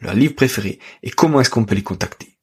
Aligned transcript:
leur 0.00 0.14
livre 0.14 0.34
préféré 0.34 0.78
et 1.02 1.10
comment 1.10 1.40
est-ce 1.40 1.50
qu'on 1.50 1.64
peut 1.64 1.74
les 1.74 1.82
contacter. 1.82 2.36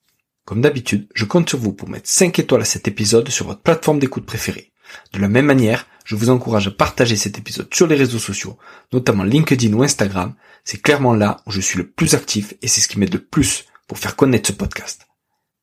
Comme 0.45 0.61
d'habitude, 0.61 1.07
je 1.13 1.25
compte 1.25 1.49
sur 1.49 1.59
vous 1.59 1.73
pour 1.73 1.89
mettre 1.89 2.09
5 2.09 2.39
étoiles 2.39 2.61
à 2.61 2.65
cet 2.65 2.87
épisode 2.87 3.29
sur 3.29 3.47
votre 3.47 3.61
plateforme 3.61 3.99
d'écoute 3.99 4.25
préférée. 4.25 4.71
De 5.11 5.19
la 5.19 5.27
même 5.27 5.45
manière, 5.45 5.85
je 6.05 6.15
vous 6.15 6.29
encourage 6.29 6.67
à 6.67 6.71
partager 6.71 7.17
cet 7.17 7.37
épisode 7.37 7.73
sur 7.73 7.87
les 7.87 7.97
réseaux 7.97 8.19
sociaux, 8.19 8.57
notamment 8.93 9.23
LinkedIn 9.23 9.73
ou 9.73 9.83
Instagram. 9.83 10.35
C'est 10.63 10.81
clairement 10.81 11.13
là 11.13 11.41
où 11.45 11.51
je 11.51 11.59
suis 11.59 11.77
le 11.77 11.89
plus 11.89 12.15
actif 12.15 12.53
et 12.61 12.69
c'est 12.69 12.79
ce 12.79 12.87
qui 12.87 12.97
m'aide 12.97 13.13
le 13.13 13.23
plus 13.23 13.65
pour 13.87 13.99
faire 13.99 14.15
connaître 14.15 14.47
ce 14.47 14.53
podcast. 14.53 15.07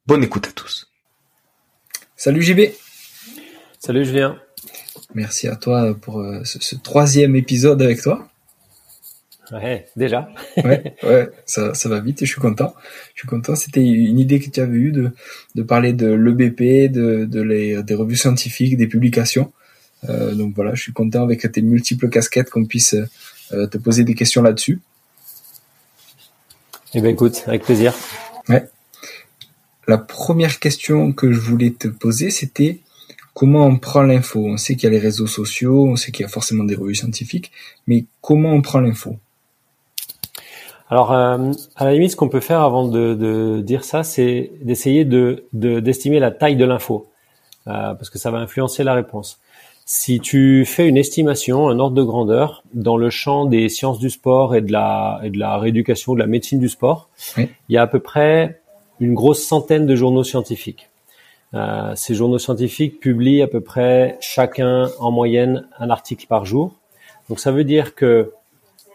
Bonne 0.06 0.22
écoute 0.22 0.46
à 0.46 0.52
tous. 0.52 0.92
Salut 2.14 2.42
JB. 2.42 2.60
Salut 3.78 4.04
Julien. 4.04 4.38
Merci 5.14 5.48
à 5.48 5.56
toi 5.56 5.94
pour 5.94 6.20
euh, 6.20 6.44
ce, 6.44 6.58
ce 6.60 6.76
troisième 6.76 7.36
épisode 7.36 7.80
avec 7.80 8.02
toi. 8.02 8.28
Ouais, 9.52 9.86
déjà. 9.94 10.28
ouais, 10.56 10.96
ouais, 11.02 11.28
ça, 11.44 11.74
ça 11.74 11.88
va 11.88 12.00
vite 12.00 12.22
et 12.22 12.26
je 12.26 12.32
suis 12.32 12.40
content. 12.40 12.74
Je 13.14 13.20
suis 13.20 13.28
content. 13.28 13.54
C'était 13.54 13.84
une 13.84 14.18
idée 14.18 14.40
que 14.40 14.48
tu 14.48 14.60
avais 14.60 14.76
eue 14.76 14.92
de, 14.92 15.10
de 15.54 15.62
parler 15.62 15.92
de 15.92 16.06
l'EBP, 16.06 16.90
de, 16.90 17.24
de 17.24 17.42
les, 17.42 17.82
des 17.82 17.94
revues 17.94 18.16
scientifiques, 18.16 18.76
des 18.76 18.86
publications. 18.86 19.52
Euh, 20.08 20.34
donc 20.34 20.54
voilà, 20.54 20.74
je 20.74 20.82
suis 20.82 20.92
content 20.92 21.22
avec 21.22 21.50
tes 21.52 21.62
multiples 21.62 22.08
casquettes 22.08 22.50
qu'on 22.50 22.64
puisse 22.64 22.94
euh, 23.52 23.66
te 23.66 23.78
poser 23.78 24.04
des 24.04 24.14
questions 24.14 24.42
là-dessus. 24.42 24.80
Eh 26.94 27.00
ben 27.00 27.10
écoute, 27.10 27.42
avec 27.46 27.64
plaisir. 27.64 27.92
Ouais. 28.48 28.64
La 29.86 29.98
première 29.98 30.58
question 30.60 31.12
que 31.12 31.32
je 31.32 31.40
voulais 31.40 31.70
te 31.70 31.88
poser, 31.88 32.30
c'était 32.30 32.80
comment 33.34 33.66
on 33.66 33.78
prend 33.78 34.02
l'info? 34.02 34.46
On 34.46 34.56
sait 34.56 34.74
qu'il 34.76 34.84
y 34.84 34.86
a 34.86 34.90
les 34.90 34.98
réseaux 34.98 35.26
sociaux, 35.26 35.88
on 35.88 35.96
sait 35.96 36.12
qu'il 36.12 36.22
y 36.22 36.26
a 36.26 36.28
forcément 36.28 36.64
des 36.64 36.74
revues 36.74 36.94
scientifiques, 36.94 37.52
mais 37.86 38.06
comment 38.20 38.52
on 38.54 38.62
prend 38.62 38.80
l'info? 38.80 39.18
Alors, 40.90 41.12
euh, 41.12 41.50
à 41.76 41.84
la 41.86 41.92
limite, 41.92 42.10
ce 42.12 42.16
qu'on 42.16 42.28
peut 42.28 42.40
faire 42.40 42.60
avant 42.60 42.86
de, 42.86 43.14
de 43.14 43.60
dire 43.62 43.84
ça, 43.84 44.02
c'est 44.02 44.50
d'essayer 44.62 45.04
de 45.04 45.46
d'estimer 45.52 46.18
la 46.20 46.30
taille 46.30 46.56
de 46.56 46.64
l'info, 46.64 47.06
euh, 47.66 47.94
parce 47.94 48.10
que 48.10 48.18
ça 48.18 48.30
va 48.30 48.38
influencer 48.38 48.84
la 48.84 48.94
réponse. 48.94 49.40
Si 49.86 50.20
tu 50.20 50.64
fais 50.64 50.88
une 50.88 50.96
estimation, 50.96 51.68
un 51.68 51.78
ordre 51.78 51.96
de 51.96 52.02
grandeur 52.02 52.62
dans 52.72 52.96
le 52.96 53.10
champ 53.10 53.44
des 53.44 53.68
sciences 53.68 53.98
du 53.98 54.08
sport 54.10 54.54
et 54.54 54.62
de 54.62 54.72
la 54.72 55.20
et 55.24 55.30
de 55.30 55.38
la 55.38 55.58
rééducation, 55.58 56.14
de 56.14 56.18
la 56.20 56.26
médecine 56.26 56.58
du 56.58 56.68
sport, 56.68 57.08
Oui. 57.36 57.48
il 57.68 57.74
y 57.74 57.78
a 57.78 57.82
à 57.82 57.86
peu 57.86 58.00
près 58.00 58.60
une 59.00 59.14
grosse 59.14 59.42
centaine 59.42 59.86
de 59.86 59.94
journaux 59.96 60.24
scientifiques. 60.24 60.88
Euh, 61.54 61.92
ces 61.96 62.14
journaux 62.14 62.38
scientifiques 62.38 62.98
publient 63.00 63.42
à 63.42 63.46
peu 63.46 63.60
près 63.60 64.16
chacun 64.20 64.88
en 64.98 65.10
moyenne 65.10 65.66
un 65.78 65.90
article 65.90 66.26
par 66.26 66.44
jour. 66.46 66.72
Donc 67.28 67.38
ça 67.38 67.52
veut 67.52 67.64
dire 67.64 67.94
que 67.94 68.32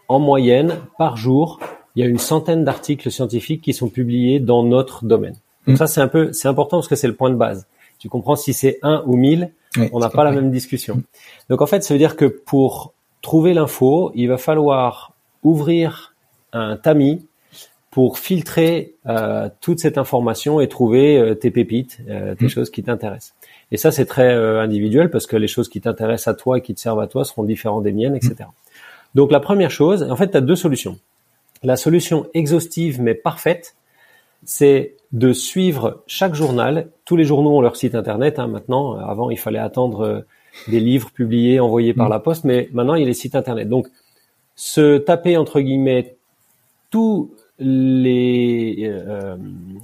en 0.08 0.20
moyenne 0.20 0.76
par 0.98 1.18
jour, 1.18 1.60
il 2.00 2.04
y 2.04 2.06
a 2.06 2.08
une 2.08 2.18
centaine 2.18 2.64
d'articles 2.64 3.12
scientifiques 3.12 3.62
qui 3.62 3.74
sont 3.74 3.90
publiés 3.90 4.40
dans 4.40 4.64
notre 4.64 5.04
domaine. 5.04 5.36
Donc 5.68 5.76
Mm. 5.76 5.78
ça 5.80 5.88
c'est 5.88 6.00
un 6.00 6.08
peu 6.08 6.32
c'est 6.32 6.48
important 6.48 6.78
parce 6.78 6.88
que 6.88 6.96
c'est 6.96 7.10
le 7.10 7.14
point 7.14 7.30
de 7.30 7.36
base. 7.36 7.68
Tu 8.00 8.08
comprends 8.08 8.38
si 8.38 8.54
c'est 8.54 8.80
un 8.84 9.04
ou 9.06 9.18
mille, 9.18 9.52
Oui, 9.76 9.90
on 9.92 10.00
n'a 10.00 10.10
pas 10.10 10.24
la 10.24 10.32
même 10.32 10.50
discussion. 10.50 11.04
Donc 11.50 11.62
en 11.62 11.66
fait, 11.66 11.84
ça 11.84 11.94
veut 11.94 11.98
dire 11.98 12.16
que 12.16 12.24
pour 12.24 12.94
trouver 13.22 13.54
l'info, 13.54 14.14
il 14.16 14.28
va 14.30 14.38
falloir 14.38 15.12
ouvrir 15.44 16.16
un 16.54 16.78
tamis 16.78 17.26
pour 17.92 18.18
filtrer 18.18 18.94
euh, 19.06 19.50
toute 19.60 19.80
cette 19.80 19.98
information 19.98 20.62
et 20.62 20.70
trouver 20.70 21.18
euh, 21.18 21.36
tes 21.36 21.52
pépites, 21.52 22.00
euh, 22.10 22.34
tes 22.34 22.46
Mm. 22.46 22.50
choses 22.50 22.70
qui 22.70 22.82
t'intéressent. 22.82 23.34
Et 23.74 23.78
ça, 23.78 23.92
c'est 23.92 24.06
très 24.06 24.34
individuel 24.34 25.12
parce 25.12 25.28
que 25.28 25.36
les 25.36 25.50
choses 25.50 25.68
qui 25.68 25.82
t'intéressent 25.82 26.30
à 26.34 26.38
toi 26.38 26.58
et 26.60 26.62
qui 26.62 26.74
te 26.74 26.80
servent 26.80 27.02
à 27.02 27.08
toi 27.08 27.26
seront 27.26 27.44
différentes 27.44 27.84
des 27.84 27.92
miennes, 27.92 28.16
etc. 28.16 28.36
Donc 29.16 29.32
la 29.34 29.42
première 29.42 29.70
chose, 29.70 30.04
en 30.10 30.16
fait, 30.16 30.32
tu 30.32 30.38
as 30.38 30.42
deux 30.42 30.56
solutions. 30.56 30.98
La 31.64 31.76
solution 31.76 32.28
exhaustive 32.34 33.02
mais 33.02 33.16
parfaite, 33.16 33.76
c'est 34.46 34.96
de 35.12 35.34
suivre 35.34 36.04
chaque 36.08 36.36
journal. 36.36 36.90
Tous 37.06 37.16
les 37.16 37.26
journaux 37.26 37.58
ont 37.58 37.62
leur 37.62 37.76
site 37.76 37.96
internet 37.96 38.40
hein, 38.40 38.48
maintenant. 38.48 38.96
Avant, 38.96 39.30
il 39.30 39.38
fallait 39.38 39.60
attendre 39.60 40.02
euh, 40.02 40.20
des 40.68 40.80
livres 40.80 41.12
publiés, 41.12 41.60
envoyés 41.60 41.94
par 41.94 42.08
Mm. 42.08 42.12
la 42.12 42.20
poste, 42.20 42.44
mais 42.44 42.70
maintenant, 42.74 42.96
il 42.96 43.02
y 43.02 43.04
a 43.04 43.08
les 43.08 43.14
sites 43.14 43.36
internet. 43.36 43.68
Donc, 43.68 43.88
se 44.56 44.98
taper 44.98 45.38
entre 45.38 45.60
guillemets 45.60 46.16
tous 46.90 47.32
les 47.60 48.78
euh, 48.84 49.36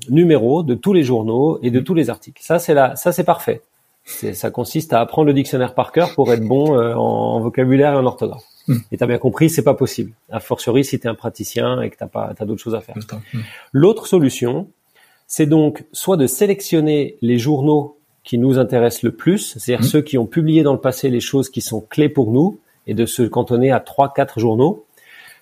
numéros 0.09 0.63
de 0.63 0.75
tous 0.75 0.93
les 0.93 1.03
journaux 1.03 1.59
et 1.61 1.71
de 1.71 1.79
tous 1.79 1.93
les 1.93 2.09
articles. 2.09 2.41
Ça, 2.41 2.59
c'est 2.59 2.73
là, 2.73 2.95
ça 2.95 3.11
c'est 3.11 3.23
parfait. 3.23 3.61
C'est, 4.05 4.35
ça 4.35 4.51
consiste 4.51 4.93
à 4.93 5.01
apprendre 5.01 5.27
le 5.27 5.33
dictionnaire 5.33 5.73
par 5.73 5.91
cœur 5.91 6.13
pour 6.13 6.31
être 6.31 6.43
bon 6.43 6.77
euh, 6.77 6.93
en, 6.93 6.99
en 6.99 7.39
vocabulaire 7.39 7.93
et 7.93 7.95
en 7.95 8.05
orthographe. 8.05 8.43
Mm. 8.67 8.77
Et 8.91 8.97
t'as 8.97 9.07
bien 9.07 9.17
compris, 9.17 9.49
c'est 9.49 9.63
pas 9.63 9.73
possible. 9.73 10.13
A 10.31 10.39
fortiori 10.39 10.85
si 10.85 10.99
t'es 10.99 11.07
un 11.07 11.15
praticien 11.15 11.81
et 11.81 11.89
que 11.89 11.97
t'as 11.97 12.07
pas, 12.07 12.33
t'as 12.37 12.45
d'autres 12.45 12.61
choses 12.61 12.75
à 12.75 12.81
faire. 12.81 12.95
Hmm. 12.95 13.39
L'autre 13.71 14.05
solution, 14.07 14.67
c'est 15.27 15.47
donc 15.47 15.85
soit 15.91 16.17
de 16.17 16.27
sélectionner 16.27 17.17
les 17.21 17.39
journaux 17.39 17.97
qui 18.23 18.37
nous 18.37 18.57
intéressent 18.57 19.03
le 19.03 19.11
plus, 19.11 19.57
c'est-à-dire 19.57 19.83
Mhm. 19.83 19.89
ceux 19.91 20.01
qui 20.01 20.17
ont 20.17 20.25
publié 20.25 20.63
dans 20.63 20.73
le 20.73 20.79
passé 20.79 21.09
les 21.09 21.19
choses 21.19 21.49
qui 21.49 21.61
sont 21.61 21.81
clés 21.81 22.09
pour 22.09 22.31
nous, 22.31 22.59
et 22.87 22.93
de 22.93 23.05
se 23.05 23.23
cantonner 23.23 23.71
à 23.71 23.79
trois, 23.79 24.13
quatre 24.13 24.39
journaux. 24.39 24.85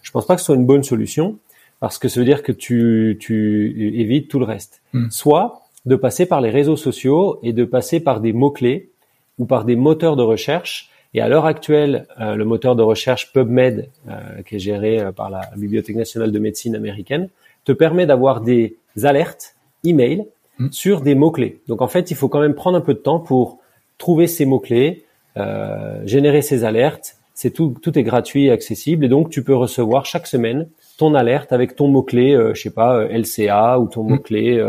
Je 0.01 0.11
pense 0.11 0.25
pas 0.25 0.35
que 0.35 0.41
ce 0.41 0.45
soit 0.47 0.55
une 0.55 0.65
bonne 0.65 0.83
solution, 0.83 1.37
parce 1.79 1.97
que 1.97 2.07
ça 2.07 2.19
veut 2.19 2.25
dire 2.25 2.43
que 2.43 2.53
tu, 2.53 3.17
tu 3.19 3.99
évites 3.99 4.29
tout 4.29 4.39
le 4.39 4.45
reste. 4.45 4.81
Soit 5.09 5.62
de 5.85 5.95
passer 5.95 6.25
par 6.25 6.41
les 6.41 6.49
réseaux 6.49 6.77
sociaux 6.77 7.39
et 7.43 7.53
de 7.53 7.65
passer 7.65 7.99
par 7.99 8.19
des 8.21 8.33
mots-clés 8.33 8.89
ou 9.37 9.45
par 9.45 9.65
des 9.65 9.75
moteurs 9.75 10.15
de 10.15 10.23
recherche. 10.23 10.89
Et 11.13 11.21
à 11.21 11.27
l'heure 11.27 11.45
actuelle, 11.45 12.07
euh, 12.19 12.35
le 12.35 12.45
moteur 12.45 12.75
de 12.75 12.81
recherche 12.83 13.33
PubMed, 13.33 13.89
euh, 14.09 14.41
qui 14.47 14.55
est 14.55 14.59
géré 14.59 14.99
euh, 14.99 15.11
par 15.11 15.29
la 15.29 15.41
Bibliothèque 15.55 15.95
nationale 15.95 16.31
de 16.31 16.39
médecine 16.39 16.75
américaine, 16.75 17.29
te 17.65 17.71
permet 17.71 18.05
d'avoir 18.05 18.41
des 18.41 18.77
alertes 19.03 19.55
email 19.83 20.25
Mm. 20.59 20.67
sur 20.71 21.01
des 21.01 21.15
mots-clés. 21.15 21.61
Donc 21.67 21.81
en 21.81 21.87
fait, 21.87 22.11
il 22.11 22.15
faut 22.15 22.29
quand 22.29 22.39
même 22.39 22.53
prendre 22.53 22.77
un 22.77 22.81
peu 22.81 22.93
de 22.93 22.99
temps 22.99 23.19
pour 23.19 23.57
trouver 23.97 24.27
ces 24.27 24.45
mots-clés, 24.45 25.03
euh, 25.37 25.99
générer 26.05 26.43
ces 26.43 26.63
alertes. 26.63 27.15
C'est 27.33 27.49
tout, 27.49 27.75
tout 27.81 27.97
est 27.97 28.03
gratuit 28.03 28.45
et 28.45 28.51
accessible. 28.51 29.03
Et 29.05 29.07
donc 29.07 29.31
tu 29.31 29.43
peux 29.43 29.55
recevoir 29.55 30.05
chaque 30.05 30.27
semaine 30.27 30.67
ton 30.99 31.15
alerte 31.15 31.51
avec 31.51 31.75
ton 31.75 31.87
mot-clé, 31.87 32.37
je 32.53 32.61
sais 32.61 32.69
pas, 32.69 33.03
LCA 33.07 33.79
ou 33.79 33.87
ton 33.87 34.03
Mm. 34.03 34.09
mot-clé 34.09 34.63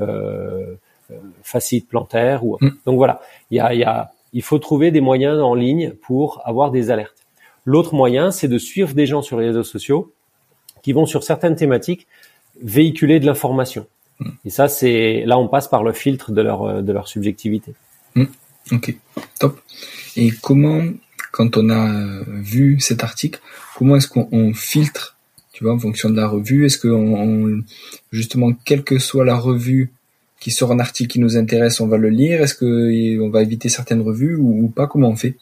euh, 0.00 0.74
euh, 1.10 1.14
fascite 1.42 1.88
plantaire. 1.88 2.44
Ou... 2.44 2.58
Mm. 2.60 2.70
Donc 2.86 2.96
voilà, 2.96 3.20
il 3.50 3.56
y 3.56 3.60
a, 3.60 3.74
il 3.74 3.80
y 3.80 3.84
a, 3.84 4.12
il 4.32 4.42
faut 4.42 4.58
trouver 4.58 4.90
des 4.90 5.00
moyens 5.00 5.40
en 5.40 5.54
ligne 5.54 5.92
pour 6.02 6.42
avoir 6.44 6.70
des 6.70 6.90
alertes. 6.90 7.16
L'autre 7.64 7.94
moyen, 7.94 8.30
c'est 8.30 8.48
de 8.48 8.58
suivre 8.58 8.94
des 8.94 9.06
gens 9.06 9.22
sur 9.22 9.38
les 9.40 9.46
réseaux 9.46 9.64
sociaux 9.64 10.12
qui 10.82 10.92
vont 10.92 11.06
sur 11.06 11.24
certaines 11.24 11.56
thématiques 11.56 12.06
véhiculer 12.62 13.20
de 13.20 13.26
l'information. 13.26 13.86
Et 14.46 14.50
ça, 14.50 14.68
c'est 14.68 15.24
là, 15.26 15.36
on 15.38 15.48
passe 15.48 15.68
par 15.68 15.82
le 15.82 15.92
filtre 15.92 16.32
de 16.32 16.40
leur 16.40 16.82
de 16.82 16.92
leur 16.92 17.06
subjectivité. 17.06 17.74
Ok, 18.72 18.96
top. 19.38 19.60
Et 20.16 20.30
comment, 20.42 20.82
quand 21.32 21.56
on 21.56 21.70
a 21.70 22.22
vu 22.26 22.80
cet 22.80 23.04
article, 23.04 23.40
comment 23.76 23.96
est-ce 23.96 24.08
qu'on 24.08 24.28
on 24.32 24.54
filtre, 24.54 25.15
tu 25.56 25.64
vois, 25.64 25.72
en 25.72 25.78
fonction 25.78 26.10
de 26.10 26.16
la 26.16 26.28
revue 26.28 26.66
Est-ce 26.66 26.76
que 26.76 27.62
justement, 28.12 28.52
quelle 28.66 28.84
que 28.84 28.98
soit 28.98 29.24
la 29.24 29.36
revue 29.36 29.90
qui 30.38 30.50
sort 30.50 30.70
un 30.70 30.78
article 30.78 31.10
qui 31.10 31.18
nous 31.18 31.38
intéresse, 31.38 31.80
on 31.80 31.86
va 31.86 31.96
le 31.96 32.10
lire? 32.10 32.42
Est-ce 32.42 32.54
que 32.54 33.18
on 33.22 33.30
va 33.30 33.40
éviter 33.40 33.70
certaines 33.70 34.02
revues 34.02 34.36
ou, 34.36 34.68
pas? 34.68 34.86
Comment 34.86 35.08
on 35.08 35.16
fait? 35.16 35.34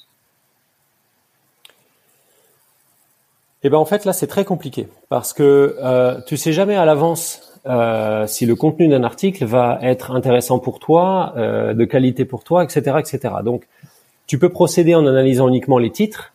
Eh 3.64 3.70
ben 3.70 3.78
en 3.78 3.87
fait 3.87 4.05
là 4.05 4.12
c'est 4.12 4.26
très 4.28 4.44
compliqué 4.44 4.87
parce 5.08 5.32
que 5.32 5.76
euh, 5.82 6.20
tu 6.26 6.37
sais 6.37 6.52
jamais 6.52 6.76
à 6.76 6.84
l'avance 6.84 7.40
euh, 7.67 8.26
si 8.28 8.44
le 8.46 8.55
contenu 8.55 8.87
d'un 8.88 9.02
article 9.02 9.46
va 9.46 9.78
être 9.82 10.12
intéressant 10.12 10.60
pour 10.60 10.78
toi, 10.78 11.32
euh, 11.38 11.72
de 11.72 11.84
qualité 11.87 12.25
pour 12.25 12.44
toi, 12.44 12.62
etc., 12.62 12.99
etc. 13.00 13.34
Donc 13.43 13.67
tu 14.28 14.38
peux 14.38 14.50
procéder 14.50 14.94
en 14.94 15.06
analysant 15.06 15.49
uniquement 15.49 15.78
les 15.78 15.90
titres. 15.90 16.33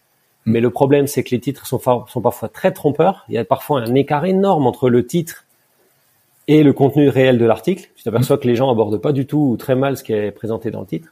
Mais 0.49 0.61
le 0.61 0.69
problème 0.69 1.07
c'est 1.07 1.23
que 1.23 1.31
les 1.31 1.39
titres 1.39 1.65
sont, 1.65 1.79
sont 1.79 2.21
parfois 2.21 2.49
très 2.49 2.71
trompeurs. 2.71 3.25
Il 3.29 3.35
y 3.35 3.37
a 3.37 3.45
parfois 3.45 3.81
un 3.81 3.95
écart 3.95 4.25
énorme 4.25 4.67
entre 4.67 4.89
le 4.89 5.05
titre 5.05 5.45
et 6.47 6.63
le 6.63 6.73
contenu 6.73 7.09
réel 7.09 7.37
de 7.37 7.45
l'article. 7.45 7.89
Tu 7.95 8.03
t'aperçois 8.03 8.37
que 8.37 8.47
les 8.47 8.55
gens 8.55 8.71
abordent 8.71 8.99
pas 8.99 9.11
du 9.11 9.25
tout 9.27 9.51
ou 9.51 9.57
très 9.57 9.75
mal 9.75 9.97
ce 9.97 10.03
qui 10.03 10.13
est 10.13 10.31
présenté 10.31 10.71
dans 10.71 10.81
le 10.81 10.87
titre. 10.87 11.09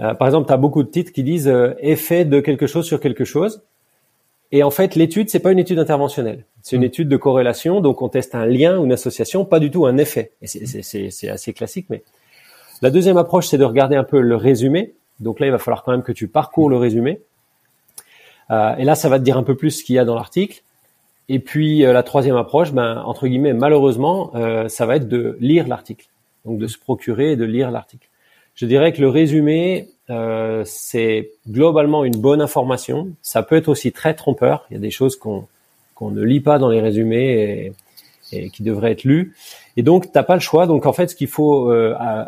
Euh, 0.00 0.14
par 0.14 0.28
exemple, 0.28 0.46
tu 0.46 0.52
as 0.52 0.56
beaucoup 0.56 0.82
de 0.82 0.88
titres 0.88 1.12
qui 1.12 1.22
disent 1.22 1.48
euh, 1.48 1.74
effet 1.80 2.24
de 2.24 2.40
quelque 2.40 2.66
chose 2.66 2.86
sur 2.86 3.00
quelque 3.00 3.24
chose. 3.24 3.62
Et 4.52 4.62
en 4.62 4.70
fait, 4.70 4.96
l'étude, 4.96 5.30
c'est 5.30 5.40
pas 5.40 5.52
une 5.52 5.58
étude 5.58 5.78
interventionnelle. 5.78 6.44
C'est 6.62 6.76
une 6.76 6.82
mm. 6.82 6.86
étude 6.86 7.08
de 7.08 7.16
corrélation. 7.16 7.80
Donc, 7.80 8.02
on 8.02 8.08
teste 8.08 8.34
un 8.34 8.46
lien 8.46 8.78
ou 8.78 8.84
une 8.84 8.92
association, 8.92 9.44
pas 9.44 9.60
du 9.60 9.70
tout 9.70 9.86
un 9.86 9.96
effet. 9.96 10.32
Et 10.42 10.46
c'est 10.46 11.28
assez 11.28 11.52
classique. 11.52 11.86
Mais 11.88 12.02
la 12.82 12.90
deuxième 12.90 13.16
approche, 13.16 13.46
c'est 13.46 13.58
de 13.58 13.64
regarder 13.64 13.96
un 13.96 14.04
peu 14.04 14.20
le 14.20 14.36
résumé. 14.36 14.94
Donc 15.20 15.38
là, 15.38 15.46
il 15.46 15.52
va 15.52 15.58
falloir 15.58 15.82
quand 15.82 15.92
même 15.92 16.02
que 16.02 16.12
tu 16.12 16.28
parcours 16.28 16.70
le 16.70 16.76
résumé. 16.76 17.20
Euh, 18.50 18.74
et 18.76 18.84
là, 18.84 18.94
ça 18.94 19.08
va 19.08 19.18
te 19.18 19.24
dire 19.24 19.36
un 19.36 19.42
peu 19.42 19.54
plus 19.54 19.70
ce 19.70 19.84
qu'il 19.84 19.96
y 19.96 19.98
a 19.98 20.04
dans 20.04 20.14
l'article. 20.14 20.62
Et 21.28 21.38
puis 21.38 21.84
euh, 21.84 21.92
la 21.92 22.02
troisième 22.02 22.36
approche, 22.36 22.72
ben 22.72 23.02
entre 23.04 23.28
guillemets, 23.28 23.52
malheureusement, 23.52 24.32
euh, 24.34 24.68
ça 24.68 24.86
va 24.86 24.96
être 24.96 25.08
de 25.08 25.36
lire 25.40 25.68
l'article. 25.68 26.06
Donc 26.44 26.58
de 26.58 26.66
se 26.66 26.78
procurer 26.78 27.32
et 27.32 27.36
de 27.36 27.44
lire 27.44 27.70
l'article. 27.70 28.08
Je 28.54 28.66
dirais 28.66 28.92
que 28.92 29.00
le 29.00 29.08
résumé, 29.08 29.88
c'est 30.64 31.30
globalement 31.48 32.04
une 32.04 32.16
bonne 32.16 32.42
information. 32.42 33.08
Ça 33.22 33.42
peut 33.42 33.56
être 33.56 33.68
aussi 33.68 33.92
très 33.92 34.12
trompeur. 34.14 34.66
Il 34.70 34.74
y 34.74 34.76
a 34.76 34.80
des 34.80 34.90
choses 34.90 35.16
qu'on 35.16 35.46
ne 36.00 36.22
lit 36.22 36.40
pas 36.40 36.58
dans 36.58 36.68
les 36.68 36.80
résumés 36.80 37.72
et, 38.32 38.50
qui 38.50 38.62
devraient 38.62 38.92
être 38.92 39.04
lues. 39.04 39.34
Et 39.76 39.82
donc, 39.82 40.12
t'as 40.12 40.24
pas 40.24 40.34
le 40.34 40.40
choix. 40.40 40.66
Donc, 40.66 40.84
en 40.84 40.92
fait, 40.92 41.08
ce 41.08 41.14
qu'il 41.14 41.28
faut 41.28 41.72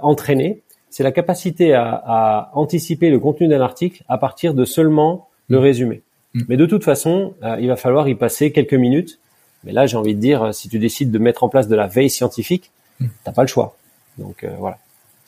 entraîner, 0.01 0.63
c'est 0.93 1.03
la 1.03 1.13
capacité 1.13 1.75
à, 1.75 2.51
anticiper 2.55 3.11
le 3.11 3.19
contenu 3.19 3.49
d'un 3.49 3.61
article 3.61 4.05
à 4.09 4.17
partir 4.17 4.55
de 4.55 4.65
seulement 4.65 5.29
le 5.49 5.59
résumé. 5.59 6.03
Mmh. 6.35 6.43
Mais 6.49 6.57
de 6.57 6.67
toute 6.67 6.85
façon, 6.85 7.35
euh, 7.43 7.57
il 7.61 7.69
va 7.69 7.77
falloir 7.77 8.09
y 8.09 8.15
passer 8.15 8.53
quelques 8.53 8.75
minutes. 8.75 9.19
Mais 9.65 9.73
là, 9.73 9.87
j'ai 9.87 9.97
envie 9.97 10.15
de 10.15 10.21
dire, 10.21 10.53
si 10.55 10.69
tu 10.69 10.79
décides 10.79 11.11
de 11.11 11.19
mettre 11.19 11.45
en 11.45 11.49
place 11.49 11.69
de 11.69 11.77
la 11.77 11.87
veille 11.87 12.11
scientifique, 12.11 12.71
mmh. 13.01 13.07
t'as 13.25 13.33
pas 13.33 13.43
le 13.43 13.49
choix. 13.49 13.77
Donc 14.19 14.45
euh, 14.45 14.55
voilà. 14.59 14.79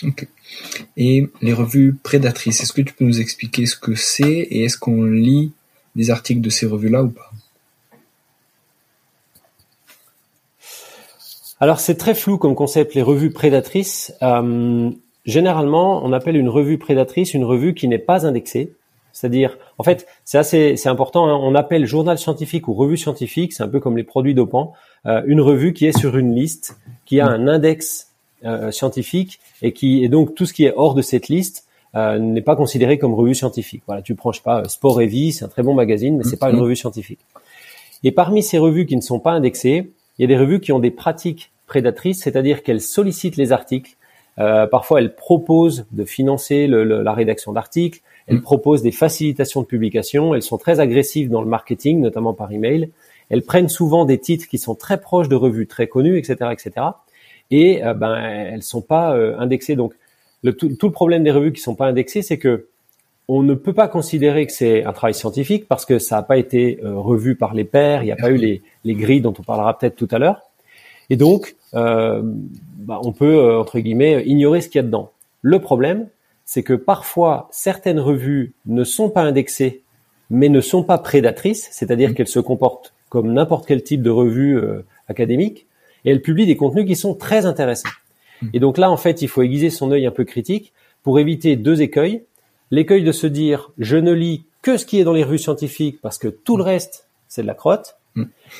Ok. 0.02 0.26
Et 0.96 1.28
les 1.40 1.52
revues 1.52 1.94
prédatrices, 1.94 2.62
est-ce 2.62 2.72
que 2.72 2.82
tu 2.82 2.94
peux 2.94 3.04
nous 3.04 3.20
expliquer 3.20 3.66
ce 3.66 3.76
que 3.76 3.94
c'est 3.94 4.24
et 4.24 4.64
est-ce 4.64 4.76
qu'on 4.76 5.04
lit 5.04 5.52
des 5.94 6.10
articles 6.10 6.40
de 6.40 6.50
ces 6.50 6.66
revues-là 6.66 7.04
ou 7.04 7.10
pas? 7.10 7.30
Alors 11.60 11.80
c'est 11.80 11.94
très 11.94 12.14
flou 12.14 12.36
comme 12.36 12.54
concept 12.54 12.94
les 12.94 13.02
revues 13.02 13.30
prédatrices. 13.30 14.12
Euh, 14.22 14.90
généralement, 15.24 16.04
on 16.04 16.12
appelle 16.12 16.36
une 16.36 16.48
revue 16.48 16.78
prédatrice 16.78 17.32
une 17.32 17.44
revue 17.44 17.74
qui 17.74 17.88
n'est 17.88 17.98
pas 17.98 18.26
indexée. 18.26 18.74
C'est-à-dire, 19.14 19.56
en 19.78 19.84
fait, 19.84 20.06
c'est 20.24 20.38
assez, 20.38 20.76
c'est 20.76 20.90
important. 20.90 21.28
Hein, 21.28 21.38
on 21.40 21.54
appelle 21.54 21.86
journal 21.86 22.18
scientifique 22.18 22.68
ou 22.68 22.74
revue 22.74 22.98
scientifique, 22.98 23.54
c'est 23.54 23.62
un 23.62 23.68
peu 23.68 23.80
comme 23.80 23.96
les 23.96 24.02
produits 24.02 24.34
dopants, 24.34 24.74
euh, 25.06 25.22
une 25.26 25.40
revue 25.40 25.72
qui 25.72 25.86
est 25.86 25.96
sur 25.96 26.16
une 26.18 26.34
liste, 26.34 26.76
qui 27.06 27.20
a 27.20 27.26
un 27.26 27.48
index 27.48 28.10
euh, 28.44 28.70
scientifique 28.72 29.40
et 29.62 29.72
qui 29.72 30.04
et 30.04 30.08
donc 30.08 30.34
tout 30.34 30.44
ce 30.44 30.52
qui 30.52 30.64
est 30.64 30.72
hors 30.76 30.94
de 30.94 31.00
cette 31.00 31.28
liste 31.28 31.64
euh, 31.94 32.18
n'est 32.18 32.42
pas 32.42 32.56
considéré 32.56 32.98
comme 32.98 33.14
revue 33.14 33.34
scientifique. 33.34 33.84
Voilà, 33.86 34.02
tu 34.02 34.14
prends 34.16 34.32
pas 34.42 34.64
Sport 34.64 35.00
et 35.00 35.06
Vie, 35.06 35.32
c'est 35.32 35.44
un 35.44 35.48
très 35.48 35.62
bon 35.62 35.74
magazine, 35.74 36.18
mais 36.18 36.24
c'est 36.24 36.36
pas 36.36 36.50
une 36.50 36.56
mhm. 36.56 36.62
revue 36.62 36.76
scientifique. 36.76 37.20
Et 38.02 38.10
parmi 38.10 38.42
ces 38.42 38.58
revues 38.58 38.84
qui 38.84 38.96
ne 38.96 39.00
sont 39.00 39.20
pas 39.20 39.30
indexées, 39.30 39.92
il 40.18 40.22
y 40.22 40.24
a 40.24 40.28
des 40.28 40.36
revues 40.36 40.60
qui 40.60 40.72
ont 40.72 40.80
des 40.80 40.90
pratiques 40.90 41.52
prédatrices, 41.66 42.20
c'est-à-dire 42.22 42.62
qu'elles 42.62 42.80
sollicitent 42.80 43.36
les 43.36 43.52
articles. 43.52 43.96
Euh, 44.38 44.66
parfois, 44.66 45.00
elles 45.00 45.14
proposent 45.14 45.86
de 45.92 46.04
financer 46.04 46.66
le, 46.66 46.84
la 46.84 47.12
rédaction 47.12 47.52
d'articles. 47.52 48.00
Elles 48.26 48.36
mhm. 48.36 48.42
proposent 48.42 48.82
des 48.82 48.92
facilitations 48.92 49.62
de 49.62 49.66
publication. 49.66 50.34
Elles 50.34 50.42
sont 50.42 50.58
très 50.58 50.80
agressives 50.80 51.30
dans 51.30 51.42
le 51.42 51.48
marketing, 51.48 52.00
notamment 52.00 52.34
par 52.34 52.52
email. 52.52 52.90
Elles 53.30 53.42
prennent 53.42 53.68
souvent 53.68 54.04
des 54.04 54.18
titres 54.18 54.46
qui 54.48 54.58
sont 54.58 54.74
très 54.74 55.00
proches 55.00 55.28
de 55.28 55.36
revues 55.36 55.66
très 55.66 55.86
connues, 55.86 56.18
etc., 56.18 56.50
etc 56.52 56.86
et 57.50 57.84
euh, 57.84 57.94
ben 57.94 58.16
elles 58.16 58.62
sont 58.62 58.82
pas 58.82 59.14
euh, 59.14 59.38
indexées. 59.38 59.76
Donc 59.76 59.94
le, 60.42 60.54
tout, 60.56 60.68
le 60.80 60.90
problème 60.90 61.24
des 61.24 61.30
revues 61.30 61.52
qui 61.52 61.60
sont 61.60 61.74
pas 61.74 61.86
indexées, 61.86 62.22
c'est 62.22 62.38
que 62.38 62.66
on 63.26 63.42
ne 63.42 63.54
peut 63.54 63.72
pas 63.72 63.88
considérer 63.88 64.44
que 64.44 64.52
c'est 64.52 64.84
un 64.84 64.92
travail 64.92 65.14
scientifique 65.14 65.66
parce 65.66 65.86
que 65.86 65.98
ça 65.98 66.16
n'a 66.16 66.22
pas 66.22 66.36
été 66.36 66.80
euh, 66.84 66.98
revu 66.98 67.36
par 67.36 67.54
les 67.54 67.64
pairs, 67.64 68.02
il 68.02 68.06
n'y 68.06 68.12
a 68.12 68.16
pas 68.16 68.30
eu 68.30 68.36
les, 68.36 68.62
les, 68.84 68.94
grilles 68.94 69.22
dont 69.22 69.32
on 69.38 69.42
parlera 69.42 69.78
peut-être 69.78 69.96
tout 69.96 70.08
à 70.10 70.18
l'heure. 70.18 70.42
Et 71.08 71.16
donc, 71.16 71.56
euh, 71.74 72.20
bah, 72.22 73.00
on 73.02 73.12
peut, 73.12 73.56
entre 73.56 73.78
guillemets, 73.78 74.22
ignorer 74.26 74.60
ce 74.60 74.68
qu'il 74.68 74.78
y 74.78 74.80
a 74.80 74.82
dedans. 74.82 75.10
Le 75.40 75.58
problème, 75.58 76.08
c'est 76.44 76.62
que 76.62 76.74
parfois, 76.74 77.48
certaines 77.50 78.00
revues 78.00 78.54
ne 78.66 78.84
sont 78.84 79.10
pas 79.10 79.22
indexées, 79.22 79.82
mais 80.30 80.48
ne 80.48 80.60
sont 80.60 80.82
pas 80.82 80.98
prédatrices, 80.98 81.68
c'est-à-dire 81.70 82.10
mmh. 82.10 82.14
qu'elles 82.14 82.28
se 82.28 82.40
comportent 82.40 82.92
comme 83.08 83.32
n'importe 83.32 83.66
quel 83.66 83.82
type 83.82 84.02
de 84.02 84.10
revue 84.10 84.60
académique, 85.06 85.66
et 86.04 86.10
elle 86.10 86.22
publie 86.22 86.46
des 86.46 86.56
contenus 86.56 86.86
qui 86.86 86.96
sont 86.96 87.14
très 87.14 87.46
intéressants. 87.46 87.88
Hmm. 88.42 88.48
Et 88.52 88.60
donc 88.60 88.78
là, 88.78 88.90
en 88.90 88.96
fait, 88.96 89.22
il 89.22 89.28
faut 89.28 89.42
aiguiser 89.42 89.70
son 89.70 89.90
œil 89.90 90.06
un 90.06 90.10
peu 90.10 90.24
critique 90.24 90.72
pour 91.02 91.18
éviter 91.18 91.56
deux 91.56 91.82
écueils. 91.82 92.24
L'écueil 92.70 93.02
de 93.02 93.12
se 93.12 93.26
dire, 93.26 93.70
je 93.78 93.96
ne 93.96 94.12
lis 94.12 94.44
que 94.62 94.76
ce 94.76 94.86
qui 94.86 94.98
est 94.98 95.04
dans 95.04 95.12
les 95.12 95.24
revues 95.24 95.38
scientifiques 95.38 96.00
parce 96.00 96.18
que 96.18 96.28
tout 96.28 96.56
le 96.56 96.64
hmm. 96.64 96.66
reste, 96.66 97.08
c'est 97.28 97.42
de 97.42 97.46
la 97.46 97.54
crotte. 97.54 97.96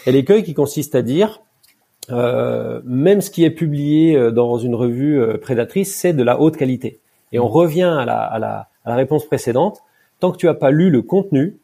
Et 0.05 0.11
l'écueil 0.11 0.43
qui 0.43 0.53
consiste 0.53 0.97
à 0.97 1.03
dire, 1.03 1.41
euh, 2.11 2.81
même 2.85 3.21
ce 3.21 3.31
qui 3.31 3.45
est 3.45 3.51
publié 3.51 4.17
euh, 4.17 4.33
dans 4.33 4.59
une 4.59 4.75
revue 4.75 5.21
euh, 5.21 5.39
prédatrice, 5.39 5.95
c'est 5.95 6.13
de 6.13 6.25
la 6.25 6.41
haute 6.41 6.57
qualité. 6.57 6.99
Et 7.35 7.39
on 7.39 7.49
revient 7.49 7.83
à 7.83 8.05
la, 8.07 8.23
à, 8.23 8.39
la, 8.39 8.69
à 8.85 8.91
la, 8.91 8.97
réponse 8.97 9.27
précédente. 9.27 9.83
Tant 10.21 10.33
que 10.33 10.39
tu 10.39 10.49
as 10.49 10.55
pas 10.55 10.71
lu 10.71 10.89
le 10.89 11.03
contenu, 11.03 11.59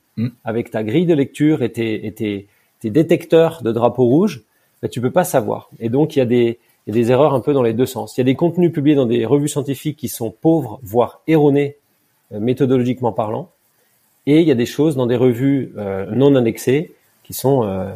avec 0.44 0.70
ta 0.70 0.82
grille 0.82 1.06
de 1.06 1.14
lecture 1.14 1.62
et 1.62 1.72
tes, 1.72 2.06
et 2.06 2.12
tes, 2.12 2.46
tes 2.81 2.90
détecteurs 2.90 3.62
de 3.62 3.72
drapeaux 3.72 4.05
rouges, 4.05 4.43
ben, 4.82 4.88
tu 4.88 5.00
peux 5.00 5.11
pas 5.11 5.25
savoir. 5.25 5.70
Et 5.78 5.88
donc, 5.88 6.17
il 6.17 6.19
y, 6.19 6.22
a 6.22 6.26
des, 6.26 6.58
il 6.87 6.94
y 6.94 6.99
a 6.99 7.02
des 7.02 7.11
erreurs 7.11 7.34
un 7.34 7.40
peu 7.40 7.52
dans 7.52 7.62
les 7.62 7.72
deux 7.72 7.87
sens. 7.87 8.17
Il 8.17 8.20
y 8.20 8.22
a 8.22 8.25
des 8.25 8.34
contenus 8.34 8.72
publiés 8.72 8.96
dans 8.96 9.06
des 9.06 9.25
revues 9.25 9.49
scientifiques 9.49 9.96
qui 9.96 10.08
sont 10.08 10.31
pauvres, 10.31 10.81
voire 10.82 11.22
erronés, 11.26 11.76
euh, 12.32 12.40
méthodologiquement 12.40 13.12
parlant. 13.12 13.50
Et 14.26 14.40
il 14.40 14.46
y 14.46 14.50
a 14.50 14.55
des 14.55 14.66
choses 14.66 14.96
dans 14.96 15.06
des 15.06 15.16
revues 15.16 15.73
euh, 15.76 16.06
non 16.14 16.34
indexées 16.37 16.93
qui 17.25 17.32
sont, 17.32 17.64
euh, 17.64 17.90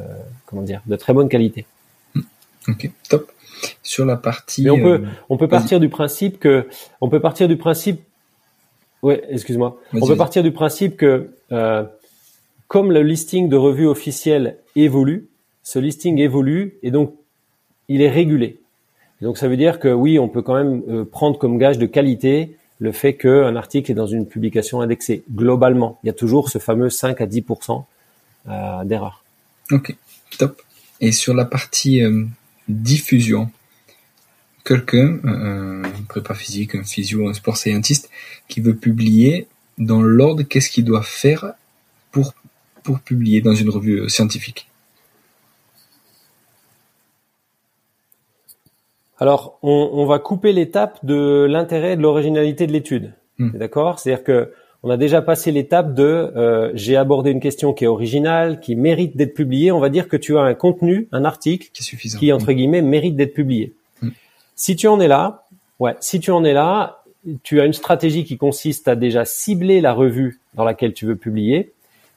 comment 0.47 0.63
dire, 0.63 0.81
de 0.87 0.97
très 0.97 1.13
bonne 1.13 1.29
qualité. 1.29 1.67
Hmm. 2.15 2.23
Ok, 2.69 2.91
top. 3.09 3.31
Sur 3.83 4.05
la 4.05 4.17
partie. 4.17 4.65
Mais 4.65 4.71
on 4.71 4.81
peut, 4.81 5.03
on 5.29 5.37
peut 5.37 5.49
partir 5.49 5.81
du 5.81 5.89
principe 5.89 6.39
que, 6.39 6.67
on 7.01 7.09
peut 7.09 7.21
partir 7.21 7.49
du 7.49 7.57
principe. 7.57 8.01
Ouais, 9.03 9.23
excuse-moi. 9.29 9.79
On 9.93 10.07
peut 10.07 10.17
partir 10.17 10.43
du 10.43 10.53
principe 10.53 10.97
que, 10.97 11.31
comme 12.69 12.93
le 12.93 13.03
listing 13.03 13.49
de 13.49 13.57
revues 13.57 13.87
officielles 13.87 14.57
évolue, 14.77 15.29
ce 15.65 15.79
listing 15.79 16.19
évolue 16.19 16.75
et 16.83 16.91
donc 16.91 17.15
il 17.89 18.03
est 18.03 18.11
régulé. 18.11 18.61
donc 19.21 19.39
ça 19.39 19.49
veut 19.49 19.57
dire 19.57 19.81
que 19.81 19.89
oui, 19.89 20.19
on 20.19 20.29
peut 20.29 20.43
quand 20.43 20.55
même 20.55 20.83
euh, 20.89 21.05
prendre 21.05 21.39
comme 21.39 21.59
gage 21.59 21.79
de 21.79 21.87
qualité 21.87 22.57
le 22.79 22.93
fait 22.93 23.15
qu'un 23.15 23.57
article 23.57 23.91
est 23.91 23.95
dans 23.95 24.07
une 24.07 24.27
publication 24.27 24.81
indexée. 24.81 25.23
Globalement, 25.33 25.99
il 26.03 26.09
y 26.09 26.11
a 26.11 26.13
toujours 26.13 26.51
ce 26.51 26.59
fameux 26.59 26.91
5 26.91 27.21
à 27.21 27.27
10% 27.27 27.85
euh, 28.49 28.85
d'erreur. 28.85 29.25
Ok, 29.71 29.97
top. 30.39 30.61
Et 31.01 31.13
sur 31.13 31.35
la 31.35 31.45
partie 31.45 32.03
euh, 32.03 32.25
diffusion, 32.69 33.51
quelqu'un, 34.65 35.19
un 35.25 35.83
prépa 36.09 36.35
physique, 36.35 36.75
un 36.75 36.85
physio, 36.85 37.29
un 37.29 37.35
sport 37.35 37.57
scientiste, 37.57 38.11
qui 38.49 38.61
veut 38.61 38.75
publier 38.75 39.47
dans 39.79 40.03
l'ordre, 40.03 40.43
qu'est-ce 40.43 40.71
qu'il 40.71 40.85
doit 40.85 41.03
faire 41.03 41.55
pour, 42.13 42.35
pour 42.83 43.01
publier 43.01 43.41
dans 43.41 43.55
une 43.55 43.71
revue 43.71 44.09
scientifique 44.09 44.69
Alors, 49.19 49.59
on, 49.63 49.91
on, 49.93 50.07
va 50.07 50.19
couper 50.19 50.53
l'étape 50.53 51.05
de 51.05 51.47
l'intérêt 51.49 51.93
et 51.93 51.97
de 51.97 52.03
l'originalité 52.03 52.67
de 52.67 52.73
l'étude. 52.73 53.15
Hmm. 53.39 53.51
D'accord? 53.57 53.99
C'est-à-dire 53.99 54.25
que 54.25 54.53
on 54.85 54.91
a 54.91 54.99
déjà 54.99 55.23
passé 55.23 55.51
l'étape 55.51 55.95
de 55.95 56.05
euh, 56.05 56.71
j'ai 56.75 56.95
abordé 56.95 57.31
une 57.31 57.41
question 57.41 57.73
qui 57.73 57.85
est 57.85 57.87
originale, 57.87 58.61
qui 58.61 58.77
mérite 58.77 59.17
d'être 59.17 59.33
publiée. 59.33 59.73
On 59.73 59.81
va 59.81 59.89
dire 59.89 60.09
que 60.09 60.17
tu 60.17 60.37
as 60.37 60.43
un 60.43 60.53
contenu, 60.53 61.09
un 61.11 61.25
article 61.25 61.71
qui, 61.73 61.97
qui 61.97 62.33
entre 62.33 62.53
hmm. 62.53 62.55
guillemets 62.55 62.83
mérite 62.83 63.17
d'être 63.17 63.33
publié. 63.33 63.73
Hmm. 64.03 64.11
Si 64.55 64.77
tu 64.77 64.87
en 64.87 65.01
es 65.01 65.09
là, 65.09 65.45
ouais, 65.81 65.97
si 66.01 66.21
tu 66.21 66.31
en 66.31 66.45
es 66.45 66.53
là, 66.53 67.03
tu 67.43 67.63
as 67.63 67.65
une 67.65 67.73
stratégie 67.73 68.25
qui 68.25 68.37
consiste 68.37 68.87
à 68.87 68.95
déjà 68.95 69.25
cibler 69.25 69.81
la 69.81 69.95
revue 69.95 70.39
dans 70.53 70.65
laquelle 70.65 70.93
tu 70.93 71.07
veux 71.07 71.17
publier. 71.17 71.73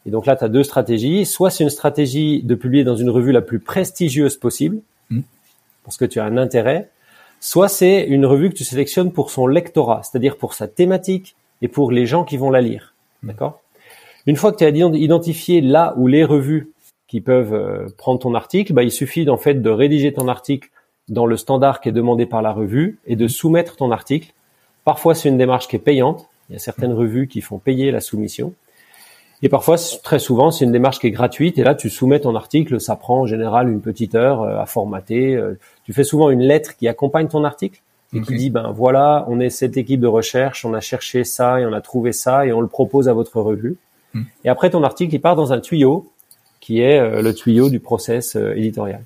Et 0.05 0.11
donc 0.11 0.25
là, 0.25 0.35
tu 0.35 0.43
as 0.43 0.49
deux 0.49 0.63
stratégies. 0.63 1.25
Soit 1.25 1.51
c'est 1.51 1.63
une 1.63 1.69
stratégie 1.69 2.43
de 2.43 2.53
publier 2.53 2.83
dans 2.83 2.97
une 2.97 3.09
revue 3.09 3.31
la 3.31 3.41
plus 3.41 3.59
prestigieuse 3.59 4.35
possible, 4.35 4.79
parce 5.85 5.95
que 5.95 6.03
tu 6.03 6.19
as 6.19 6.25
un 6.25 6.35
intérêt, 6.35 6.89
soit 7.39 7.69
c'est 7.69 8.03
une 8.03 8.25
revue 8.25 8.49
que 8.49 8.55
tu 8.55 8.65
sélectionnes 8.65 9.13
pour 9.13 9.31
son 9.31 9.47
lectorat, 9.47 10.01
c'est-à-dire 10.03 10.35
pour 10.35 10.53
sa 10.53 10.67
thématique 10.67 11.37
et 11.61 11.67
pour 11.67 11.91
les 11.91 12.05
gens 12.05 12.23
qui 12.23 12.37
vont 12.37 12.49
la 12.49 12.61
lire. 12.61 12.93
D'accord? 13.23 13.61
Une 14.25 14.35
fois 14.35 14.51
que 14.51 14.57
tu 14.57 14.65
as 14.65 14.69
identifié 14.69 15.61
là 15.61 15.93
où 15.97 16.07
les 16.07 16.23
revues 16.23 16.71
qui 17.07 17.21
peuvent 17.21 17.53
euh, 17.53 17.87
prendre 17.97 18.19
ton 18.19 18.35
article, 18.35 18.73
bah, 18.73 18.83
il 18.83 18.91
suffit 18.91 19.29
en 19.29 19.37
fait 19.37 19.55
de 19.55 19.69
rédiger 19.69 20.13
ton 20.13 20.27
article 20.27 20.69
dans 21.07 21.25
le 21.25 21.37
standard 21.37 21.79
qui 21.79 21.89
est 21.89 21.93
demandé 21.93 22.25
par 22.25 22.41
la 22.41 22.51
revue 22.51 22.99
et 23.05 23.15
de 23.15 23.27
soumettre 23.27 23.77
ton 23.77 23.91
article. 23.91 24.33
Parfois, 24.83 25.15
c'est 25.15 25.29
une 25.29 25.37
démarche 25.37 25.67
qui 25.67 25.77
est 25.77 25.79
payante. 25.79 26.27
Il 26.49 26.53
y 26.53 26.55
a 26.55 26.59
certaines 26.59 26.93
revues 26.93 27.27
qui 27.27 27.41
font 27.41 27.59
payer 27.59 27.91
la 27.91 28.01
soumission. 28.01 28.53
Et 29.43 29.49
parfois, 29.49 29.77
très 30.03 30.19
souvent, 30.19 30.51
c'est 30.51 30.65
une 30.65 30.71
démarche 30.71 30.99
qui 30.99 31.07
est 31.07 31.11
gratuite. 31.11 31.59
Et 31.59 31.63
là, 31.63 31.75
tu 31.75 31.89
soumets 31.89 32.19
ton 32.19 32.35
article. 32.35 32.81
Ça 32.81 32.95
prend 32.95 33.21
en 33.21 33.25
général 33.25 33.69
une 33.69 33.81
petite 33.81 34.15
heure 34.15 34.41
euh, 34.41 34.59
à 34.59 34.65
formater. 34.65 35.35
Euh, 35.35 35.57
tu 35.83 35.93
fais 35.93 36.03
souvent 36.03 36.29
une 36.29 36.41
lettre 36.41 36.75
qui 36.75 36.87
accompagne 36.87 37.27
ton 37.27 37.43
article? 37.43 37.81
Et 38.13 38.21
qui 38.21 38.35
dit, 38.35 38.49
ben 38.49 38.71
voilà, 38.71 39.25
on 39.27 39.39
est 39.39 39.49
cette 39.49 39.75
équipe 39.77 39.99
de 39.99 40.07
recherche, 40.07 40.63
on 40.65 40.73
a 40.73 40.79
cherché 40.79 41.23
ça 41.23 41.59
et 41.59 41.65
on 41.65 41.73
a 41.73 41.81
trouvé 41.81 42.13
ça 42.13 42.45
et 42.45 42.53
on 42.53 42.61
le 42.61 42.67
propose 42.67 43.09
à 43.09 43.13
votre 43.13 43.41
revue. 43.41 43.77
Hmm. 44.13 44.23
Et 44.45 44.49
après, 44.49 44.69
ton 44.69 44.83
article, 44.83 45.13
il 45.13 45.19
part 45.19 45.35
dans 45.35 45.51
un 45.51 45.59
tuyau 45.59 46.09
qui 46.61 46.79
est 46.81 46.99
euh, 46.99 47.21
le 47.21 47.33
tuyau 47.33 47.69
du 47.69 47.79
process 47.79 48.35
éditorial. 48.35 49.03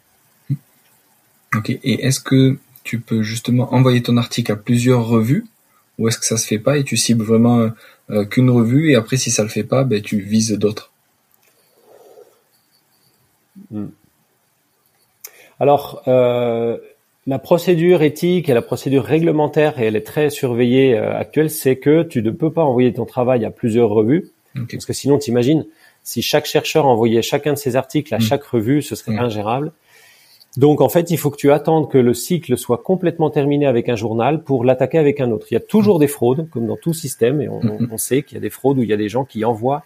Ok. 1.55 1.69
Et 1.69 2.05
est-ce 2.05 2.19
que 2.19 2.57
tu 2.83 2.99
peux 2.99 3.23
justement 3.23 3.73
envoyer 3.73 4.01
ton 4.01 4.17
article 4.17 4.51
à 4.51 4.55
plusieurs 4.55 5.05
revues 5.05 5.45
ou 5.97 6.07
est-ce 6.07 6.17
que 6.17 6.25
ça 6.25 6.37
se 6.37 6.47
fait 6.47 6.59
pas 6.59 6.77
et 6.77 6.83
tu 6.83 6.97
cibles 6.97 7.23
vraiment 7.23 7.69
euh, 8.09 8.25
qu'une 8.25 8.49
revue 8.49 8.91
et 8.91 8.95
après 8.95 9.17
si 9.17 9.29
ça 9.29 9.43
le 9.43 9.49
fait 9.49 9.63
pas, 9.63 9.83
ben, 9.83 10.01
tu 10.01 10.19
vises 10.19 10.51
d'autres? 10.57 10.91
Hmm. 13.69 13.87
Alors, 15.59 16.01
euh, 16.07 16.77
la 17.27 17.39
procédure 17.39 18.01
éthique 18.01 18.49
et 18.49 18.53
la 18.53 18.61
procédure 18.61 19.03
réglementaire, 19.03 19.79
et 19.79 19.85
elle 19.85 19.95
est 19.95 20.05
très 20.05 20.29
surveillée 20.29 20.97
euh, 20.97 21.15
actuelle, 21.15 21.49
c'est 21.49 21.77
que 21.77 22.03
tu 22.03 22.21
ne 22.21 22.31
peux 22.31 22.51
pas 22.51 22.63
envoyer 22.63 22.91
ton 22.93 23.05
travail 23.05 23.45
à 23.45 23.51
plusieurs 23.51 23.89
revues, 23.89 24.31
parce 24.69 24.85
que 24.85 24.93
sinon, 24.93 25.17
t'imagines, 25.17 25.65
si 26.03 26.21
chaque 26.21 26.45
chercheur 26.45 26.85
envoyait 26.85 27.21
chacun 27.21 27.53
de 27.53 27.57
ses 27.57 27.75
articles 27.75 28.13
à 28.13 28.17
hmm. 28.17 28.21
chaque 28.21 28.43
revue, 28.43 28.81
ce 28.81 28.95
serait 28.95 29.17
ingérable. 29.17 29.71
Donc 30.57 30.81
en 30.81 30.89
fait, 30.89 31.11
il 31.11 31.17
faut 31.17 31.29
que 31.29 31.37
tu 31.37 31.51
attendes 31.51 31.89
que 31.89 31.97
le 31.97 32.13
cycle 32.13 32.57
soit 32.57 32.79
complètement 32.79 33.29
terminé 33.29 33.65
avec 33.65 33.87
un 33.87 33.95
journal 33.95 34.43
pour 34.43 34.65
l'attaquer 34.65 34.97
avec 34.97 35.21
un 35.21 35.31
autre. 35.31 35.47
Il 35.49 35.53
y 35.53 35.57
a 35.57 35.61
toujours 35.61 35.99
des 35.99 36.07
fraudes, 36.07 36.49
comme 36.49 36.67
dans 36.67 36.75
tout 36.75 36.93
système, 36.93 37.41
et 37.41 37.47
on, 37.47 37.61
mm-hmm. 37.61 37.97
sait 37.97 38.23
qu'il 38.23 38.35
y 38.35 38.37
a 38.37 38.41
des 38.41 38.49
fraudes 38.49 38.77
où 38.77 38.83
il 38.83 38.89
y 38.89 38.93
a 38.93 38.97
des 38.97 39.07
gens 39.07 39.23
qui 39.23 39.45
envoient. 39.45 39.83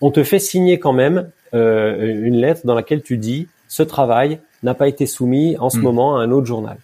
On 0.00 0.10
te 0.10 0.24
fait 0.24 0.40
signer 0.40 0.80
quand 0.80 0.92
même 0.92 1.30
euh, 1.54 2.24
une 2.24 2.36
lettre 2.36 2.62
dans 2.64 2.74
laquelle 2.74 3.02
tu 3.02 3.18
dis 3.18 3.46
ce 3.68 3.84
travail 3.84 4.40
n'a 4.62 4.74
pas 4.74 4.88
été 4.88 5.06
soumis 5.06 5.56
en 5.58 5.70
ce 5.70 5.78
mm. 5.78 5.82
moment 5.82 6.16
à 6.18 6.22
un 6.22 6.30
autre 6.30 6.46
journal. 6.46 6.76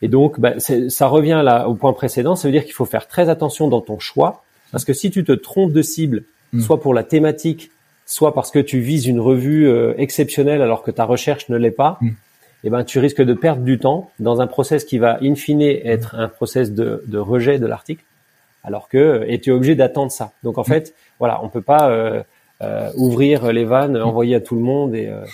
Et 0.00 0.08
donc, 0.08 0.38
bah, 0.38 0.54
ça 0.58 1.06
revient 1.06 1.42
là 1.44 1.68
au 1.68 1.74
point 1.74 1.92
précédent. 1.92 2.36
Ça 2.36 2.46
veut 2.48 2.52
dire 2.52 2.64
qu'il 2.64 2.74
faut 2.74 2.84
faire 2.84 3.08
très 3.08 3.28
attention 3.28 3.68
dans 3.68 3.80
ton 3.80 3.98
choix, 3.98 4.44
parce 4.70 4.84
que 4.84 4.92
si 4.92 5.10
tu 5.10 5.24
te 5.24 5.32
trompes 5.32 5.72
de 5.72 5.82
cible, 5.82 6.24
mm. 6.52 6.60
soit 6.60 6.80
pour 6.80 6.94
la 6.94 7.02
thématique, 7.02 7.70
soit 8.06 8.32
parce 8.32 8.50
que 8.50 8.58
tu 8.58 8.80
vises 8.80 9.06
une 9.06 9.20
revue 9.20 9.68
euh, 9.68 9.94
exceptionnelle 9.98 10.62
alors 10.62 10.82
que 10.82 10.90
ta 10.90 11.04
recherche 11.04 11.48
ne 11.48 11.56
l'est 11.56 11.70
pas, 11.70 11.98
mm 12.00 12.10
eh 12.64 12.70
ben, 12.70 12.84
tu 12.84 12.98
risques 12.98 13.22
de 13.22 13.34
perdre 13.34 13.62
du 13.62 13.78
temps 13.78 14.10
dans 14.18 14.40
un 14.40 14.46
process 14.46 14.84
qui 14.84 14.98
va 14.98 15.18
in 15.22 15.34
fine 15.34 15.62
être 15.62 16.16
un 16.16 16.28
process 16.28 16.72
de, 16.72 17.04
de 17.06 17.18
rejet 17.18 17.58
de 17.58 17.66
l'article, 17.66 18.04
alors 18.64 18.88
que 18.88 19.24
et 19.28 19.40
tu 19.40 19.50
es 19.50 19.52
obligé 19.52 19.74
d'attendre 19.74 20.10
ça. 20.10 20.32
Donc 20.42 20.58
en 20.58 20.64
fait, 20.64 20.94
voilà, 21.18 21.42
on 21.44 21.48
peut 21.48 21.62
pas 21.62 21.90
euh, 21.90 22.22
euh, 22.62 22.90
ouvrir 22.96 23.52
les 23.52 23.64
vannes, 23.64 23.96
envoyer 23.96 24.34
à 24.34 24.40
tout 24.40 24.56
le 24.56 24.62
monde 24.62 24.94
et, 24.94 25.06
euh, 25.06 25.24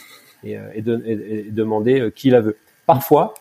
et, 0.45 0.59
et, 0.75 0.83
de, 0.83 1.03
et 1.07 1.47
demander 1.51 2.11
qui 2.15 2.31
la 2.31 2.41
veut. 2.41 2.57
Parfois, 2.87 3.35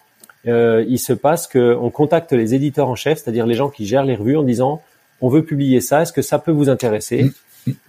il 0.45 0.99
se 0.99 1.13
passe 1.13 1.47
qu'on 1.47 1.89
contacte 1.89 2.33
les 2.33 2.53
éditeurs 2.53 2.89
en 2.89 2.95
chef, 2.95 3.19
c'est-à-dire 3.19 3.45
les 3.45 3.55
gens 3.55 3.69
qui 3.69 3.85
gèrent 3.85 4.05
les 4.05 4.15
revues, 4.15 4.37
en 4.37 4.43
disant 4.43 4.81
on 5.21 5.29
veut 5.29 5.43
publier 5.43 5.79
ça, 5.79 6.01
est-ce 6.01 6.11
que 6.11 6.21
ça 6.21 6.39
peut 6.39 6.51
vous 6.51 6.69
intéresser? 6.69 7.31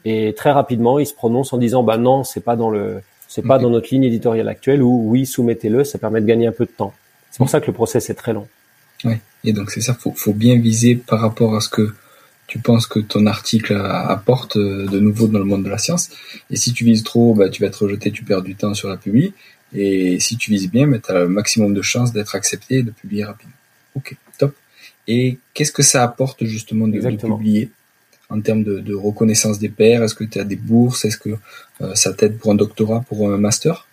Et 0.04 0.34
très 0.36 0.52
rapidement, 0.52 1.00
ils 1.00 1.06
se 1.06 1.14
prononcent 1.14 1.52
en 1.52 1.58
disant 1.58 1.82
bah 1.82 1.96
non, 1.96 2.22
c'est 2.22 2.44
pas 2.44 2.54
dans 2.54 2.70
le 2.70 3.00
c'est 3.26 3.42
pas 3.42 3.58
dans 3.58 3.70
notre 3.70 3.88
ligne 3.92 4.04
éditoriale 4.04 4.48
actuelle 4.48 4.82
où 4.82 5.10
oui, 5.10 5.26
soumettez-le, 5.26 5.82
ça 5.82 5.98
permet 5.98 6.20
de 6.20 6.26
gagner 6.26 6.46
un 6.46 6.52
peu 6.52 6.64
de 6.64 6.70
temps. 6.70 6.92
C'est 7.32 7.38
pour 7.38 7.48
ça 7.48 7.60
que 7.60 7.66
le 7.66 7.72
process 7.72 8.08
est 8.08 8.14
très 8.14 8.32
long. 8.32 8.46
Oui, 9.04 9.14
et 9.42 9.52
donc 9.52 9.72
c'est 9.72 9.80
ça, 9.80 9.92
faut, 9.92 10.12
faut 10.12 10.32
bien 10.32 10.56
viser 10.56 10.94
par 10.94 11.20
rapport 11.20 11.56
à 11.56 11.60
ce 11.60 11.68
que 11.68 11.92
tu 12.46 12.58
penses 12.58 12.86
que 12.86 13.00
ton 13.00 13.26
article 13.26 13.74
apporte 13.74 14.56
euh, 14.56 14.86
de 14.86 15.00
nouveau 15.00 15.28
dans 15.28 15.38
le 15.38 15.44
monde 15.44 15.64
de 15.64 15.70
la 15.70 15.78
science. 15.78 16.10
Et 16.50 16.56
si 16.56 16.72
tu 16.72 16.84
vises 16.84 17.02
trop, 17.02 17.34
bah, 17.34 17.48
tu 17.48 17.62
vas 17.62 17.68
être 17.68 17.82
rejeté, 17.82 18.10
tu 18.10 18.24
perds 18.24 18.42
du 18.42 18.54
temps 18.54 18.74
sur 18.74 18.88
la 18.88 18.96
publi. 18.96 19.32
Et 19.72 20.20
si 20.20 20.36
tu 20.36 20.50
vises 20.50 20.70
bien, 20.70 20.86
bah, 20.86 20.98
tu 20.98 21.10
as 21.10 21.20
le 21.20 21.28
maximum 21.28 21.74
de 21.74 21.82
chances 21.82 22.12
d'être 22.12 22.34
accepté 22.34 22.78
et 22.78 22.82
de 22.82 22.90
publier 22.90 23.24
rapidement. 23.24 23.54
Ok, 23.94 24.16
top. 24.38 24.54
Et 25.08 25.38
qu'est-ce 25.54 25.72
que 25.72 25.82
ça 25.82 26.02
apporte 26.02 26.44
justement 26.44 26.86
de, 26.88 27.00
de 27.00 27.16
publier 27.16 27.70
en 28.30 28.40
termes 28.40 28.62
de, 28.62 28.94
reconnaissance 28.94 29.58
des 29.58 29.68
pairs? 29.68 30.02
Est-ce 30.02 30.14
que 30.14 30.24
tu 30.24 30.38
as 30.38 30.44
des 30.44 30.56
bourses? 30.56 31.04
Est-ce 31.04 31.18
que 31.18 31.30
euh, 31.80 31.94
ça 31.94 32.12
t'aide 32.12 32.38
pour 32.38 32.52
un 32.52 32.54
doctorat, 32.54 33.04
pour 33.08 33.30
un 33.30 33.38
master? 33.38 33.86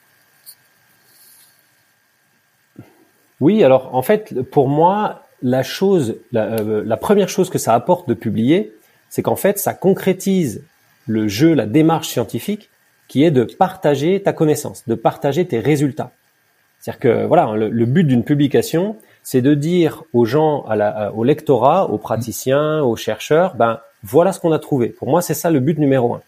Oui, 3.40 3.64
alors 3.64 3.96
en 3.96 4.04
fait, 4.04 4.42
pour 4.44 4.70
moi, 4.70 5.28
la 5.42 5.64
chose, 5.64 6.18
euh, 6.36 6.84
la, 6.86 6.98
première 6.98 7.30
chose 7.30 7.50
que 7.50 7.58
ça 7.58 7.74
apporte 7.74 8.08
de 8.08 8.14
publier, 8.14 8.74
c'est 9.10 9.22
qu'en 9.22 9.36
fait, 9.36 9.60
ça 9.60 9.74
concrétise 9.74 10.64
le 11.08 11.28
jeu, 11.28 11.54
la 11.54 11.66
démarche 11.66 12.10
scientifique, 12.10 12.70
qui 13.08 13.24
est 13.24 13.32
de 13.32 13.44
partager 13.44 14.22
ta 14.22 14.34
connaissance, 14.34 14.88
de 14.88 14.96
partager 14.96 15.46
tes 15.46 15.60
résultats. 15.60 16.12
C'est-à-dire 16.80 17.00
que 17.00 17.26
voilà, 17.26 17.54
le, 17.56 17.86
but 17.86 18.06
d'une 18.06 18.24
publication, 18.24 18.96
c'est 19.24 19.42
de 19.42 19.54
dire 19.54 20.04
aux 20.14 20.26
gens, 20.26 20.64
à 20.64 20.76
la, 20.76 21.12
au 21.14 21.24
lectorat, 21.24 21.90
aux 21.90 21.98
praticiens, 21.98 22.82
aux 22.82 22.96
chercheurs, 22.96 23.56
ben 23.56 23.80
voilà 24.04 24.32
ce 24.34 24.40
qu'on 24.40 24.52
a 24.52 24.60
trouvé. 24.60 24.88
Pour 24.88 25.10
moi, 25.10 25.22
c'est 25.22 25.34
ça 25.34 25.52
le 25.52 25.60
but 25.60 25.78
numéro 25.78 26.16
un. 26.16 26.22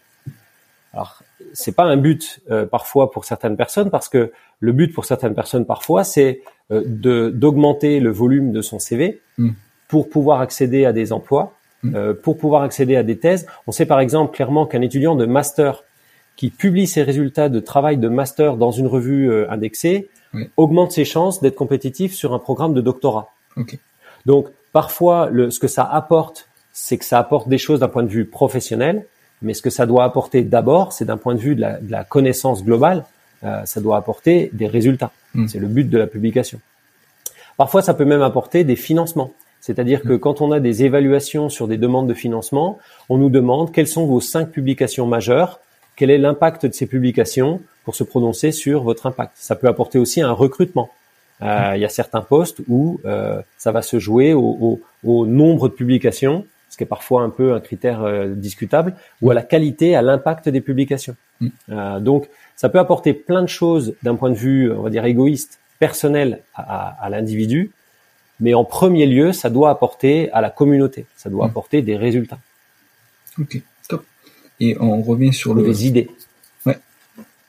Alors, 0.92 1.22
c'est 1.54 1.74
pas 1.74 1.84
un 1.84 1.96
but 1.96 2.40
euh, 2.50 2.66
parfois 2.66 3.10
pour 3.10 3.24
certaines 3.24 3.56
personnes 3.56 3.90
parce 3.90 4.08
que 4.08 4.32
le 4.60 4.72
but 4.72 4.92
pour 4.92 5.04
certaines 5.04 5.34
personnes 5.34 5.66
parfois 5.66 6.04
c'est 6.04 6.42
de 6.70 7.30
d'augmenter 7.30 8.00
le 8.00 8.10
volume 8.10 8.52
de 8.52 8.62
son 8.62 8.78
CV 8.78 9.20
mm. 9.38 9.50
pour 9.88 10.08
pouvoir 10.08 10.40
accéder 10.40 10.84
à 10.84 10.92
des 10.92 11.12
emplois, 11.12 11.54
mm. 11.82 11.94
euh, 11.94 12.14
pour 12.14 12.38
pouvoir 12.38 12.62
accéder 12.62 12.96
à 12.96 13.02
des 13.02 13.18
thèses. 13.18 13.46
On 13.66 13.72
sait 13.72 13.86
par 13.86 14.00
exemple 14.00 14.34
clairement 14.34 14.66
qu'un 14.66 14.80
étudiant 14.80 15.14
de 15.14 15.26
master 15.26 15.84
qui 16.36 16.50
publie 16.50 16.86
ses 16.86 17.02
résultats 17.02 17.48
de 17.48 17.60
travail 17.60 17.96
de 17.96 18.08
master 18.08 18.56
dans 18.56 18.72
une 18.72 18.88
revue 18.88 19.46
indexée 19.48 20.08
augmente 20.56 20.90
ses 20.90 21.04
chances 21.04 21.40
d'être 21.40 21.54
compétitif 21.54 22.12
sur 22.12 22.34
un 22.34 22.40
programme 22.40 22.74
de 22.74 22.80
doctorat. 22.80 23.28
Donc 24.26 24.48
parfois 24.72 25.28
le, 25.30 25.50
ce 25.50 25.60
que 25.60 25.68
ça 25.68 25.84
apporte 25.84 26.48
c'est 26.74 26.98
que 26.98 27.04
ça 27.04 27.18
apporte 27.18 27.48
des 27.48 27.56
choses 27.56 27.80
d'un 27.80 27.88
point 27.88 28.02
de 28.02 28.08
vue 28.08 28.26
professionnel, 28.26 29.06
mais 29.40 29.54
ce 29.54 29.62
que 29.62 29.70
ça 29.70 29.86
doit 29.86 30.04
apporter 30.04 30.42
d'abord, 30.42 30.92
c'est 30.92 31.04
d'un 31.04 31.16
point 31.16 31.34
de 31.34 31.40
vue 31.40 31.54
de 31.54 31.64
la, 31.88 32.04
connaissance 32.04 32.64
globale, 32.64 32.98
euh, 32.98 33.04
ça 33.64 33.80
doit 33.80 33.96
apporter 33.96 34.50
des 34.52 34.66
résultats. 34.66 35.12
Hmm. 35.34 35.46
C'est 35.46 35.58
le 35.58 35.66
but 35.66 35.88
de 35.88 35.98
la 35.98 36.06
publication. 36.06 36.60
Parfois, 37.56 37.82
ça 37.82 37.94
peut 37.94 38.04
même 38.04 38.22
apporter 38.22 38.64
des 38.64 38.76
financements. 38.76 39.32
C'est-à-dire 39.60 40.02
que 40.02 40.14
hmm. 40.14 40.20
quand 40.20 40.40
on 40.40 40.52
a 40.52 40.60
des 40.60 40.84
évaluations 40.84 41.48
sur 41.48 41.68
des 41.68 41.76
demandes 41.76 42.08
de 42.08 42.14
financement, 42.14 42.78
on 43.08 43.18
nous 43.18 43.30
demande 43.30 43.72
quelles 43.72 43.88
sont 43.88 44.06
vos 44.06 44.20
cinq 44.20 44.50
publications 44.50 45.06
majeures, 45.06 45.60
quel 45.96 46.10
est 46.10 46.18
l'impact 46.18 46.66
de 46.66 46.72
ces 46.72 46.86
publications 46.86 47.60
pour 47.84 47.94
se 47.94 48.04
prononcer 48.04 48.50
sur 48.52 48.82
votre 48.82 49.06
impact. 49.06 49.32
Ça 49.36 49.56
peut 49.56 49.68
apporter 49.68 49.98
aussi 49.98 50.20
un 50.20 50.32
recrutement. 50.32 50.90
Euh, 51.42 51.72
hmm. 51.72 51.76
il 51.76 51.80
y 51.80 51.84
a 51.84 51.88
certains 51.88 52.22
postes 52.22 52.60
où 52.68 53.00
euh, 53.04 53.42
ça 53.58 53.72
va 53.72 53.82
se 53.82 53.98
jouer 53.98 54.34
au, 54.34 54.80
au 55.04 55.26
nombre 55.26 55.68
de 55.68 55.74
publications 55.74 56.44
ce 56.74 56.76
qui 56.76 56.82
est 56.82 56.88
parfois 56.88 57.22
un 57.22 57.30
peu 57.30 57.54
un 57.54 57.60
critère 57.60 58.02
euh, 58.02 58.34
discutable, 58.34 58.94
ou 59.22 59.30
à 59.30 59.34
la 59.34 59.42
qualité, 59.42 59.94
à 59.94 60.02
l'impact 60.02 60.48
des 60.48 60.60
publications. 60.60 61.14
Mm. 61.40 61.48
Euh, 61.70 62.00
donc, 62.00 62.28
ça 62.56 62.68
peut 62.68 62.78
apporter 62.78 63.12
plein 63.12 63.42
de 63.42 63.48
choses 63.48 63.94
d'un 64.02 64.14
point 64.14 64.30
de 64.30 64.36
vue, 64.36 64.70
on 64.72 64.82
va 64.82 64.90
dire, 64.90 65.04
égoïste, 65.04 65.58
personnel 65.78 66.40
à, 66.54 67.08
l'individu, 67.10 67.70
mais 68.40 68.54
en 68.54 68.64
premier 68.64 69.06
lieu, 69.06 69.32
ça 69.32 69.50
doit 69.50 69.70
apporter 69.70 70.30
à 70.32 70.40
la 70.40 70.50
communauté, 70.50 71.06
ça 71.16 71.30
doit 71.30 71.46
mm. 71.46 71.50
apporter 71.50 71.82
des 71.82 71.96
résultats. 71.96 72.38
Ok, 73.38 73.60
top. 73.88 74.04
Et 74.60 74.76
on 74.80 75.02
revient 75.02 75.32
sur 75.32 75.54
le... 75.54 75.64
Des 75.64 75.86
idées. 75.86 76.08
Ouais. 76.64 76.78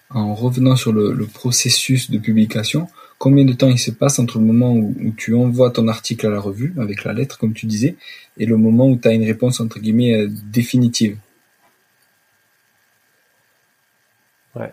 En 0.09 0.33
revenant 0.33 0.75
sur 0.75 0.91
le 0.91 1.25
processus 1.25 2.09
de 2.09 2.17
publication, 2.17 2.87
combien 3.17 3.45
de 3.45 3.53
temps 3.53 3.69
il 3.69 3.79
se 3.79 3.91
passe 3.91 4.19
entre 4.19 4.39
le 4.39 4.45
moment 4.45 4.73
où, 4.73 5.13
tu 5.17 5.33
envoies 5.33 5.71
ton 5.71 5.87
article 5.87 6.27
à 6.27 6.29
la 6.29 6.39
revue 6.39 6.73
avec 6.77 7.03
la 7.03 7.13
lettre, 7.13 7.37
comme 7.37 7.53
tu 7.53 7.65
disais, 7.65 7.95
et 8.37 8.45
le 8.45 8.57
moment 8.57 8.87
où 8.87 8.97
tu 8.97 9.07
as 9.07 9.13
une 9.13 9.25
réponse 9.25 9.59
entre 9.59 9.79
guillemets 9.79 10.13
euh, 10.13 10.29
définitive? 10.51 11.17
Ouais. 14.55 14.71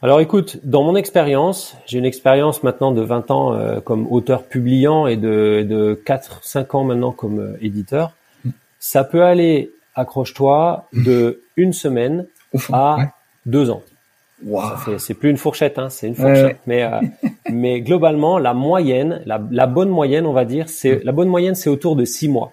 Alors 0.00 0.20
écoute, 0.20 0.58
dans 0.62 0.84
mon 0.84 0.94
expérience, 0.94 1.76
j'ai 1.86 1.98
une 1.98 2.04
expérience 2.04 2.62
maintenant 2.62 2.92
de 2.92 3.02
20 3.02 3.30
ans 3.32 3.54
euh, 3.54 3.80
comme 3.80 4.06
auteur 4.10 4.44
publiant 4.44 5.08
et 5.08 5.16
de, 5.16 5.66
de 5.68 6.00
4-5 6.06 6.76
ans 6.76 6.84
maintenant 6.84 7.10
comme 7.10 7.40
euh, 7.40 7.58
éditeur. 7.60 8.12
Mm. 8.44 8.50
Ça 8.78 9.02
peut 9.02 9.24
aller, 9.24 9.72
accroche-toi, 9.96 10.88
de 10.92 11.42
une 11.56 11.72
semaine 11.72 12.26
à 12.72 12.98
deux 13.44 13.70
ans. 13.70 13.82
C'est 14.98 15.14
plus 15.14 15.30
une 15.30 15.36
fourchette, 15.36 15.80
hein, 15.80 15.90
c'est 15.90 16.06
une 16.06 16.14
fourchette. 16.14 16.60
Mais, 16.68 16.84
euh, 16.84 17.00
mais 17.50 17.80
globalement, 17.80 18.38
la 18.38 18.54
moyenne, 18.54 19.20
la, 19.26 19.42
la, 19.50 19.66
bonne 19.66 19.88
moyenne, 19.88 20.26
on 20.26 20.32
va 20.32 20.44
dire, 20.44 20.68
c'est 20.68 21.02
la 21.02 21.10
bonne 21.10 21.28
moyenne, 21.28 21.56
c'est 21.56 21.70
autour 21.70 21.96
de 21.96 22.04
six 22.04 22.28
mois. 22.28 22.52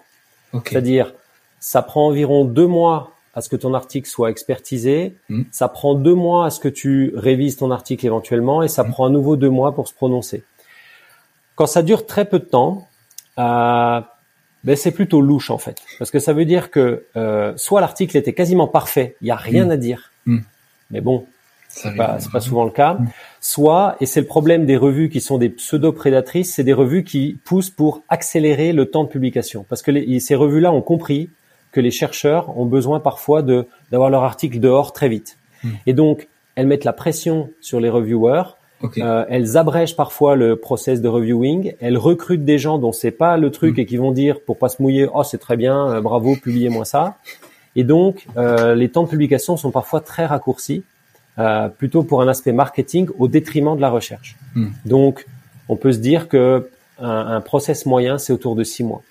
C'est-à-dire, 0.64 1.12
ça 1.60 1.82
prend 1.82 2.08
environ 2.08 2.44
deux 2.44 2.66
mois 2.66 3.12
à 3.36 3.40
ce 3.42 3.48
que 3.48 3.54
ton 3.56 3.72
article 3.74 4.08
soit 4.08 4.30
expertisé. 4.30 5.14
Mm. 5.28 5.42
Ça 5.52 5.68
prend 5.68 5.94
deux 5.94 6.14
mois 6.14 6.46
à 6.46 6.50
ce 6.50 6.58
que 6.58 6.68
tu 6.68 7.12
révises 7.14 7.56
ton 7.56 7.70
article 7.70 8.04
éventuellement 8.06 8.62
et 8.64 8.68
ça 8.68 8.82
Mm. 8.82 8.90
prend 8.90 9.06
à 9.06 9.10
nouveau 9.10 9.36
deux 9.36 9.50
mois 9.50 9.74
pour 9.74 9.86
se 9.86 9.94
prononcer. 9.94 10.42
Quand 11.54 11.66
ça 11.66 11.82
dure 11.82 12.06
très 12.06 12.24
peu 12.24 12.38
de 12.40 12.44
temps, 12.46 12.88
euh, 13.38 14.00
ben 14.64 14.74
c'est 14.76 14.90
plutôt 14.90 15.20
louche 15.20 15.50
en 15.50 15.58
fait, 15.58 15.76
parce 15.98 16.10
que 16.10 16.18
ça 16.18 16.32
veut 16.32 16.44
dire 16.44 16.70
que 16.70 17.04
euh, 17.16 17.52
soit 17.56 17.80
l'article 17.80 18.16
était 18.16 18.32
quasiment 18.32 18.66
parfait, 18.66 19.16
il 19.20 19.28
y 19.28 19.30
a 19.30 19.36
rien 19.36 19.66
Mm. 19.66 19.70
à 19.70 19.76
dire, 19.76 20.10
mais 20.90 21.00
bon, 21.00 21.26
c'est 21.68 21.94
pas, 21.94 22.18
pas 22.32 22.40
souvent 22.40 22.64
le 22.64 22.70
cas. 22.70 22.98
Soit, 23.40 23.96
et 24.00 24.06
c'est 24.06 24.20
le 24.20 24.26
problème 24.26 24.64
des 24.66 24.76
revues 24.78 25.08
qui 25.10 25.20
sont 25.20 25.36
des 25.38 25.50
pseudo-prédatrices, 25.50 26.54
c'est 26.54 26.64
des 26.64 26.72
revues 26.72 27.04
qui 27.04 27.38
poussent 27.44 27.70
pour 27.70 28.02
accélérer 28.08 28.72
le 28.72 28.86
temps 28.86 29.04
de 29.04 29.08
publication. 29.08 29.64
Parce 29.68 29.82
que 29.82 29.90
les- 29.90 30.20
ces 30.20 30.34
revues-là 30.34 30.72
ont 30.72 30.80
compris 30.82 31.28
que 31.76 31.80
les 31.82 31.90
chercheurs 31.90 32.58
ont 32.58 32.64
besoin 32.64 33.00
parfois 33.00 33.42
de 33.42 33.66
d'avoir 33.90 34.08
leur 34.08 34.24
article 34.24 34.58
dehors 34.60 34.94
très 34.94 35.10
vite. 35.10 35.36
Mm. 35.62 35.68
Et 35.86 35.92
donc, 35.92 36.28
elles 36.54 36.66
mettent 36.66 36.86
la 36.92 36.94
pression 36.94 37.50
sur 37.60 37.80
les 37.80 37.90
reviewers, 37.90 38.44
euh, 38.98 39.24
elles 39.28 39.58
abrègent 39.58 39.96
parfois 39.96 40.36
le 40.36 40.56
process 40.56 41.02
de 41.02 41.08
reviewing, 41.08 41.74
elles 41.80 41.98
recrutent 41.98 42.46
des 42.46 42.58
gens 42.58 42.78
dont 42.78 42.92
c'est 42.92 43.10
pas 43.10 43.36
le 43.36 43.50
truc 43.50 43.76
Mm. 43.76 43.80
et 43.80 43.86
qui 43.86 43.98
vont 43.98 44.12
dire 44.12 44.40
pour 44.40 44.56
pas 44.58 44.70
se 44.70 44.80
mouiller, 44.80 45.06
oh 45.12 45.22
c'est 45.22 45.42
très 45.46 45.58
bien, 45.58 45.76
euh, 45.90 46.00
bravo, 46.00 46.34
publiez-moi 46.42 46.86
ça. 46.86 47.16
Et 47.74 47.84
donc, 47.84 48.26
euh, 48.38 48.74
les 48.74 48.88
temps 48.88 49.02
de 49.02 49.10
publication 49.10 49.58
sont 49.58 49.70
parfois 49.70 50.00
très 50.00 50.24
raccourcis, 50.24 50.82
plutôt 51.76 52.02
pour 52.02 52.22
un 52.22 52.28
aspect 52.28 52.52
marketing 52.52 53.10
au 53.18 53.28
détriment 53.28 53.76
de 53.76 53.82
la 53.82 53.90
recherche. 53.90 54.36
Mm. 54.54 54.68
Donc, 54.86 55.26
on 55.68 55.76
peut 55.76 55.92
se 55.92 55.98
dire 55.98 56.28
que 56.28 56.70
un, 56.98 57.36
un 57.36 57.42
process 57.42 57.84
moyen, 57.84 58.16
c'est 58.16 58.32
autour 58.32 58.56
de 58.56 58.64
six 58.64 58.82
mois. 58.82 59.02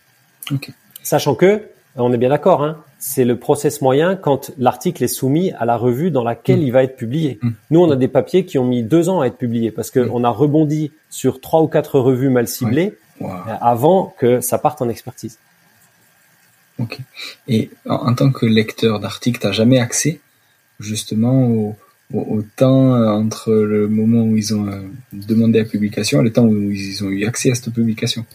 Sachant 1.04 1.36
que, 1.36 1.62
on 2.04 2.12
est 2.14 2.18
bien 2.18 2.30
d'accord, 2.30 2.64
hein, 2.64 2.84
c'est 3.00 3.24
le 3.24 3.38
process 3.40 3.82
moyen 3.82 4.16
quand 4.16 4.52
l'article 4.58 5.04
est 5.04 5.08
soumis 5.08 5.52
à 5.54 5.66
la 5.66 5.78
revue 5.78 6.12
dans 6.12 6.24
laquelle 6.24 6.60
Mm. 6.60 6.64
il 6.64 6.72
va 6.72 6.84
être 6.84 6.98
publié. 6.98 7.40
Mm. 7.42 7.50
Nous, 7.72 7.80
on 7.80 7.90
a 7.92 7.96
des 7.96 8.08
papiers 8.10 8.46
qui 8.46 8.58
ont 8.58 8.66
mis 8.66 8.84
deux 8.84 9.08
ans 9.10 9.22
à 9.22 9.28
être 9.28 9.38
publiés 9.38 9.72
parce 9.72 9.92
que 9.92 10.00
Mm. 10.00 10.26
a 10.26 10.30
rebondi 10.30 10.92
sur 11.10 11.40
trois 11.40 11.62
ou 11.62 11.68
quatre 11.68 12.00
revues 12.00 12.30
mal 12.30 12.48
ciblées 12.48 12.98
Wow. 13.22 13.30
euh, 13.30 13.54
avant 13.62 14.14
que 14.20 14.42
ça 14.42 14.58
parte 14.58 14.82
en 14.82 14.90
expertise. 14.90 15.38
Ok. 16.80 17.00
Et 17.48 17.70
en, 17.88 17.96
en 18.10 18.14
tant 18.14 18.30
que 18.32 18.46
lecteur 18.46 19.00
d'articles, 19.00 19.40
t'as 19.40 19.54
jamais 19.54 19.80
accès 19.80 20.20
justement 20.82 21.48
au, 21.48 21.76
au, 22.14 22.20
au 22.20 22.42
temps 22.58 22.94
euh, 22.96 23.08
entre 23.08 23.54
le 23.54 23.88
moment 23.88 24.24
où 24.24 24.36
ils 24.36 24.54
ont 24.54 24.68
euh, 24.68 24.82
demandé 25.14 25.60
la 25.60 25.66
publication 25.66 26.20
et 26.20 26.24
le 26.26 26.34
temps 26.34 26.44
où 26.44 26.72
ils 26.72 27.02
ont 27.06 27.10
eu 27.10 27.26
accès 27.26 27.52
à 27.52 27.56
cette 27.56 27.74
publication? 27.74 28.26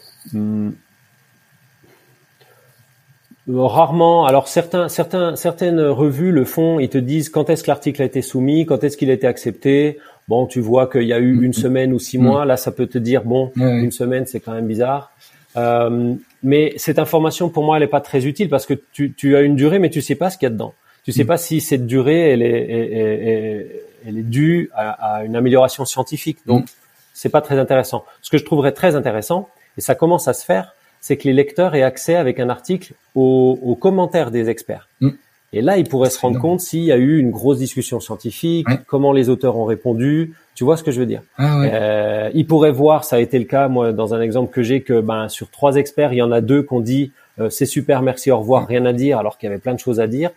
Euh, 3.51 3.63
Rarement. 3.67 4.27
Alors 4.27 4.49
certains, 4.49 4.89
certains, 4.89 5.37
certaines 5.37 5.81
revues 5.81 6.33
le 6.33 6.45
font. 6.45 6.79
Ils 6.79 6.89
te 6.89 6.99
disent 6.99 7.29
quand 7.29 7.51
est-ce 7.51 7.63
que 7.65 7.69
l'article 7.71 8.03
a 8.03 8.05
été 8.05 8.23
soumis, 8.23 8.67
quand 8.67 8.85
est-ce 8.85 8.97
qu'il 8.97 9.11
a 9.11 9.15
été 9.15 9.27
accepté. 9.27 9.99
Bon, 10.29 10.47
tu 10.47 10.61
vois 10.61 10.87
qu'il 10.87 11.03
y 11.05 11.13
a 11.13 11.19
eu 11.19 11.43
une 11.43 11.53
semaine 11.53 11.93
ou 11.93 11.99
six 11.99 12.19
Mm. 12.19 12.23
mois. 12.23 12.45
Là, 12.45 12.57
ça 12.57 12.71
peut 12.71 12.87
te 12.87 12.99
dire 12.99 13.25
bon, 13.25 13.51
une 13.57 13.91
semaine, 13.91 14.27
c'est 14.27 14.41
quand 14.41 14.53
même 14.53 14.67
bizarre. 14.67 15.13
Euh, 15.57 16.15
mais 16.45 16.73
cette 16.77 16.99
information, 17.01 17.49
pour 17.49 17.65
moi, 17.65 17.77
elle 17.77 17.83
est 17.83 17.89
pas 17.89 18.01
très 18.01 18.25
utile 18.27 18.49
parce 18.49 18.67
que 18.67 18.75
tu, 18.93 19.13
tu 19.15 19.35
as 19.37 19.41
une 19.41 19.57
durée, 19.57 19.79
mais 19.81 19.91
tu 19.91 20.01
sais 20.01 20.15
pas 20.15 20.31
ce 20.31 20.39
qu'il 20.39 20.47
y 20.47 20.51
a 20.51 20.51
dedans. 20.51 20.75
Tu 21.05 21.11
sais 21.13 21.25
Mm. 21.25 21.27
pas 21.27 21.37
si 21.39 21.61
cette 21.61 21.87
durée, 21.87 22.31
elle 22.31 22.43
est, 22.43 22.71
elle, 22.71 23.29
elle- 23.29 23.71
elle 24.07 24.19
est 24.19 24.23
due 24.23 24.71
à, 24.75 25.17
à 25.17 25.25
une 25.25 25.35
amélioration 25.35 25.85
scientifique. 25.85 26.39
Donc, 26.47 26.67
c'est 27.13 27.29
pas 27.29 27.41
très 27.41 27.59
intéressant. 27.59 28.05
Ce 28.23 28.31
que 28.31 28.39
je 28.39 28.45
trouverais 28.45 28.73
très 28.73 28.95
intéressant, 28.97 29.49
et 29.77 29.81
ça 29.81 29.95
commence 29.95 30.29
à 30.29 30.33
se 30.33 30.45
faire, 30.45 30.75
c'est 31.01 31.17
que 31.17 31.25
les 31.29 31.33
lecteurs 31.35 31.75
aient 31.75 31.83
accès 31.83 32.15
avec 32.15 32.41
un 32.41 32.49
article 32.49 32.93
aux, 33.15 33.59
aux 33.63 33.75
commentaires 33.75 34.31
des 34.31 34.49
experts. 34.49 34.89
Mm. 35.01 35.11
Et 35.53 35.63
là, 35.63 35.79
ils 35.79 35.89
pourraient 35.89 36.11
se 36.11 36.19
rendre 36.21 36.37
énorme. 36.37 36.51
compte 36.53 36.61
s'il 36.61 36.85
y 36.85 36.93
a 36.93 36.97
eu 36.97 37.19
une 37.19 37.31
grosse 37.33 37.59
discussion 37.59 37.99
scientifique, 37.99 38.69
Ouais. 38.69 38.79
comment 38.87 39.13
les 39.13 39.29
auteurs 39.29 39.57
ont 39.57 39.65
répondu. 39.65 40.35
Tu 40.55 40.63
vois 40.63 40.77
ce 40.77 40.85
que 40.85 40.93
je 40.93 41.01
veux 41.01 41.07
dire? 41.07 41.23
Ah 41.39 41.59
ouais. 41.59 41.71
euh, 41.73 42.31
ils 42.35 42.47
pourraient 42.47 42.71
voir, 42.71 43.03
ça 43.05 43.17
a 43.17 43.19
été 43.19 43.39
le 43.39 43.47
cas, 43.47 43.67
moi, 43.69 43.93
dans 43.93 44.15
un 44.15 44.21
exemple 44.21 44.53
que 44.53 44.63
j'ai, 44.63 44.83
que 44.83 45.01
ben 45.01 45.29
sur 45.29 45.51
trois 45.51 45.75
experts, 45.77 46.13
il 46.13 46.17
y 46.19 46.23
en 46.23 46.31
a 46.31 46.41
deux 46.41 46.63
qui 46.63 46.73
ont 46.73 46.81
dit 46.81 47.11
euh, 47.41 47.51
c'est 47.51 47.67
super, 47.67 48.03
merci, 48.03 48.31
au 48.31 48.39
revoir, 48.39 48.67
rien 48.69 48.85
à 48.85 48.93
dire, 48.93 49.19
alors 49.19 49.39
qu'il 49.39 49.49
y 49.49 49.53
avait 49.53 49.61
plein 49.61 49.75
de 49.75 49.79
choses 49.81 49.99
à 50.01 50.07
dire. 50.07 50.31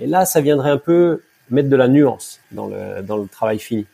Et 0.00 0.06
là, 0.06 0.24
ça 0.24 0.40
viendrait 0.40 0.70
un 0.70 0.78
peu 0.78 1.20
mettre 1.50 1.68
de 1.68 1.76
la 1.76 1.86
nuance 1.86 2.40
dans 2.50 2.66
le 2.66 3.02
dans 3.02 3.18
le 3.18 3.26
travail 3.28 3.58
fini. 3.58 3.84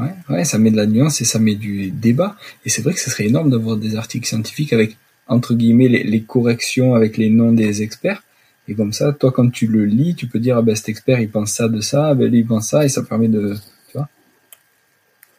Ouais, 0.00 0.14
ouais, 0.30 0.44
ça 0.44 0.58
met 0.58 0.70
de 0.70 0.76
la 0.76 0.86
nuance 0.86 1.20
et 1.20 1.24
ça 1.24 1.38
met 1.38 1.54
du 1.54 1.90
débat. 1.90 2.36
Et 2.64 2.70
c'est 2.70 2.82
vrai 2.82 2.92
que 2.94 3.00
ce 3.00 3.10
serait 3.10 3.26
énorme 3.26 3.50
d'avoir 3.50 3.76
des 3.76 3.94
articles 3.96 4.26
scientifiques 4.26 4.72
avec, 4.72 4.96
entre 5.28 5.54
guillemets, 5.54 5.88
les, 5.88 6.02
les 6.02 6.22
corrections 6.22 6.94
avec 6.94 7.16
les 7.16 7.30
noms 7.30 7.52
des 7.52 7.82
experts. 7.82 8.22
Et 8.66 8.74
comme 8.74 8.92
ça, 8.92 9.12
toi, 9.12 9.32
quand 9.32 9.50
tu 9.50 9.66
le 9.66 9.86
lis, 9.86 10.14
tu 10.14 10.26
peux 10.26 10.38
dire, 10.38 10.58
ah 10.58 10.62
ben, 10.62 10.74
cet 10.74 10.88
expert, 10.88 11.20
il 11.20 11.30
pense 11.30 11.52
ça 11.52 11.68
de 11.68 11.80
ça, 11.80 12.14
ben, 12.14 12.30
lui, 12.30 12.40
il 12.40 12.46
pense 12.46 12.68
ça, 12.68 12.84
et 12.84 12.88
ça 12.88 13.02
permet 13.02 13.28
de, 13.28 13.54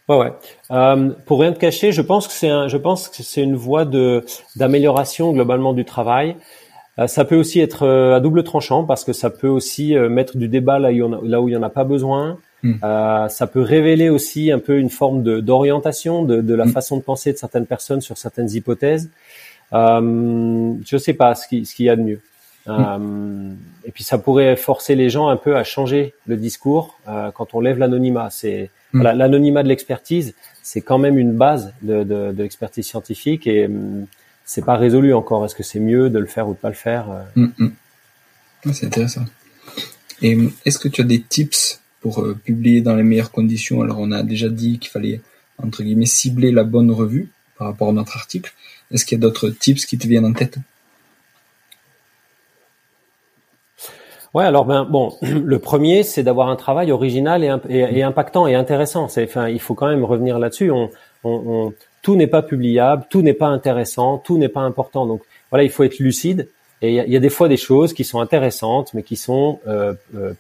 Ouais, 0.10 0.18
ouais. 0.18 0.32
Euh, 0.72 1.12
pour 1.28 1.40
rien 1.40 1.54
te 1.54 1.60
cacher, 1.60 1.92
je 1.92 2.02
pense 2.02 2.28
que 2.28 2.34
c'est 2.34 2.50
un, 2.50 2.68
je 2.68 2.78
pense 2.78 3.10
que 3.10 3.22
c'est 3.22 3.44
une 3.44 3.56
voie 3.56 3.86
de 3.86 4.26
d'amélioration 4.56 5.32
globalement 5.34 5.72
du 5.72 5.86
travail. 5.86 6.36
Euh, 6.98 7.06
ça 7.06 7.26
peut 7.26 7.36
aussi 7.36 7.60
être 7.60 7.86
euh, 7.86 8.16
à 8.16 8.20
double 8.20 8.44
tranchant 8.44 8.86
parce 8.86 9.04
que 9.04 9.14
ça 9.14 9.30
peut 9.30 9.48
aussi 9.48 9.94
mettre 9.94 10.36
du 10.38 10.48
débat 10.48 10.80
là 10.80 10.90
où 10.90 10.92
il 10.92 10.98
y 10.98 11.04
en 11.04 11.14
a, 11.14 11.20
là 11.24 11.42
où 11.42 11.48
il 11.48 11.52
y 11.52 11.56
en 11.58 11.62
a 11.62 11.70
pas 11.70 11.84
besoin. 11.84 12.40
Mm. 12.64 12.74
Euh, 12.84 13.28
ça 13.30 13.48
peut 13.48 13.62
révéler 13.62 14.10
aussi 14.10 14.52
un 14.52 14.60
peu 14.60 14.80
une 14.80 14.90
forme 14.90 15.24
de 15.24 15.40
d'orientation 15.40 16.24
de, 16.24 16.42
de 16.42 16.54
la 16.56 16.66
Mm. 16.66 16.72
façon 16.72 16.98
de 16.98 17.04
penser 17.04 17.32
de 17.32 17.38
certaines 17.38 17.68
personnes 17.68 18.02
sur 18.02 18.18
certaines 18.18 18.50
hypothèses. 18.52 19.10
Euh, 19.74 20.74
je 20.86 20.98
sais 20.98 21.14
pas 21.14 21.36
ce 21.36 21.48
qui 21.48 21.66
ce 21.66 21.76
qu'il 21.76 21.86
y 21.86 21.90
a 21.90 21.96
de 21.96 22.02
mieux. 22.02 22.22
Euh, 22.68 23.54
et 23.86 23.92
puis 23.92 24.04
ça 24.04 24.18
pourrait 24.18 24.56
forcer 24.56 24.96
les 24.96 25.10
gens 25.10 25.28
un 25.30 25.38
peu 25.38 25.56
à 25.56 25.64
changer 25.64 26.14
le 26.28 26.38
discours 26.38 27.00
euh, 27.08 27.32
quand 27.32 27.54
on 27.56 27.62
lève 27.62 27.80
l'anonymat. 27.80 28.30
C'est 28.30 28.70
Mm. 28.94 29.02
voilà, 29.02 29.14
l'anonymat 29.14 29.64
de 29.64 29.68
l'expertise, 29.68 30.34
c'est 30.64 30.82
quand 30.82 30.98
même 30.98 31.18
une 31.18 31.34
base 31.34 31.74
de, 31.82 32.04
de, 32.04 32.32
de 32.32 32.44
l'expertise 32.44 32.86
scientifique 32.86 33.46
et 33.46 33.66
hum, 33.66 34.06
c'est 34.46 34.66
pas 34.66 34.78
résolu 34.78 35.14
encore. 35.14 35.46
Est-ce 35.46 35.56
que 35.56 35.64
c'est 35.64 35.80
mieux 35.80 36.10
de 36.10 36.20
le 36.20 36.26
faire 36.26 36.48
ou 36.50 36.54
de 36.54 36.58
pas 36.58 36.70
le 36.70 36.76
faire 36.76 37.06
euh? 37.38 37.48
Ah, 38.66 38.74
c'est 38.74 38.88
intéressant. 38.88 39.26
Et 40.22 40.38
est-ce 40.66 40.80
que 40.80 40.90
tu 40.90 41.02
as 41.02 41.06
des 41.06 41.22
tips 41.22 41.82
pour 42.02 42.22
euh, 42.22 42.38
publier 42.44 42.82
dans 42.82 42.96
les 42.96 43.04
meilleures 43.04 43.32
conditions? 43.32 43.82
Alors, 43.82 44.00
on 44.00 44.12
a 44.12 44.22
déjà 44.24 44.50
dit 44.50 44.80
qu'il 44.80 44.90
fallait, 44.90 45.22
entre 45.58 45.84
guillemets, 45.84 46.06
cibler 46.06 46.52
la 46.52 46.64
bonne 46.64 46.92
revue 46.92 47.30
par 47.60 47.68
rapport 47.68 47.90
à 47.90 47.92
notre 47.92 48.18
article. 48.18 48.52
Est-ce 48.92 49.06
qu'il 49.06 49.18
y 49.18 49.22
a 49.22 49.22
d'autres 49.22 49.50
tips 49.50 49.86
qui 49.86 50.00
te 50.00 50.08
viennent 50.08 50.26
en 50.26 50.34
tête? 50.34 50.58
Ouais, 54.34 54.46
alors 54.46 54.66
ben 54.66 54.86
bon, 54.86 55.14
le 55.22 55.60
premier, 55.60 56.02
c'est 56.04 56.24
d'avoir 56.24 56.50
un 56.50 56.56
travail 56.56 56.92
original 56.92 57.44
et, 57.44 57.50
imp- 57.50 57.70
et, 57.70 57.80
et 58.00 58.04
impactant 58.04 58.48
et 58.48 58.56
intéressant. 58.56 59.04
Enfin, 59.04 59.50
il 59.50 59.60
faut 59.60 59.76
quand 59.76 59.88
même 59.88 60.04
revenir 60.04 60.40
là-dessus. 60.40 60.72
Tout 62.02 62.16
n'est 62.16 62.28
pas 62.28 62.42
publiable, 62.42 63.06
tout 63.10 63.22
n'est 63.22 63.34
pas 63.34 63.48
intéressant, 63.48 64.18
tout 64.18 64.38
n'est 64.38 64.50
pas 64.50 64.62
important. 64.62 65.06
Donc 65.06 65.22
voilà, 65.52 65.64
il 65.64 65.70
faut 65.70 65.84
être 65.84 66.00
lucide. 66.00 66.48
Et 66.82 66.96
il 66.96 67.12
y 67.12 67.18
a, 67.18 67.20
des 67.20 67.30
fois 67.30 67.50
des 67.50 67.58
choses 67.58 67.92
qui 67.92 68.06
sont 68.06 68.22
intéressantes, 68.22 68.94
mais 68.94 69.04
qui 69.04 69.18
sont 69.18 69.60
euh, 69.68 69.94
euh, 70.16 70.32